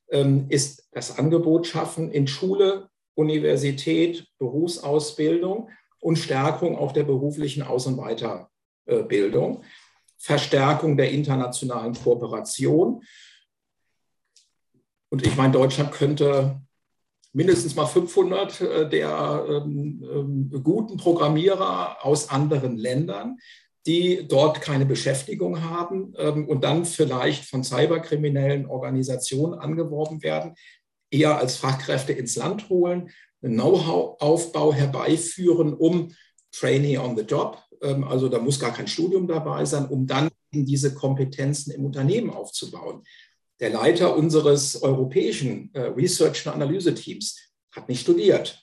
ähm, 0.10 0.46
ist 0.50 0.88
das 0.92 1.18
Angebot 1.18 1.68
schaffen 1.68 2.12
in 2.12 2.28
Schule, 2.28 2.90
Universität, 3.16 4.26
Berufsausbildung 4.40 5.70
und 6.04 6.18
Stärkung 6.18 6.78
auch 6.78 6.92
der 6.92 7.04
beruflichen 7.04 7.64
Aus- 7.64 7.88
und 7.88 7.98
Weiterbildung, 7.98 9.64
Verstärkung 10.18 10.98
der 10.98 11.12
internationalen 11.12 11.94
Kooperation. 11.94 13.04
Und 15.10 15.26
ich 15.26 15.36
meine, 15.38 15.54
Deutschland 15.54 15.92
könnte 15.94 16.62
mindestens 17.32 17.76
mal 17.76 17.86
500 17.86 18.62
äh, 18.62 18.90
der 18.90 19.46
ähm, 19.50 20.04
ähm, 20.04 20.64
guten 20.64 20.98
Programmierer 20.98 22.06
aus 22.06 22.30
anderen 22.30 22.78
Ländern, 22.78 23.38
die 23.86 24.28
dort 24.28 24.62
keine 24.62 24.86
Beschäftigung 24.86 25.62
haben 25.62 26.14
ähm, 26.18 26.48
und 26.48 26.64
dann 26.64 26.86
vielleicht 26.86 27.46
von 27.46 27.64
cyberkriminellen 27.64 28.66
Organisationen 28.66 29.58
angeworben 29.58 30.22
werden, 30.22 30.56
eher 31.12 31.38
als 31.38 31.58
Fachkräfte 31.58 32.14
ins 32.14 32.36
Land 32.36 32.70
holen, 32.70 33.10
Know-how-Aufbau 33.50 34.74
herbeiführen, 34.74 35.74
um 35.74 36.14
Trainee 36.52 36.98
on 36.98 37.18
the 37.18 37.24
Job, 37.24 37.62
ähm, 37.82 38.04
also 38.04 38.30
da 38.30 38.40
muss 38.40 38.60
gar 38.60 38.74
kein 38.74 38.88
Studium 38.88 39.28
dabei 39.28 39.66
sein, 39.66 39.86
um 39.86 40.08
dann 40.08 40.30
diese 40.52 40.94
Kompetenzen 40.94 41.72
im 41.72 41.86
Unternehmen 41.86 42.30
aufzubauen. 42.30 43.04
Der 43.60 43.70
Leiter 43.70 44.16
unseres 44.16 44.82
europäischen 44.82 45.74
äh, 45.74 45.82
Research- 45.82 46.46
und 46.46 46.54
Analyse-Teams 46.54 47.40
hat 47.72 47.90
nicht 47.90 48.02
studiert. 48.02 48.62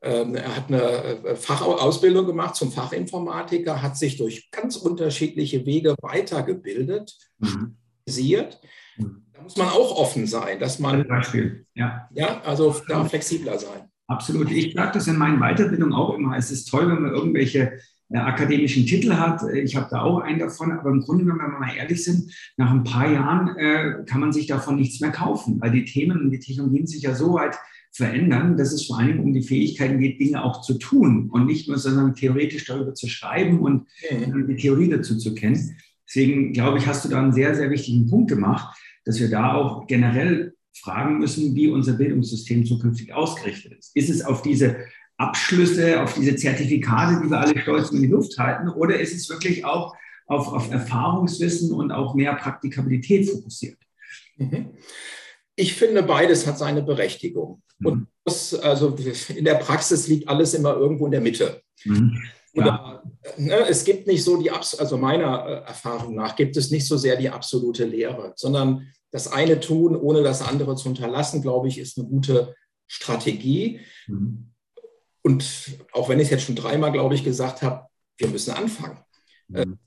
Ähm, 0.00 0.36
er 0.36 0.56
hat 0.56 0.68
eine 0.68 0.82
äh, 0.82 1.36
Fachausbildung 1.36 2.26
gemacht 2.26 2.54
zum 2.54 2.70
Fachinformatiker, 2.70 3.82
hat 3.82 3.96
sich 3.96 4.16
durch 4.16 4.50
ganz 4.50 4.76
unterschiedliche 4.76 5.66
Wege 5.66 5.94
weitergebildet, 6.02 7.16
mhm. 7.38 7.76
Da 9.32 9.42
muss 9.42 9.56
man 9.56 9.68
auch 9.68 9.96
offen 9.96 10.26
sein, 10.26 10.58
dass 10.58 10.78
man, 10.78 11.06
Beispiel. 11.06 11.66
Ja. 11.74 12.08
ja, 12.12 12.40
also 12.42 12.74
da 12.88 13.04
flexibler 13.04 13.58
sein. 13.58 13.87
Absolut. 14.08 14.50
Ich 14.50 14.72
sage 14.74 14.92
das 14.94 15.06
in 15.06 15.18
meinen 15.18 15.38
Weiterbildungen 15.38 15.94
auch 15.94 16.14
immer. 16.14 16.36
Es 16.36 16.50
ist 16.50 16.64
toll, 16.64 16.88
wenn 16.88 17.02
man 17.02 17.12
irgendwelche 17.12 17.78
äh, 18.10 18.16
akademischen 18.16 18.86
Titel 18.86 19.12
hat. 19.12 19.42
Ich 19.52 19.76
habe 19.76 19.88
da 19.90 20.00
auch 20.00 20.20
einen 20.20 20.38
davon, 20.38 20.72
aber 20.72 20.90
im 20.90 21.02
Grunde 21.02 21.26
wenn 21.26 21.36
wir 21.36 21.48
mal 21.48 21.76
ehrlich 21.76 22.02
sind, 22.02 22.32
nach 22.56 22.70
ein 22.70 22.84
paar 22.84 23.10
Jahren 23.10 23.56
äh, 23.58 24.04
kann 24.06 24.20
man 24.20 24.32
sich 24.32 24.46
davon 24.46 24.76
nichts 24.76 25.00
mehr 25.00 25.10
kaufen, 25.10 25.60
weil 25.60 25.72
die 25.72 25.84
Themen 25.84 26.22
und 26.22 26.30
die 26.30 26.38
Technologien 26.38 26.86
sich 26.86 27.02
ja 27.02 27.14
so 27.14 27.34
weit 27.34 27.58
verändern, 27.92 28.56
dass 28.56 28.72
es 28.72 28.86
vor 28.86 28.98
allem 28.98 29.20
um 29.20 29.34
die 29.34 29.42
Fähigkeiten 29.42 29.98
geht, 29.98 30.20
Dinge 30.20 30.42
auch 30.42 30.62
zu 30.62 30.78
tun 30.78 31.28
und 31.30 31.44
nicht 31.44 31.68
nur 31.68 31.76
sondern 31.76 32.14
theoretisch 32.14 32.64
darüber 32.64 32.94
zu 32.94 33.08
schreiben 33.08 33.60
und 33.60 33.86
mhm. 34.10 34.46
die 34.46 34.56
Theorie 34.56 34.88
dazu 34.88 35.18
zu 35.18 35.34
kennen. 35.34 35.76
Deswegen 36.06 36.54
glaube 36.54 36.78
ich, 36.78 36.86
hast 36.86 37.04
du 37.04 37.10
da 37.10 37.20
einen 37.20 37.32
sehr, 37.34 37.54
sehr 37.54 37.70
wichtigen 37.70 38.08
Punkt 38.08 38.30
gemacht, 38.30 38.74
dass 39.04 39.20
wir 39.20 39.28
da 39.28 39.52
auch 39.52 39.86
generell 39.86 40.54
fragen 40.80 41.18
müssen, 41.18 41.54
wie 41.54 41.68
unser 41.68 41.94
Bildungssystem 41.94 42.64
zukünftig 42.66 43.12
ausgerichtet 43.12 43.72
ist. 43.78 43.94
Ist 43.94 44.10
es 44.10 44.24
auf 44.24 44.42
diese 44.42 44.76
Abschlüsse, 45.16 46.02
auf 46.02 46.14
diese 46.14 46.36
Zertifikate, 46.36 47.20
die 47.22 47.30
wir 47.30 47.40
alle 47.40 47.60
stolz 47.60 47.90
in 47.90 48.02
die 48.02 48.08
Luft 48.08 48.38
halten, 48.38 48.68
oder 48.68 48.98
ist 48.98 49.14
es 49.14 49.28
wirklich 49.28 49.64
auch 49.64 49.94
auf, 50.26 50.48
auf 50.48 50.70
Erfahrungswissen 50.70 51.72
und 51.72 51.90
auch 51.90 52.14
mehr 52.14 52.34
Praktikabilität 52.34 53.28
fokussiert? 53.28 53.78
Mhm. 54.36 54.70
Ich 55.56 55.74
finde, 55.74 56.02
beides 56.04 56.46
hat 56.46 56.58
seine 56.58 56.82
Berechtigung. 56.82 57.62
Mhm. 57.78 57.86
Und 57.86 58.06
das, 58.24 58.54
also 58.54 58.96
in 59.34 59.44
der 59.44 59.56
Praxis 59.56 60.06
liegt 60.06 60.28
alles 60.28 60.54
immer 60.54 60.76
irgendwo 60.76 61.06
in 61.06 61.12
der 61.12 61.20
Mitte. 61.20 61.62
Mhm. 61.84 62.16
Oder, 62.54 63.02
ne, 63.36 63.66
es 63.68 63.84
gibt 63.84 64.06
nicht 64.06 64.24
so 64.24 64.40
die, 64.40 64.50
also 64.50 64.96
meiner 64.98 65.46
äh, 65.46 65.68
Erfahrung 65.68 66.14
nach, 66.14 66.34
gibt 66.34 66.56
es 66.56 66.70
nicht 66.70 66.86
so 66.86 66.96
sehr 66.96 67.16
die 67.16 67.28
absolute 67.28 67.84
Lehre, 67.84 68.32
sondern 68.36 68.88
das 69.10 69.30
eine 69.30 69.60
tun, 69.60 69.96
ohne 69.96 70.22
das 70.22 70.42
andere 70.42 70.76
zu 70.76 70.88
unterlassen, 70.88 71.42
glaube 71.42 71.68
ich, 71.68 71.78
ist 71.78 71.98
eine 71.98 72.08
gute 72.08 72.54
Strategie. 72.86 73.80
Mhm. 74.06 74.50
Und 75.22 75.78
auch 75.92 76.08
wenn 76.08 76.18
ich 76.18 76.26
es 76.26 76.30
jetzt 76.30 76.44
schon 76.44 76.56
dreimal, 76.56 76.92
glaube 76.92 77.14
ich, 77.14 77.24
gesagt 77.24 77.62
habe, 77.62 77.86
wir 78.16 78.28
müssen 78.28 78.52
anfangen. 78.52 78.98
Mhm. 79.48 79.78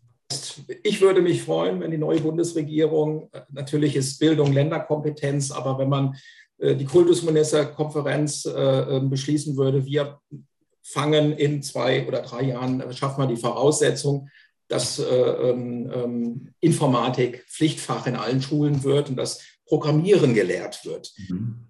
Ich 0.84 1.02
würde 1.02 1.22
mich 1.22 1.44
freuen, 1.44 1.82
wenn 1.82 1.92
die 1.92 1.98
neue 1.98 2.22
Bundesregierung, 2.22 3.30
äh, 3.32 3.42
natürlich 3.50 3.96
ist 3.96 4.20
Bildung 4.20 4.54
Länderkompetenz, 4.54 5.52
aber 5.52 5.78
wenn 5.78 5.90
man 5.90 6.16
äh, 6.58 6.76
die 6.76 6.86
Kultusministerkonferenz 6.86 8.44
beschließen 8.44 9.58
würde, 9.58 9.86
wir 9.86 10.20
fangen 10.84 11.34
in 11.34 11.62
zwei 11.62 12.08
oder 12.08 12.22
drei 12.22 12.44
Jahren, 12.44 12.84
schafft 12.94 13.18
man 13.18 13.30
die 13.30 13.38
Voraussetzung, 13.38 14.30
dass 14.72 15.00
äh, 15.00 15.04
ähm, 15.04 15.92
ähm, 15.94 16.54
Informatik 16.62 17.46
Pflichtfach 17.50 18.08
in 18.08 18.16
allen 18.16 18.42
Schulen 18.42 18.84
wird 18.84 19.10
und 19.10 19.18
dass 19.18 19.42
Programmieren 19.66 20.34
gelehrt 20.34 20.86
wird. 20.86 21.14
Mhm. 21.30 21.68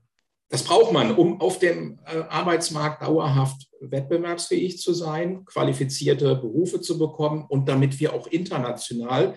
Das 0.49 0.63
braucht 0.63 0.91
man, 0.91 1.15
um 1.15 1.41
auf 1.41 1.59
dem 1.59 1.99
äh, 2.05 2.19
Arbeitsmarkt 2.29 3.01
dauerhaft 3.01 3.67
wettbewerbsfähig 3.79 4.79
zu 4.79 4.93
sein, 4.93 5.45
qualifizierte 5.45 6.35
Berufe 6.35 6.81
zu 6.81 6.99
bekommen 6.99 7.45
und 7.47 7.67
damit 7.67 7.99
wir 7.99 8.13
auch 8.13 8.27
international 8.27 9.35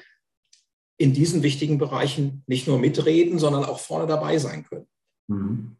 in 0.98 1.14
diesen 1.14 1.42
wichtigen 1.42 1.78
Bereichen 1.78 2.42
nicht 2.46 2.68
nur 2.68 2.78
mitreden, 2.78 3.38
sondern 3.38 3.64
auch 3.64 3.78
vorne 3.78 4.06
dabei 4.06 4.38
sein 4.38 4.64
können. 4.64 4.86
Mhm. 5.28 5.76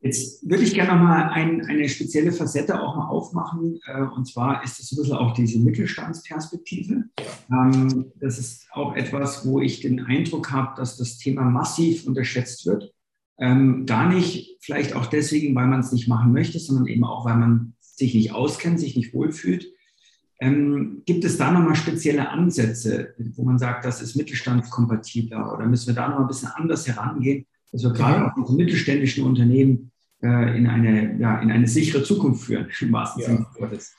Jetzt 0.00 0.48
würde 0.48 0.62
ich 0.62 0.74
gerne 0.74 0.92
noch 0.92 1.02
mal 1.02 1.30
ein, 1.30 1.66
eine 1.66 1.88
spezielle 1.88 2.30
Facette 2.30 2.80
auch 2.80 2.96
mal 2.96 3.08
aufmachen. 3.08 3.80
Äh, 3.86 4.02
und 4.02 4.26
zwar 4.26 4.62
ist 4.62 4.78
es 4.78 4.92
ein 4.92 4.96
bisschen 4.96 5.16
auch 5.16 5.34
diese 5.34 5.58
Mittelstandsperspektive. 5.58 7.04
Ähm, 7.50 8.12
das 8.20 8.38
ist 8.38 8.68
auch 8.72 8.94
etwas, 8.94 9.44
wo 9.44 9.60
ich 9.60 9.80
den 9.80 10.00
Eindruck 10.00 10.52
habe, 10.52 10.74
dass 10.76 10.96
das 10.96 11.18
Thema 11.18 11.42
massiv 11.42 12.06
unterschätzt 12.06 12.64
wird. 12.66 12.92
Ähm, 13.40 13.86
gar 13.86 14.08
nicht 14.08 14.58
vielleicht 14.60 14.94
auch 14.94 15.06
deswegen, 15.06 15.54
weil 15.54 15.66
man 15.66 15.80
es 15.80 15.92
nicht 15.92 16.08
machen 16.08 16.32
möchte, 16.32 16.60
sondern 16.60 16.86
eben 16.86 17.04
auch, 17.04 17.24
weil 17.24 17.36
man 17.36 17.74
sich 17.80 18.14
nicht 18.14 18.32
auskennt, 18.32 18.78
sich 18.78 18.96
nicht 18.96 19.12
wohlfühlt. 19.14 19.66
Ähm, 20.40 21.02
gibt 21.06 21.24
es 21.24 21.38
da 21.38 21.50
nochmal 21.50 21.74
spezielle 21.74 22.28
Ansätze, 22.28 23.14
wo 23.34 23.42
man 23.42 23.58
sagt, 23.58 23.84
das 23.84 24.00
ist 24.00 24.14
mittelstandskompatibler 24.14 25.52
oder 25.52 25.66
müssen 25.66 25.88
wir 25.88 25.94
da 25.94 26.08
noch 26.08 26.20
ein 26.20 26.28
bisschen 26.28 26.50
anders 26.54 26.86
herangehen? 26.86 27.46
Wir 27.72 27.90
gerade 27.90 28.26
auch 28.26 28.36
unsere 28.36 28.56
mittelständischen 28.56 29.24
Unternehmen 29.24 29.92
äh, 30.22 30.56
in, 30.56 30.66
eine, 30.66 31.18
ja, 31.20 31.40
in 31.40 31.50
eine 31.50 31.68
sichere 31.68 32.02
Zukunft 32.02 32.44
führen, 32.44 32.68
im 32.80 32.92
wahrsten. 32.92 33.22
Sinne 33.22 33.46
des 33.52 33.60
Wortes. 33.60 33.92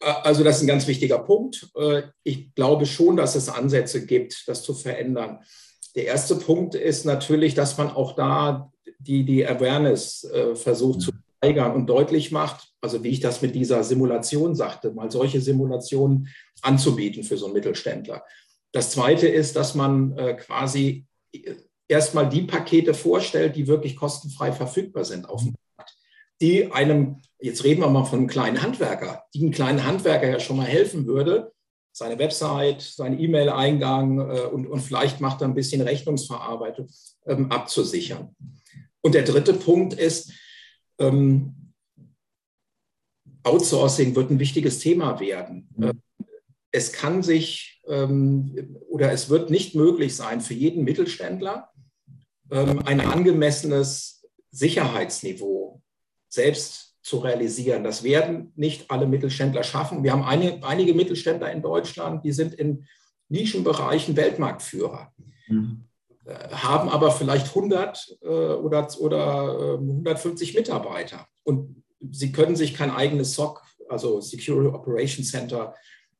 Also 0.00 0.42
das 0.42 0.56
ist 0.56 0.62
ein 0.62 0.68
ganz 0.68 0.86
wichtiger 0.88 1.20
Punkt. 1.20 1.70
Äh, 1.76 2.02
ich 2.24 2.54
glaube 2.54 2.86
schon, 2.86 3.16
dass 3.16 3.36
es 3.36 3.48
Ansätze 3.48 4.04
gibt, 4.04 4.48
das 4.48 4.62
zu 4.62 4.74
verändern. 4.74 5.38
Der 5.94 6.06
erste 6.06 6.36
Punkt 6.36 6.74
ist 6.74 7.04
natürlich, 7.04 7.54
dass 7.54 7.78
man 7.78 7.88
auch 7.88 8.16
da 8.16 8.72
die, 8.98 9.24
die 9.24 9.46
Awareness 9.46 10.24
äh, 10.24 10.56
versucht 10.56 11.02
zu 11.02 11.12
steigern 11.38 11.72
und 11.72 11.86
deutlich 11.86 12.32
macht, 12.32 12.72
also 12.80 13.02
wie 13.02 13.08
ich 13.08 13.20
das 13.20 13.42
mit 13.42 13.54
dieser 13.54 13.84
Simulation 13.84 14.54
sagte, 14.54 14.92
mal 14.92 15.10
solche 15.10 15.40
Simulationen 15.40 16.28
anzubieten 16.62 17.24
für 17.24 17.36
so 17.36 17.46
einen 17.46 17.54
Mittelständler. 17.54 18.24
Das 18.72 18.90
zweite 18.90 19.28
ist, 19.28 19.56
dass 19.56 19.74
man 19.74 20.16
äh, 20.16 20.34
quasi 20.34 21.06
erstmal 21.92 22.28
die 22.28 22.42
Pakete 22.42 22.94
vorstellt, 22.94 23.56
die 23.56 23.66
wirklich 23.66 23.96
kostenfrei 23.96 24.52
verfügbar 24.52 25.04
sind 25.04 25.28
auf 25.28 25.42
dem 25.42 25.54
Markt, 25.76 25.96
die 26.40 26.72
einem, 26.72 27.20
jetzt 27.40 27.64
reden 27.64 27.82
wir 27.82 27.88
mal 27.88 28.04
von 28.04 28.20
einem 28.20 28.28
kleinen 28.28 28.62
Handwerker, 28.62 29.24
die 29.34 29.40
einem 29.40 29.52
kleinen 29.52 29.84
Handwerker 29.84 30.28
ja 30.28 30.40
schon 30.40 30.56
mal 30.56 30.66
helfen 30.66 31.06
würde, 31.06 31.52
seine 31.94 32.18
Website, 32.18 32.80
seinen 32.80 33.20
E-Mail-Eingang 33.20 34.18
äh, 34.18 34.40
und, 34.46 34.66
und 34.66 34.80
vielleicht 34.80 35.20
macht 35.20 35.42
er 35.42 35.48
ein 35.48 35.54
bisschen 35.54 35.82
Rechnungsverarbeitung 35.82 36.88
ähm, 37.26 37.52
abzusichern. 37.52 38.34
Und 39.02 39.14
der 39.14 39.24
dritte 39.24 39.52
Punkt 39.52 39.94
ist, 39.94 40.32
ähm, 40.98 41.74
Outsourcing 43.44 44.14
wird 44.14 44.30
ein 44.30 44.38
wichtiges 44.38 44.78
Thema 44.78 45.20
werden. 45.20 45.68
Mhm. 45.76 45.84
Äh, 45.84 45.92
es 46.70 46.92
kann 46.92 47.22
sich 47.22 47.82
ähm, 47.86 48.78
oder 48.88 49.12
es 49.12 49.28
wird 49.28 49.50
nicht 49.50 49.74
möglich 49.74 50.16
sein 50.16 50.40
für 50.40 50.54
jeden 50.54 50.84
Mittelständler, 50.84 51.71
ähm, 51.71 51.71
ein 52.58 53.00
angemessenes 53.00 54.24
Sicherheitsniveau 54.50 55.82
selbst 56.28 56.96
zu 57.02 57.18
realisieren. 57.18 57.84
Das 57.84 58.04
werden 58.04 58.52
nicht 58.54 58.90
alle 58.90 59.06
Mittelständler 59.06 59.64
schaffen. 59.64 60.04
Wir 60.04 60.12
haben 60.12 60.22
eine, 60.22 60.62
einige 60.62 60.94
Mittelständler 60.94 61.50
in 61.50 61.62
Deutschland, 61.62 62.24
die 62.24 62.32
sind 62.32 62.54
in 62.54 62.86
Nischenbereichen 63.28 64.16
Weltmarktführer, 64.16 65.12
mhm. 65.48 65.84
haben 66.50 66.88
aber 66.90 67.10
vielleicht 67.10 67.48
100 67.48 68.18
äh, 68.20 68.26
oder, 68.26 68.88
oder 69.00 69.72
150 69.78 70.50
ähm, 70.50 70.60
Mitarbeiter. 70.60 71.26
Und 71.42 71.82
sie 72.10 72.30
können 72.30 72.56
sich 72.56 72.74
kein 72.74 72.90
eigenes 72.90 73.34
SOC, 73.34 73.62
also 73.88 74.20
Security 74.20 74.68
Operations 74.68 75.30
Center, 75.30 75.74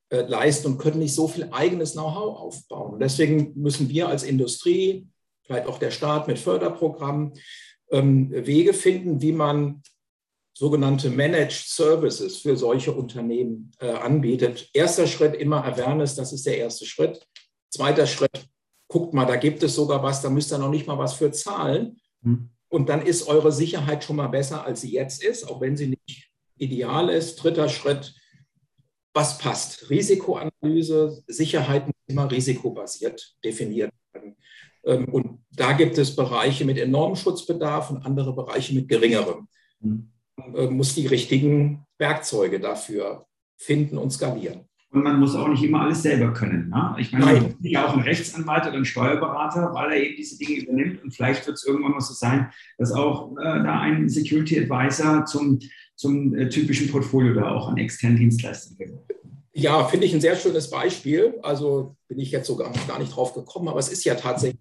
äh, 0.09 0.23
leisten 0.23 0.67
und 0.69 0.79
können 0.79 0.99
nicht 0.99 1.15
so 1.15 1.29
viel 1.29 1.49
eigenes 1.53 1.93
Know-how 1.93 2.39
aufbauen. 2.39 2.95
Und 2.95 3.01
deswegen 3.01 3.53
müssen 3.55 3.89
wir 3.89 4.09
als 4.09 4.25
Industrie, 4.25 5.07
vielleicht 5.43 5.67
auch 5.67 5.79
der 5.79 5.91
Staat 5.91 6.29
mit 6.29 6.39
Förderprogrammen, 6.39 7.33
ähm, 7.91 8.31
Wege 8.31 8.75
finden, 8.75 9.21
wie 9.21 9.33
man 9.33 9.83
sogenannte 10.55 11.11
Managed 11.11 11.67
Services 11.67 12.39
für 12.39 12.57
solche 12.57 12.93
Unternehmen 12.93 13.71
äh, 13.81 13.91
anbietet. 13.91 14.69
Erster 14.75 15.07
Schritt 15.07 15.35
immer 15.35 15.65
Awareness, 15.65 16.15
das 16.15 16.33
ist 16.33 16.47
der 16.47 16.59
erste 16.59 16.87
Schritt. 16.87 17.27
Zweiter 17.71 18.07
Schritt, 18.07 18.47
guckt 18.89 19.15
mal, 19.15 19.25
da 19.25 19.37
gibt 19.37 19.63
es 19.63 19.75
sogar 19.75 20.03
was, 20.03 20.21
da 20.21 20.29
müsst 20.29 20.53
ihr 20.53 20.59
noch 20.59 20.71
nicht 20.71 20.87
mal 20.87 20.99
was 20.99 21.15
für 21.15 21.33
zahlen. 21.33 21.99
Mhm. 22.21 22.51
Und 22.69 22.89
dann 22.89 23.03
ist 23.05 23.27
eure 23.27 23.53
Sicherheit 23.53 24.05
schon 24.05 24.17
mal 24.17 24.29
besser, 24.29 24.65
als 24.65 24.83
sie 24.83 24.93
jetzt 24.93 25.23
ist, 25.23 25.49
auch 25.49 25.61
wenn 25.61 25.77
sie 25.77 25.89
nicht 25.89 26.31
ideal 26.57 27.11
ist. 27.11 27.37
Dritter 27.37 27.69
Schritt, 27.69 28.15
was 29.15 29.39
passt? 29.39 29.91
Risikoanalyse, 29.91 31.23
Sicherheit 31.27 31.87
muss 31.87 31.97
immer 32.07 32.31
risikobasiert 32.31 33.37
definiert 33.45 33.93
werden. 34.13 34.37
Ähm, 34.85 35.07
und 35.07 35.39
da 35.51 35.73
gibt 35.73 35.99
es 35.99 36.17
Bereiche 36.17 36.65
mit 36.65 36.79
enormem 36.79 37.17
Schutzbedarf 37.17 37.91
und 37.91 38.05
andere 38.05 38.35
Bereiche 38.35 38.75
mit 38.75 38.89
geringerem. 38.89 39.49
Mhm. 39.81 40.11
Man 40.37 40.55
äh, 40.55 40.71
muss 40.71 40.95
die 40.95 41.07
richtigen 41.07 41.87
Werkzeuge 41.99 42.59
dafür 42.61 43.27
finden 43.57 43.99
und 43.99 44.11
skalieren. 44.11 44.63
Und 44.91 45.05
man 45.05 45.19
muss 45.19 45.35
auch 45.35 45.49
nicht 45.49 45.63
immer 45.63 45.83
alles 45.83 46.03
selber 46.03 46.35
können. 46.35 46.69
Ne? 46.69 46.97
Ich 46.99 47.13
meine, 47.13 47.25
man 47.25 47.47
ist 47.47 47.57
ja 47.63 47.87
auch 47.87 47.97
ein 47.97 48.03
Rechtsanwalt 48.03 48.67
oder 48.67 48.77
ein 48.77 48.85
Steuerberater, 48.85 49.73
weil 49.73 49.93
er 49.93 50.03
eben 50.03 50.17
diese 50.17 50.37
Dinge 50.37 50.61
übernimmt. 50.61 51.03
Und 51.03 51.13
vielleicht 51.13 51.47
wird 51.47 51.57
es 51.57 51.65
irgendwann 51.65 51.93
mal 51.93 52.01
so 52.01 52.13
sein, 52.13 52.51
dass 52.77 52.93
auch 52.93 53.33
äh, 53.39 53.43
da 53.43 53.81
ein 53.81 54.11
Security 54.11 54.61
Advisor 54.61 55.25
zum, 55.25 55.61
zum 55.97 56.35
äh, 56.35 56.51
typischen 56.51 56.91
Portfolio 56.91 57.33
da 57.33 57.53
auch 57.53 57.69
an 57.69 57.79
externen 57.79 58.19
Dienstleistern 58.19 58.77
gehört. 58.77 59.01
Ja, 59.55 59.85
finde 59.85 60.07
ich 60.07 60.15
ein 60.15 60.21
sehr 60.21 60.37
schönes 60.37 60.69
Beispiel. 60.69 61.39
Also 61.43 61.97
bin 62.09 62.19
ich 62.19 62.31
jetzt 62.31 62.47
sogar 62.47 62.69
noch 62.69 62.89
gar 62.89 62.99
nicht 62.99 63.17
drauf 63.17 63.33
gekommen, 63.33 63.69
aber 63.69 63.79
es 63.79 63.89
ist 63.89 64.05
ja 64.05 64.15
tatsächlich. 64.15 64.61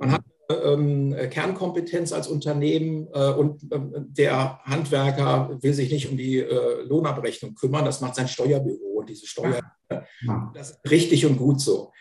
Man 0.00 0.12
hat 0.12 0.24
ähm, 0.48 1.14
Kernkompetenz 1.30 2.12
als 2.12 2.26
Unternehmen 2.26 3.06
äh, 3.12 3.32
und 3.32 3.62
ähm, 3.70 3.92
der 4.08 4.58
Handwerker 4.64 5.58
will 5.60 5.74
sich 5.74 5.92
nicht 5.92 6.08
um 6.10 6.16
die 6.16 6.38
äh, 6.38 6.82
Lohnabrechnung 6.84 7.54
kümmern. 7.54 7.84
Das 7.84 8.00
macht 8.00 8.14
sein 8.14 8.26
Steuerbüro 8.26 8.98
und 8.98 9.10
diese 9.10 9.26
Steuer. 9.26 9.60
Ja. 9.90 10.50
Das 10.54 10.70
ist 10.70 10.90
richtig 10.90 11.26
und 11.26 11.36
gut 11.36 11.60
so. 11.60 11.92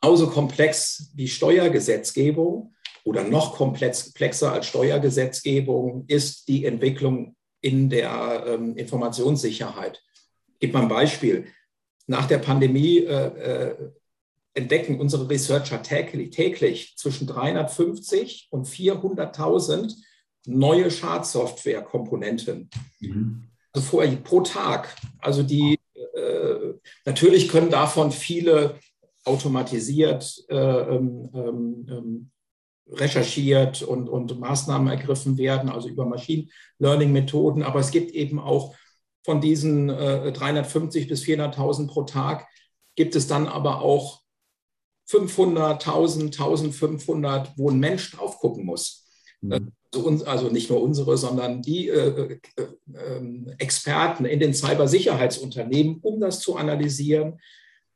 Genauso 0.00 0.28
komplex 0.28 1.10
wie 1.14 1.26
Steuergesetzgebung 1.26 2.74
oder 3.04 3.24
noch 3.24 3.56
komplexer 3.56 4.52
als 4.52 4.66
Steuergesetzgebung 4.66 6.04
ist 6.06 6.46
die 6.46 6.64
Entwicklung 6.64 7.34
in 7.60 7.90
der 7.90 8.44
ähm, 8.46 8.76
Informationssicherheit. 8.76 10.00
Ich 10.54 10.60
gebe 10.60 10.74
mal 10.74 10.82
ein 10.82 10.88
Beispiel. 10.88 11.46
Nach 12.06 12.26
der 12.26 12.38
Pandemie 12.38 12.98
äh, 12.98 13.26
äh, 13.26 13.90
entdecken 14.58 15.00
unsere 15.00 15.30
Researcher 15.30 15.82
täglich, 15.82 16.30
täglich 16.30 16.96
zwischen 16.96 17.26
350 17.28 18.48
und 18.50 18.66
400.000 18.66 19.94
neue 20.46 20.90
Schadsoftware-Komponenten. 20.90 22.68
Mhm. 23.00 23.44
Also 23.72 23.86
vor, 23.86 24.04
pro 24.24 24.40
Tag. 24.40 24.96
Also 25.20 25.42
die 25.44 25.78
äh, 25.94 26.74
natürlich 27.04 27.48
können 27.48 27.70
davon 27.70 28.10
viele 28.10 28.78
automatisiert 29.24 30.44
äh, 30.48 30.56
ähm, 30.56 31.30
ähm, 31.34 31.86
ähm, 31.88 32.30
recherchiert 32.90 33.82
und, 33.82 34.08
und 34.08 34.40
Maßnahmen 34.40 34.88
ergriffen 34.88 35.38
werden, 35.38 35.68
also 35.68 35.88
über 35.88 36.06
Machine 36.06 36.48
Learning 36.78 37.12
Methoden. 37.12 37.62
Aber 37.62 37.78
es 37.78 37.90
gibt 37.90 38.10
eben 38.10 38.40
auch 38.40 38.74
von 39.24 39.40
diesen 39.40 39.90
äh, 39.90 40.32
350 40.32 41.06
bis 41.06 41.22
400.000 41.22 41.86
pro 41.86 42.02
Tag, 42.02 42.48
gibt 42.96 43.14
es 43.14 43.28
dann 43.28 43.46
aber 43.46 43.82
auch 43.82 44.22
500, 45.08 45.86
1000, 45.86 46.38
1500, 46.38 47.52
wo 47.56 47.70
ein 47.70 47.78
Mensch 47.78 48.12
drauf 48.12 48.38
gucken 48.38 48.64
muss. 48.64 49.06
Mhm. 49.40 49.72
Also, 49.94 50.24
also, 50.26 50.48
nicht 50.50 50.68
nur 50.68 50.82
unsere, 50.82 51.16
sondern 51.16 51.62
die 51.62 51.88
äh, 51.88 52.38
äh, 52.56 52.62
äh, 52.62 53.54
Experten 53.58 54.26
in 54.26 54.38
den 54.38 54.52
Cybersicherheitsunternehmen, 54.52 56.00
um 56.02 56.20
das 56.20 56.40
zu 56.40 56.56
analysieren, 56.56 57.40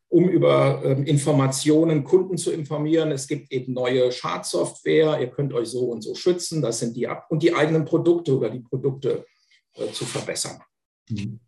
um 0.08 0.26
über 0.28 0.82
ähm, 0.84 1.04
Informationen 1.04 2.04
Kunden 2.04 2.38
zu 2.38 2.50
informieren. 2.50 3.12
Es 3.12 3.26
gibt 3.26 3.52
eben 3.52 3.74
neue 3.74 4.10
Schadsoftware, 4.10 5.20
ihr 5.20 5.28
könnt 5.28 5.52
euch 5.52 5.68
so 5.68 5.90
und 5.90 6.00
so 6.00 6.14
schützen, 6.14 6.62
das 6.62 6.78
sind 6.78 6.96
die 6.96 7.08
Ab 7.08 7.26
und 7.28 7.42
die 7.42 7.54
eigenen 7.54 7.84
Produkte 7.84 8.36
oder 8.36 8.48
die 8.48 8.60
Produkte 8.60 9.26
äh, 9.74 9.92
zu 9.92 10.06
verbessern. 10.06 10.62
Mhm. 11.10 11.40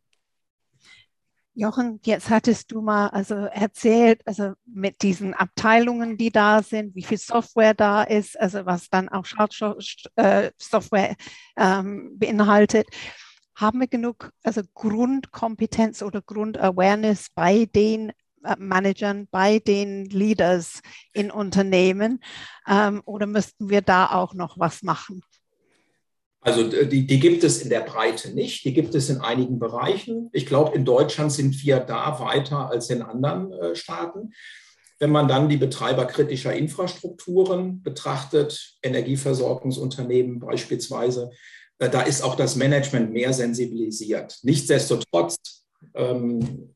Jochen, 1.56 2.00
jetzt 2.04 2.30
hattest 2.30 2.72
du 2.72 2.82
mal 2.82 3.08
also 3.08 3.36
erzählt, 3.36 4.20
also 4.26 4.54
mit 4.66 5.02
diesen 5.02 5.34
Abteilungen, 5.34 6.16
die 6.16 6.30
da 6.30 6.64
sind, 6.64 6.96
wie 6.96 7.04
viel 7.04 7.18
Software 7.18 7.74
da 7.74 8.02
ist, 8.02 8.38
also 8.40 8.66
was 8.66 8.90
dann 8.90 9.08
auch 9.08 9.24
Schadsoftware 9.24 11.14
ähm, 11.56 12.18
beinhaltet. 12.18 12.88
Haben 13.54 13.80
wir 13.80 13.86
genug 13.86 14.32
also 14.42 14.62
Grundkompetenz 14.74 16.02
oder 16.02 16.22
Grundawareness 16.22 17.28
bei 17.36 17.66
den 17.66 18.10
äh, 18.42 18.56
Managern, 18.58 19.28
bei 19.30 19.60
den 19.60 20.06
Leaders 20.06 20.80
in 21.12 21.30
Unternehmen 21.30 22.20
ähm, 22.66 23.00
oder 23.04 23.26
müssten 23.28 23.70
wir 23.70 23.80
da 23.80 24.10
auch 24.10 24.34
noch 24.34 24.58
was 24.58 24.82
machen? 24.82 25.22
Also 26.44 26.62
die, 26.62 27.06
die, 27.06 27.20
gibt 27.20 27.42
es 27.42 27.62
in 27.62 27.70
der 27.70 27.80
Breite 27.80 28.34
nicht, 28.34 28.66
die 28.66 28.74
gibt 28.74 28.94
es 28.94 29.08
in 29.08 29.22
einigen 29.22 29.58
Bereichen. 29.58 30.28
Ich 30.34 30.44
glaube, 30.44 30.76
in 30.76 30.84
Deutschland 30.84 31.32
sind 31.32 31.64
wir 31.64 31.80
da 31.80 32.20
weiter 32.20 32.68
als 32.68 32.90
in 32.90 33.00
anderen 33.00 33.50
äh, 33.52 33.74
Staaten. 33.74 34.34
Wenn 34.98 35.10
man 35.10 35.26
dann 35.26 35.48
die 35.48 35.56
Betreiber 35.56 36.04
kritischer 36.04 36.54
Infrastrukturen 36.54 37.82
betrachtet, 37.82 38.76
Energieversorgungsunternehmen 38.82 40.38
beispielsweise, 40.38 41.30
äh, 41.78 41.88
da 41.88 42.02
ist 42.02 42.20
auch 42.20 42.34
das 42.36 42.56
Management 42.56 43.10
mehr 43.10 43.32
sensibilisiert. 43.32 44.38
Nichtsdestotrotz 44.42 45.36
ähm, 45.94 46.74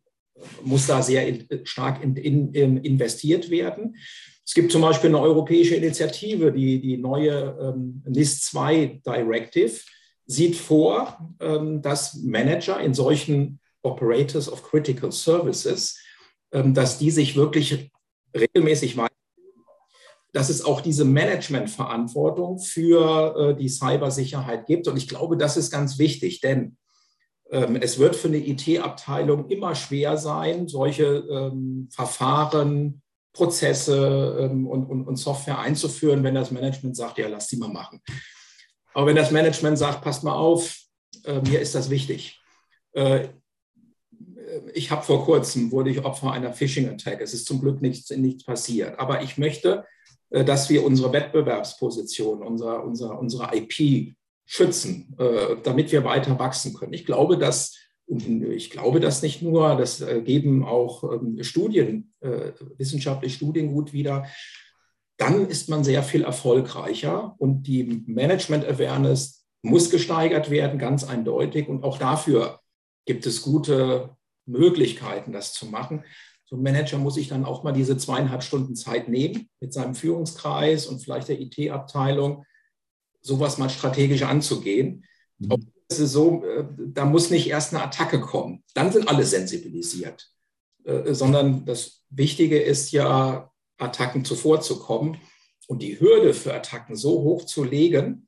muss 0.62 0.86
da 0.86 1.02
sehr 1.02 1.28
in, 1.28 1.46
stark 1.64 2.02
in, 2.02 2.16
in, 2.16 2.78
investiert 2.78 3.50
werden. 3.50 3.96
Es 4.48 4.54
gibt 4.54 4.72
zum 4.72 4.80
Beispiel 4.80 5.10
eine 5.10 5.20
europäische 5.20 5.74
Initiative, 5.74 6.50
die, 6.50 6.80
die 6.80 6.96
neue 6.96 7.54
ähm, 7.60 8.02
NIS-2 8.06 9.02
Directive 9.04 9.78
sieht 10.24 10.56
vor, 10.56 11.34
ähm, 11.38 11.82
dass 11.82 12.14
Manager 12.14 12.80
in 12.80 12.94
solchen 12.94 13.60
Operators 13.82 14.50
of 14.50 14.62
Critical 14.62 15.12
Services, 15.12 15.98
ähm, 16.50 16.72
dass 16.72 16.96
die 16.96 17.10
sich 17.10 17.36
wirklich 17.36 17.90
regelmäßig 18.34 18.96
weiterbilden, 18.96 19.64
dass 20.32 20.48
es 20.48 20.64
auch 20.64 20.80
diese 20.80 21.04
Managementverantwortung 21.04 22.58
für 22.58 23.36
äh, 23.50 23.54
die 23.54 23.68
Cybersicherheit 23.68 24.64
gibt. 24.64 24.88
Und 24.88 24.96
ich 24.96 25.08
glaube, 25.08 25.36
das 25.36 25.58
ist 25.58 25.70
ganz 25.70 25.98
wichtig, 25.98 26.40
denn 26.40 26.78
ähm, 27.50 27.76
es 27.76 27.98
wird 27.98 28.16
für 28.16 28.28
eine 28.28 28.38
IT-Abteilung 28.38 29.50
immer 29.50 29.74
schwer 29.74 30.16
sein, 30.16 30.68
solche 30.68 31.04
ähm, 31.30 31.90
Verfahren 31.92 33.02
Prozesse 33.32 34.38
ähm, 34.40 34.66
und, 34.66 34.86
und, 34.86 35.06
und, 35.06 35.16
Software 35.16 35.58
einzuführen, 35.58 36.24
wenn 36.24 36.34
das 36.34 36.50
Management 36.50 36.96
sagt, 36.96 37.18
ja, 37.18 37.28
lass 37.28 37.48
die 37.48 37.56
mal 37.56 37.68
machen. 37.68 38.00
Aber 38.94 39.06
wenn 39.06 39.16
das 39.16 39.30
Management 39.30 39.78
sagt, 39.78 40.02
passt 40.02 40.24
mal 40.24 40.34
auf, 40.34 40.76
äh, 41.24 41.40
mir 41.40 41.60
ist 41.60 41.74
das 41.74 41.90
wichtig. 41.90 42.40
Äh, 42.92 43.28
ich 44.74 44.90
habe 44.90 45.02
vor 45.04 45.24
kurzem, 45.24 45.70
wurde 45.70 45.90
ich 45.90 46.04
Opfer 46.04 46.32
einer 46.32 46.52
Phishing-Attack. 46.52 47.20
Es 47.20 47.34
ist 47.34 47.46
zum 47.46 47.60
Glück 47.60 47.82
nichts, 47.82 48.10
nichts 48.10 48.44
passiert. 48.44 48.98
Aber 48.98 49.22
ich 49.22 49.38
möchte, 49.38 49.84
äh, 50.30 50.44
dass 50.44 50.68
wir 50.70 50.84
unsere 50.84 51.12
Wettbewerbsposition, 51.12 52.42
unser, 52.42 52.82
unser, 52.84 53.18
unsere 53.18 53.50
IP 53.54 54.14
schützen, 54.46 55.14
äh, 55.18 55.56
damit 55.62 55.92
wir 55.92 56.04
weiter 56.04 56.38
wachsen 56.38 56.74
können. 56.74 56.94
Ich 56.94 57.04
glaube, 57.04 57.38
dass 57.38 57.76
und 58.08 58.42
ich 58.42 58.70
glaube 58.70 59.00
das 59.00 59.22
nicht 59.22 59.42
nur, 59.42 59.76
das 59.76 60.00
äh, 60.00 60.22
geben 60.22 60.64
auch 60.64 61.04
ähm, 61.04 61.42
Studien, 61.42 62.14
äh, 62.20 62.52
wissenschaftliche 62.78 63.36
Studien 63.36 63.70
gut 63.70 63.92
wieder. 63.92 64.26
Dann 65.18 65.46
ist 65.46 65.68
man 65.68 65.84
sehr 65.84 66.02
viel 66.02 66.24
erfolgreicher 66.24 67.34
und 67.38 67.64
die 67.64 68.02
Management-Awareness 68.06 69.44
muss 69.60 69.90
gesteigert 69.90 70.48
werden, 70.48 70.78
ganz 70.78 71.04
eindeutig. 71.04 71.68
Und 71.68 71.84
auch 71.84 71.98
dafür 71.98 72.60
gibt 73.04 73.26
es 73.26 73.42
gute 73.42 74.16
Möglichkeiten, 74.46 75.32
das 75.32 75.52
zu 75.52 75.66
machen. 75.66 76.04
So 76.46 76.56
ein 76.56 76.62
Manager 76.62 76.96
muss 76.96 77.16
sich 77.16 77.28
dann 77.28 77.44
auch 77.44 77.62
mal 77.62 77.72
diese 77.72 77.98
zweieinhalb 77.98 78.42
Stunden 78.42 78.74
Zeit 78.74 79.10
nehmen, 79.10 79.50
mit 79.60 79.74
seinem 79.74 79.94
Führungskreis 79.94 80.86
und 80.86 81.00
vielleicht 81.00 81.28
der 81.28 81.40
IT-Abteilung, 81.40 82.46
sowas 83.20 83.58
mal 83.58 83.68
strategisch 83.68 84.22
anzugehen. 84.22 85.04
Mhm 85.38 85.72
es 85.88 85.98
ist 85.98 86.12
so, 86.12 86.44
äh, 86.44 86.64
da 86.78 87.04
muss 87.04 87.30
nicht 87.30 87.48
erst 87.48 87.74
eine 87.74 87.82
Attacke 87.82 88.20
kommen. 88.20 88.62
Dann 88.74 88.92
sind 88.92 89.08
alle 89.08 89.24
sensibilisiert. 89.24 90.30
Äh, 90.84 91.14
sondern 91.14 91.64
das 91.64 92.04
Wichtige 92.10 92.58
ist 92.58 92.92
ja, 92.92 93.50
Attacken 93.78 94.24
zuvorzukommen 94.24 95.18
und 95.68 95.82
die 95.82 96.00
Hürde 96.00 96.34
für 96.34 96.52
Attacken 96.54 96.96
so 96.96 97.22
hoch 97.22 97.44
zu 97.44 97.62
legen, 97.62 98.26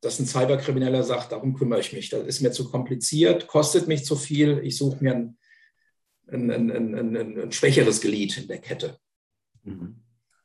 dass 0.00 0.20
ein 0.20 0.26
Cyberkrimineller 0.26 1.02
sagt, 1.02 1.32
darum 1.32 1.54
kümmere 1.54 1.80
ich 1.80 1.92
mich. 1.92 2.10
Das 2.10 2.26
ist 2.26 2.40
mir 2.42 2.52
zu 2.52 2.70
kompliziert, 2.70 3.46
kostet 3.46 3.88
mich 3.88 4.04
zu 4.04 4.16
viel, 4.16 4.60
ich 4.62 4.76
suche 4.76 5.02
mir 5.02 5.14
ein, 5.14 5.36
ein, 6.28 6.50
ein, 6.50 7.16
ein, 7.16 7.52
schwächeres 7.52 8.00
Glied 8.00 8.36
in 8.38 8.48
der 8.48 8.58
Kette. 8.58 8.98
Mhm. 9.64 9.96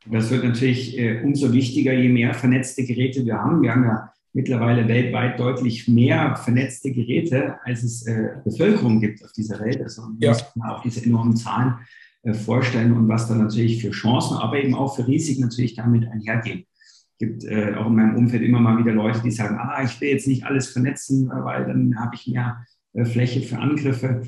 Das 0.05 0.29
wird 0.31 0.45
natürlich 0.45 0.97
äh, 0.97 1.21
umso 1.21 1.51
wichtiger, 1.51 1.93
je 1.93 2.09
mehr 2.09 2.33
vernetzte 2.33 2.85
Geräte 2.85 3.25
wir 3.25 3.37
haben. 3.37 3.61
Wir 3.61 3.71
haben 3.71 3.83
ja 3.83 4.13
mittlerweile 4.33 4.87
weltweit 4.87 5.39
deutlich 5.39 5.87
mehr 5.87 6.35
vernetzte 6.35 6.91
Geräte, 6.91 7.55
als 7.63 7.83
es 7.83 8.05
äh, 8.05 8.35
Bevölkerung 8.43 8.99
gibt 8.99 9.23
auf 9.23 9.31
dieser 9.31 9.59
Welt. 9.59 9.81
Also 9.81 10.03
man 10.03 10.17
ja. 10.19 10.31
muss 10.31 10.45
man 10.55 10.69
auch 10.69 10.81
diese 10.81 11.03
enormen 11.03 11.35
Zahlen 11.35 11.75
äh, 12.23 12.33
vorstellen 12.33 12.93
und 12.93 13.07
was 13.07 13.27
da 13.27 13.35
natürlich 13.35 13.81
für 13.81 13.91
Chancen, 13.91 14.37
aber 14.37 14.61
eben 14.61 14.75
auch 14.75 14.95
für 14.95 15.07
Risiken 15.07 15.41
natürlich 15.41 15.75
damit 15.75 16.07
einhergehen. 16.07 16.65
Es 16.77 17.17
gibt 17.17 17.43
äh, 17.43 17.73
auch 17.75 17.87
in 17.87 17.95
meinem 17.95 18.15
Umfeld 18.15 18.43
immer 18.43 18.59
mal 18.59 18.77
wieder 18.77 18.93
Leute, 18.93 19.21
die 19.21 19.31
sagen, 19.31 19.57
ah, 19.59 19.83
ich 19.83 19.99
will 19.99 20.09
jetzt 20.09 20.27
nicht 20.27 20.45
alles 20.45 20.69
vernetzen, 20.69 21.29
weil 21.29 21.65
dann 21.65 21.99
habe 21.99 22.15
ich 22.15 22.27
mehr 22.27 22.65
äh, 22.93 23.05
Fläche 23.05 23.41
für 23.41 23.57
Angriffe. 23.57 24.23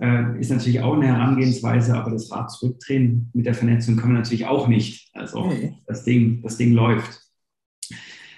Äh, 0.00 0.40
ist 0.40 0.50
natürlich 0.50 0.80
auch 0.80 0.94
eine 0.94 1.06
Herangehensweise, 1.06 1.94
aber 1.94 2.10
das 2.10 2.32
Rad 2.32 2.50
zurückdrehen 2.50 3.30
mit 3.34 3.46
der 3.46 3.54
Vernetzung 3.54 3.96
können 3.96 4.14
wir 4.14 4.20
natürlich 4.20 4.46
auch 4.46 4.66
nicht. 4.66 5.10
Also 5.14 5.44
mhm. 5.44 5.74
das 5.86 6.04
Ding, 6.04 6.42
das 6.42 6.56
Ding 6.56 6.72
läuft. 6.72 7.21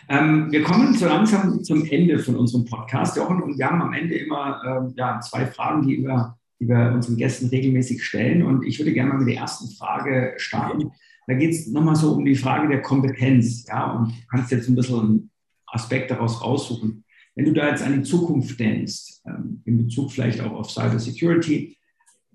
Ähm, 0.09 0.53
wir 0.53 0.63
kommen 0.63 0.95
so 0.95 1.07
langsam 1.07 1.63
zum 1.65 1.85
Ende 1.87 2.19
von 2.19 2.37
unserem 2.37 2.65
Podcast, 2.67 3.17
Jochen, 3.17 3.43
und 3.43 3.59
wir 3.59 3.67
haben 3.67 3.81
am 3.81 3.93
Ende 3.93 4.17
immer 4.17 4.61
ähm, 4.67 4.95
ja, 4.97 5.21
zwei 5.21 5.47
Fragen, 5.47 5.87
die 5.87 6.03
wir, 6.03 6.37
die 6.61 6.69
wir 6.69 6.93
unseren 6.95 7.17
Gästen 7.17 7.49
regelmäßig 7.49 8.05
stellen. 8.05 8.43
Und 8.43 8.65
ich 8.65 8.79
würde 8.79 8.93
gerne 8.93 9.11
mal 9.11 9.19
mit 9.19 9.29
der 9.29 9.41
ersten 9.41 9.75
Frage 9.75 10.35
starten. 10.37 10.91
Da 11.27 11.35
geht 11.35 11.53
es 11.53 11.67
nochmal 11.69 11.97
so 11.97 12.13
um 12.13 12.25
die 12.25 12.35
Frage 12.35 12.69
der 12.69 12.83
Kompetenz. 12.83 13.67
Ja, 13.67 13.93
und 13.93 14.09
du 14.09 14.27
kannst 14.31 14.51
jetzt 14.51 14.69
ein 14.69 14.75
bisschen 14.75 15.01
einen 15.01 15.31
Aspekt 15.67 16.11
daraus 16.11 16.43
raussuchen. 16.43 17.05
Wenn 17.35 17.47
du 17.47 17.53
da 17.53 17.71
jetzt 17.71 17.83
an 17.83 17.95
die 17.95 18.03
Zukunft 18.03 18.61
denkst, 18.61 19.21
ähm, 19.27 19.63
in 19.65 19.79
Bezug 19.79 20.13
vielleicht 20.13 20.41
auch 20.41 20.53
auf 20.53 20.71
Cyber 20.71 20.99
Security, 20.99 21.77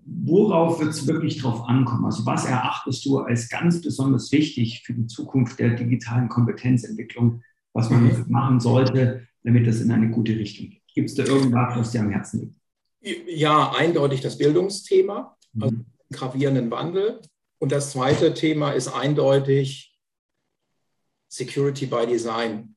worauf 0.05 0.79
wird 0.79 0.89
es 0.89 1.05
wirklich 1.05 1.39
drauf 1.39 1.63
ankommen? 1.67 2.05
Also 2.05 2.25
was 2.25 2.45
erachtest 2.45 3.05
du 3.05 3.19
als 3.19 3.47
ganz 3.47 3.79
besonders 3.79 4.31
wichtig 4.31 4.81
für 4.83 4.93
die 4.93 5.05
Zukunft 5.05 5.59
der 5.59 5.75
digitalen 5.75 6.29
Kompetenzentwicklung 6.29 7.43
was 7.73 7.89
man 7.89 8.05
mhm. 8.05 8.25
machen 8.27 8.59
sollte, 8.59 9.27
damit 9.43 9.67
das 9.67 9.81
in 9.81 9.91
eine 9.91 10.09
gute 10.09 10.33
Richtung 10.33 10.69
geht. 10.69 10.81
Gibt 10.93 11.09
es 11.09 11.15
da 11.15 11.23
irgendwas, 11.23 11.77
was 11.77 11.91
dir 11.91 12.01
am 12.01 12.09
Herzen 12.09 12.41
liegt? 13.01 13.27
Ja, 13.27 13.71
eindeutig 13.71 14.21
das 14.21 14.37
Bildungsthema, 14.37 15.37
also 15.59 15.75
mhm. 15.75 15.85
gravierenden 16.11 16.71
Wandel. 16.71 17.21
Und 17.59 17.71
das 17.71 17.91
zweite 17.91 18.33
Thema 18.33 18.71
ist 18.71 18.87
eindeutig 18.87 19.97
Security 21.29 21.85
by 21.85 22.05
Design. 22.07 22.75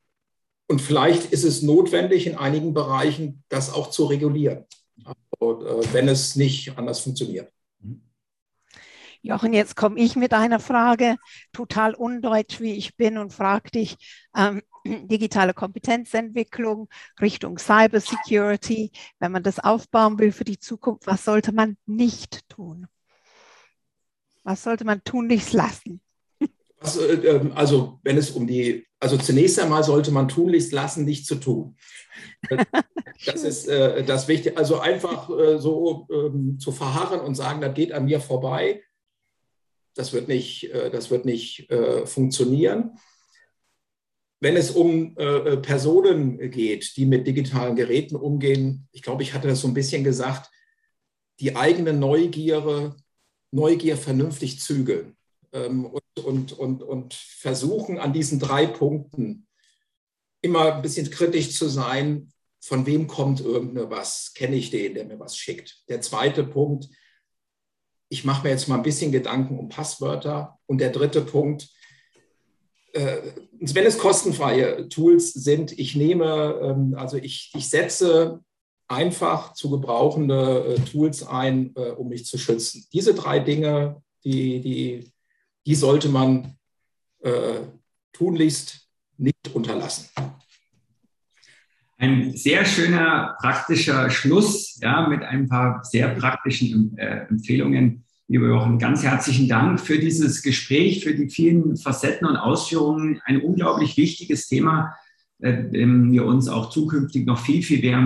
Und 0.69 0.81
vielleicht 0.81 1.33
ist 1.33 1.45
es 1.45 1.63
notwendig, 1.63 2.27
in 2.27 2.37
einigen 2.37 2.75
Bereichen 2.75 3.43
das 3.49 3.73
auch 3.73 3.91
zu 3.91 4.07
regulieren, 4.07 4.65
also, 5.05 5.67
äh, 5.67 5.93
wenn 5.93 6.09
es 6.09 6.37
nicht 6.37 6.79
anders 6.79 7.01
funktioniert. 7.01 7.53
Jochen, 9.23 9.53
jetzt 9.53 9.77
komme 9.77 10.01
ich 10.01 10.17
mit 10.17 10.35
einer 10.35 10.59
Frage, 10.59 11.17
total 11.53 11.95
undeutsch 11.95 12.61
wie 12.61 12.75
ich 12.75 12.97
bin 12.97 13.19
und 13.19 13.33
frage 13.33 13.71
dich, 13.71 13.97
ähm, 14.37 14.63
digitale 14.85 15.55
Kompetenzentwicklung 15.55 16.89
Richtung 17.21 17.57
Cybersecurity, 17.57 18.91
wenn 19.21 19.33
man 19.33 19.45
das 19.45 19.61
aufbauen 19.61 20.19
will 20.19 20.33
für 20.33 20.45
die 20.45 20.59
Zukunft, 20.59 21.07
was 21.07 21.25
sollte 21.25 21.53
man 21.53 21.77
nicht 21.87 22.49
tun? 22.49 22.89
Was 24.43 24.65
sollte 24.65 24.85
man 24.85 25.05
tunlichst 25.05 25.53
lassen? 25.53 26.01
Also, 26.81 27.09
ähm, 27.09 27.53
also 27.55 28.01
wenn 28.03 28.19
es 28.19 28.33
um 28.33 28.49
die, 28.49 28.85
also 28.99 29.17
zunächst 29.17 29.61
einmal 29.61 29.85
sollte 29.85 30.11
man 30.11 30.27
tunlichst 30.27 30.73
lassen, 30.73 31.05
nicht 31.05 31.27
zu 31.27 31.37
tun. 31.37 31.77
Das 33.25 33.45
ist 33.45 33.69
äh, 33.69 34.03
das 34.03 34.27
Wichtige. 34.27 34.57
Also 34.57 34.81
einfach 34.81 35.31
äh, 35.31 35.57
so 35.57 36.09
ähm, 36.11 36.59
zu 36.59 36.73
verharren 36.73 37.21
und 37.21 37.37
sagen, 37.37 37.61
das 37.61 37.73
geht 37.73 37.93
an 37.93 38.07
mir 38.07 38.21
vorbei, 38.21 38.83
das 39.95 40.13
wird 40.13 40.29
nicht, 40.29 40.71
äh, 40.71 40.91
das 40.91 41.11
wird 41.11 41.25
nicht 41.25 41.71
äh, 41.71 42.07
funktionieren. 42.07 42.99
Wenn 44.41 44.57
es 44.57 44.73
um 44.73 45.17
äh, 45.17 45.57
Personen 45.59 46.51
geht, 46.51 46.97
die 46.97 47.07
mit 47.07 47.27
digitalen 47.27 47.77
Geräten 47.77 48.17
umgehen, 48.17 48.89
ich 48.93 49.03
glaube, 49.03 49.23
ich 49.23 49.35
hatte 49.35 49.49
das 49.49 49.61
so 49.61 49.69
ein 49.69 49.75
bisschen 49.75 50.03
gesagt, 50.03 50.51
die 51.39 51.55
eigene 51.55 51.93
Neugier, 51.93 52.97
Neugier 53.53 53.97
vernünftig 53.97 54.61
zügeln 54.61 55.17
ähm, 55.53 55.87
und, 55.87 56.25
und, 56.25 56.53
und, 56.53 56.83
und 56.83 57.15
versuchen 57.15 57.99
an 57.99 58.13
diesen 58.13 58.41
drei 58.41 58.67
Punkten 58.67 59.47
immer 60.41 60.75
ein 60.75 60.83
bisschen 60.83 61.09
kritisch 61.11 61.57
zu 61.57 61.69
sein, 61.69 62.33
von 62.61 62.87
wem 62.87 63.07
kommt 63.07 63.41
irgendwas, 63.41 64.33
kenne 64.35 64.57
ich 64.57 64.71
den, 64.71 64.95
der 64.95 65.05
mir 65.05 65.19
was 65.19 65.37
schickt. 65.37 65.83
Der 65.89 66.01
zweite 66.01 66.45
Punkt, 66.45 66.89
ich 68.13 68.25
mache 68.27 68.45
mir 68.45 68.51
jetzt 68.51 68.69
mal 68.69 68.77
ein 68.77 68.83
bisschen 68.83 69.11
Gedanken 69.11 69.59
um 69.59 69.71
Passwörter. 69.71 70.59
Und 70.67 70.83
der 70.83 70.91
dritte 70.91 71.23
Punkt, 71.23 71.71
äh, 72.93 73.17
wenn 73.59 73.87
es 73.87 73.97
kostenfreie 73.97 74.91
Tools 74.91 75.33
sind, 75.33 75.79
ich 75.79 75.97
nehme, 75.97 76.61
ähm, 76.63 76.95
also 76.95 77.17
ich, 77.17 77.51
ich 77.57 77.71
setze 77.71 78.41
einfach 78.87 79.55
zu 79.55 79.71
gebrauchende 79.71 80.77
äh, 80.77 80.81
Tools 80.91 81.27
ein, 81.27 81.73
äh, 81.75 81.93
um 81.93 82.11
mich 82.11 82.27
zu 82.27 82.37
schützen. 82.37 82.87
Diese 82.93 83.15
drei 83.15 83.39
Dinge, 83.39 84.03
die, 84.25 84.61
die, 84.61 85.11
die 85.65 85.75
sollte 85.75 86.11
man 86.11 86.59
äh, 87.21 87.61
tunlichst 88.13 88.89
nicht 89.17 89.55
unterlassen. 89.55 90.11
Ein 92.03 92.37
sehr 92.37 92.65
schöner 92.65 93.37
praktischer 93.41 94.11
Schluss 94.11 94.77
ja, 94.83 95.07
mit 95.09 95.23
ein 95.23 95.49
paar 95.49 95.85
sehr 95.85 96.09
praktischen 96.09 96.99
äh, 96.99 97.27
Empfehlungen. 97.29 98.03
Lieber 98.27 98.49
Jochen, 98.49 98.81
ganz 98.81 99.05
herzlichen 99.05 99.47
Dank 99.47 99.79
für 99.79 100.01
dieses 100.01 100.43
Gespräch, 100.43 101.05
für 101.05 101.15
die 101.15 101.31
vielen 101.31 101.77
Facetten 101.77 102.27
und 102.27 102.35
Ausführungen. 102.35 103.21
Ein 103.25 103.41
unglaublich 103.41 103.97
wichtiges 103.97 104.49
Thema, 104.49 104.97
äh, 105.39 105.71
dem 105.71 106.11
wir 106.11 106.25
uns 106.27 106.49
auch 106.49 106.71
zukünftig 106.71 107.25
noch 107.25 107.39
viel, 107.39 107.63
viel 107.63 107.81
mehr 107.81 108.01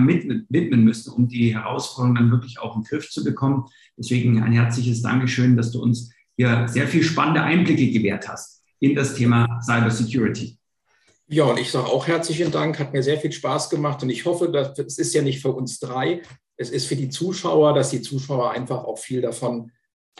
widmen 0.47 0.83
müssen, 0.83 1.11
um 1.11 1.27
die 1.27 1.55
Herausforderungen 1.55 2.17
dann 2.17 2.29
wirklich 2.29 2.59
auch 2.59 2.75
im 2.75 2.83
Griff 2.83 3.09
zu 3.09 3.23
bekommen. 3.23 3.65
Deswegen 3.97 4.43
ein 4.43 4.51
herzliches 4.51 5.01
Dankeschön, 5.01 5.57
dass 5.57 5.71
du 5.71 5.81
uns 5.81 6.11
hier 6.35 6.67
sehr 6.67 6.87
viel 6.87 7.01
spannende 7.01 7.41
Einblicke 7.41 7.89
gewährt 7.89 8.29
hast 8.29 8.61
in 8.79 8.93
das 8.93 9.15
Thema 9.15 9.59
Cybersecurity. 9.63 10.59
Ja, 11.29 11.43
und 11.43 11.59
ich 11.59 11.71
sage 11.71 11.87
auch 11.87 12.07
herzlichen 12.07 12.51
Dank, 12.51 12.79
hat 12.79 12.93
mir 12.93 13.03
sehr 13.03 13.19
viel 13.19 13.33
Spaß 13.33 13.69
gemacht 13.69 14.01
und 14.01 14.09
ich 14.09 14.25
hoffe, 14.25 14.49
dass 14.49 14.79
es 14.79 14.97
ist 14.97 15.13
ja 15.13 15.21
nicht 15.21 15.41
für 15.41 15.51
uns 15.51 15.79
drei, 15.79 16.21
es 16.55 16.69
ist 16.69 16.87
für 16.87 16.95
die 16.95 17.09
Zuschauer, 17.09 17.73
dass 17.73 17.89
die 17.89 18.01
Zuschauer 18.01 18.51
einfach 18.51 18.85
auch 18.85 18.97
viel 18.97 19.21
davon 19.21 19.71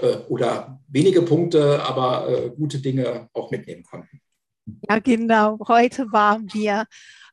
äh, 0.02 0.18
oder 0.28 0.82
wenige 0.88 1.22
Punkte, 1.22 1.82
aber 1.84 2.30
äh, 2.30 2.50
gute 2.50 2.80
Dinge 2.80 3.30
auch 3.34 3.52
mitnehmen 3.52 3.84
konnten. 3.84 4.20
Ja, 4.90 5.00
genau. 5.00 5.58
Heute 5.68 6.12
waren 6.12 6.54
wir 6.54 6.86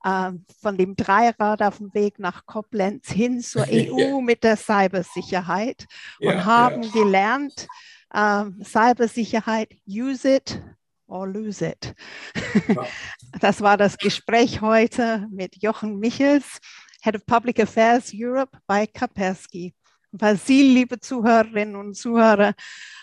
äh, 0.05 0.31
von 0.61 0.79
dem 0.79 0.95
Dreirad 0.95 1.61
auf 1.61 1.79
dem 1.79 1.93
Weg 1.95 2.21
nach 2.21 2.47
Koblenz 2.47 3.11
hin 3.11 3.41
zur 3.41 3.67
EU 3.71 4.21
mit 4.21 4.45
der 4.45 4.57
Cybersicherheit 4.57 5.87
und 6.21 6.29
ja, 6.29 6.45
haben 6.45 6.83
ja. 6.85 6.91
gelernt, 6.93 7.67
ähm, 8.15 8.63
Cybersicherheit, 8.63 9.75
use 9.89 10.37
it, 10.37 10.63
or 11.07 11.29
lose 11.29 11.65
it. 11.65 11.95
Das 13.41 13.61
war 13.61 13.77
das 13.77 13.99
Gespräch 13.99 14.61
heute 14.61 15.27
mit 15.31 15.61
Jochen 15.61 15.99
Michels, 15.99 16.61
Head 17.03 17.17
of 17.17 17.27
Public 17.27 17.59
Affairs 17.61 18.13
Europe 18.15 18.57
bei 18.67 18.87
Kaspersky. 18.87 19.75
Weil 20.13 20.37
Sie, 20.37 20.63
liebe 20.63 21.01
Zuhörerinnen 21.01 21.75
und 21.75 21.97
Zuhörer, 21.97 22.55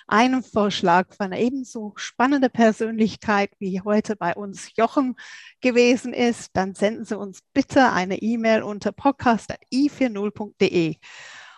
einen 0.08 0.42
Vorschlag 0.44 1.14
von 1.14 1.26
einer 1.28 1.40
ebenso 1.40 1.92
spannenden 1.98 2.50
Persönlichkeit 2.50 3.52
wie 3.60 3.82
heute 3.82 4.16
bei 4.16 4.34
uns 4.34 4.70
Jochen 4.78 5.18
gewesen 5.60 6.14
ist, 6.14 6.52
dann 6.54 6.74
senden 6.74 7.04
Sie 7.04 7.18
uns 7.18 7.42
bitte 7.54 7.92
eine 7.92 8.22
E-Mail 8.22 8.64
unter 8.64 8.94
podcast.i40.de. 8.94 10.96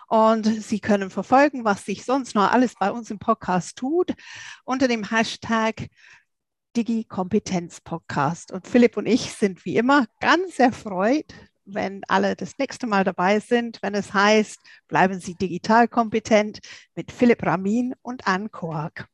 Und 0.08 0.46
Sie 0.46 0.80
können 0.80 1.10
verfolgen, 1.10 1.66
was 1.66 1.86
sich 1.86 2.06
sonst 2.06 2.36
noch 2.36 2.52
alles 2.52 2.76
bei 2.80 2.92
uns 2.92 3.10
im 3.10 3.20
Podcast 3.20 3.78
tut, 3.78 4.14
unter 4.64 4.88
dem 4.88 5.10
Hashtag 5.10 5.88
Digi-Kompetenz-Podcast. 6.76 8.52
Und 8.52 8.68
Philipp 8.68 8.98
und 8.98 9.06
ich 9.06 9.32
sind 9.34 9.66
wie 9.66 9.78
immer 9.78 10.06
ganz 10.20 10.60
erfreut, 10.60 11.34
wenn 11.66 12.02
alle 12.08 12.36
das 12.36 12.58
nächste 12.58 12.88
Mal 12.88 13.04
dabei 13.04 13.40
sind, 13.40 13.80
wenn 13.82 13.96
es 13.96 14.14
heißt, 14.14 14.60
bleiben 14.88 15.20
Sie 15.20 15.36
digital 15.36 15.88
kompetent 15.88 16.60
mit 16.96 17.12
Philipp 17.12 17.44
Ramin 17.44 17.94
und 18.02 18.28
Anne 18.28 18.50
Koak. 18.50 19.08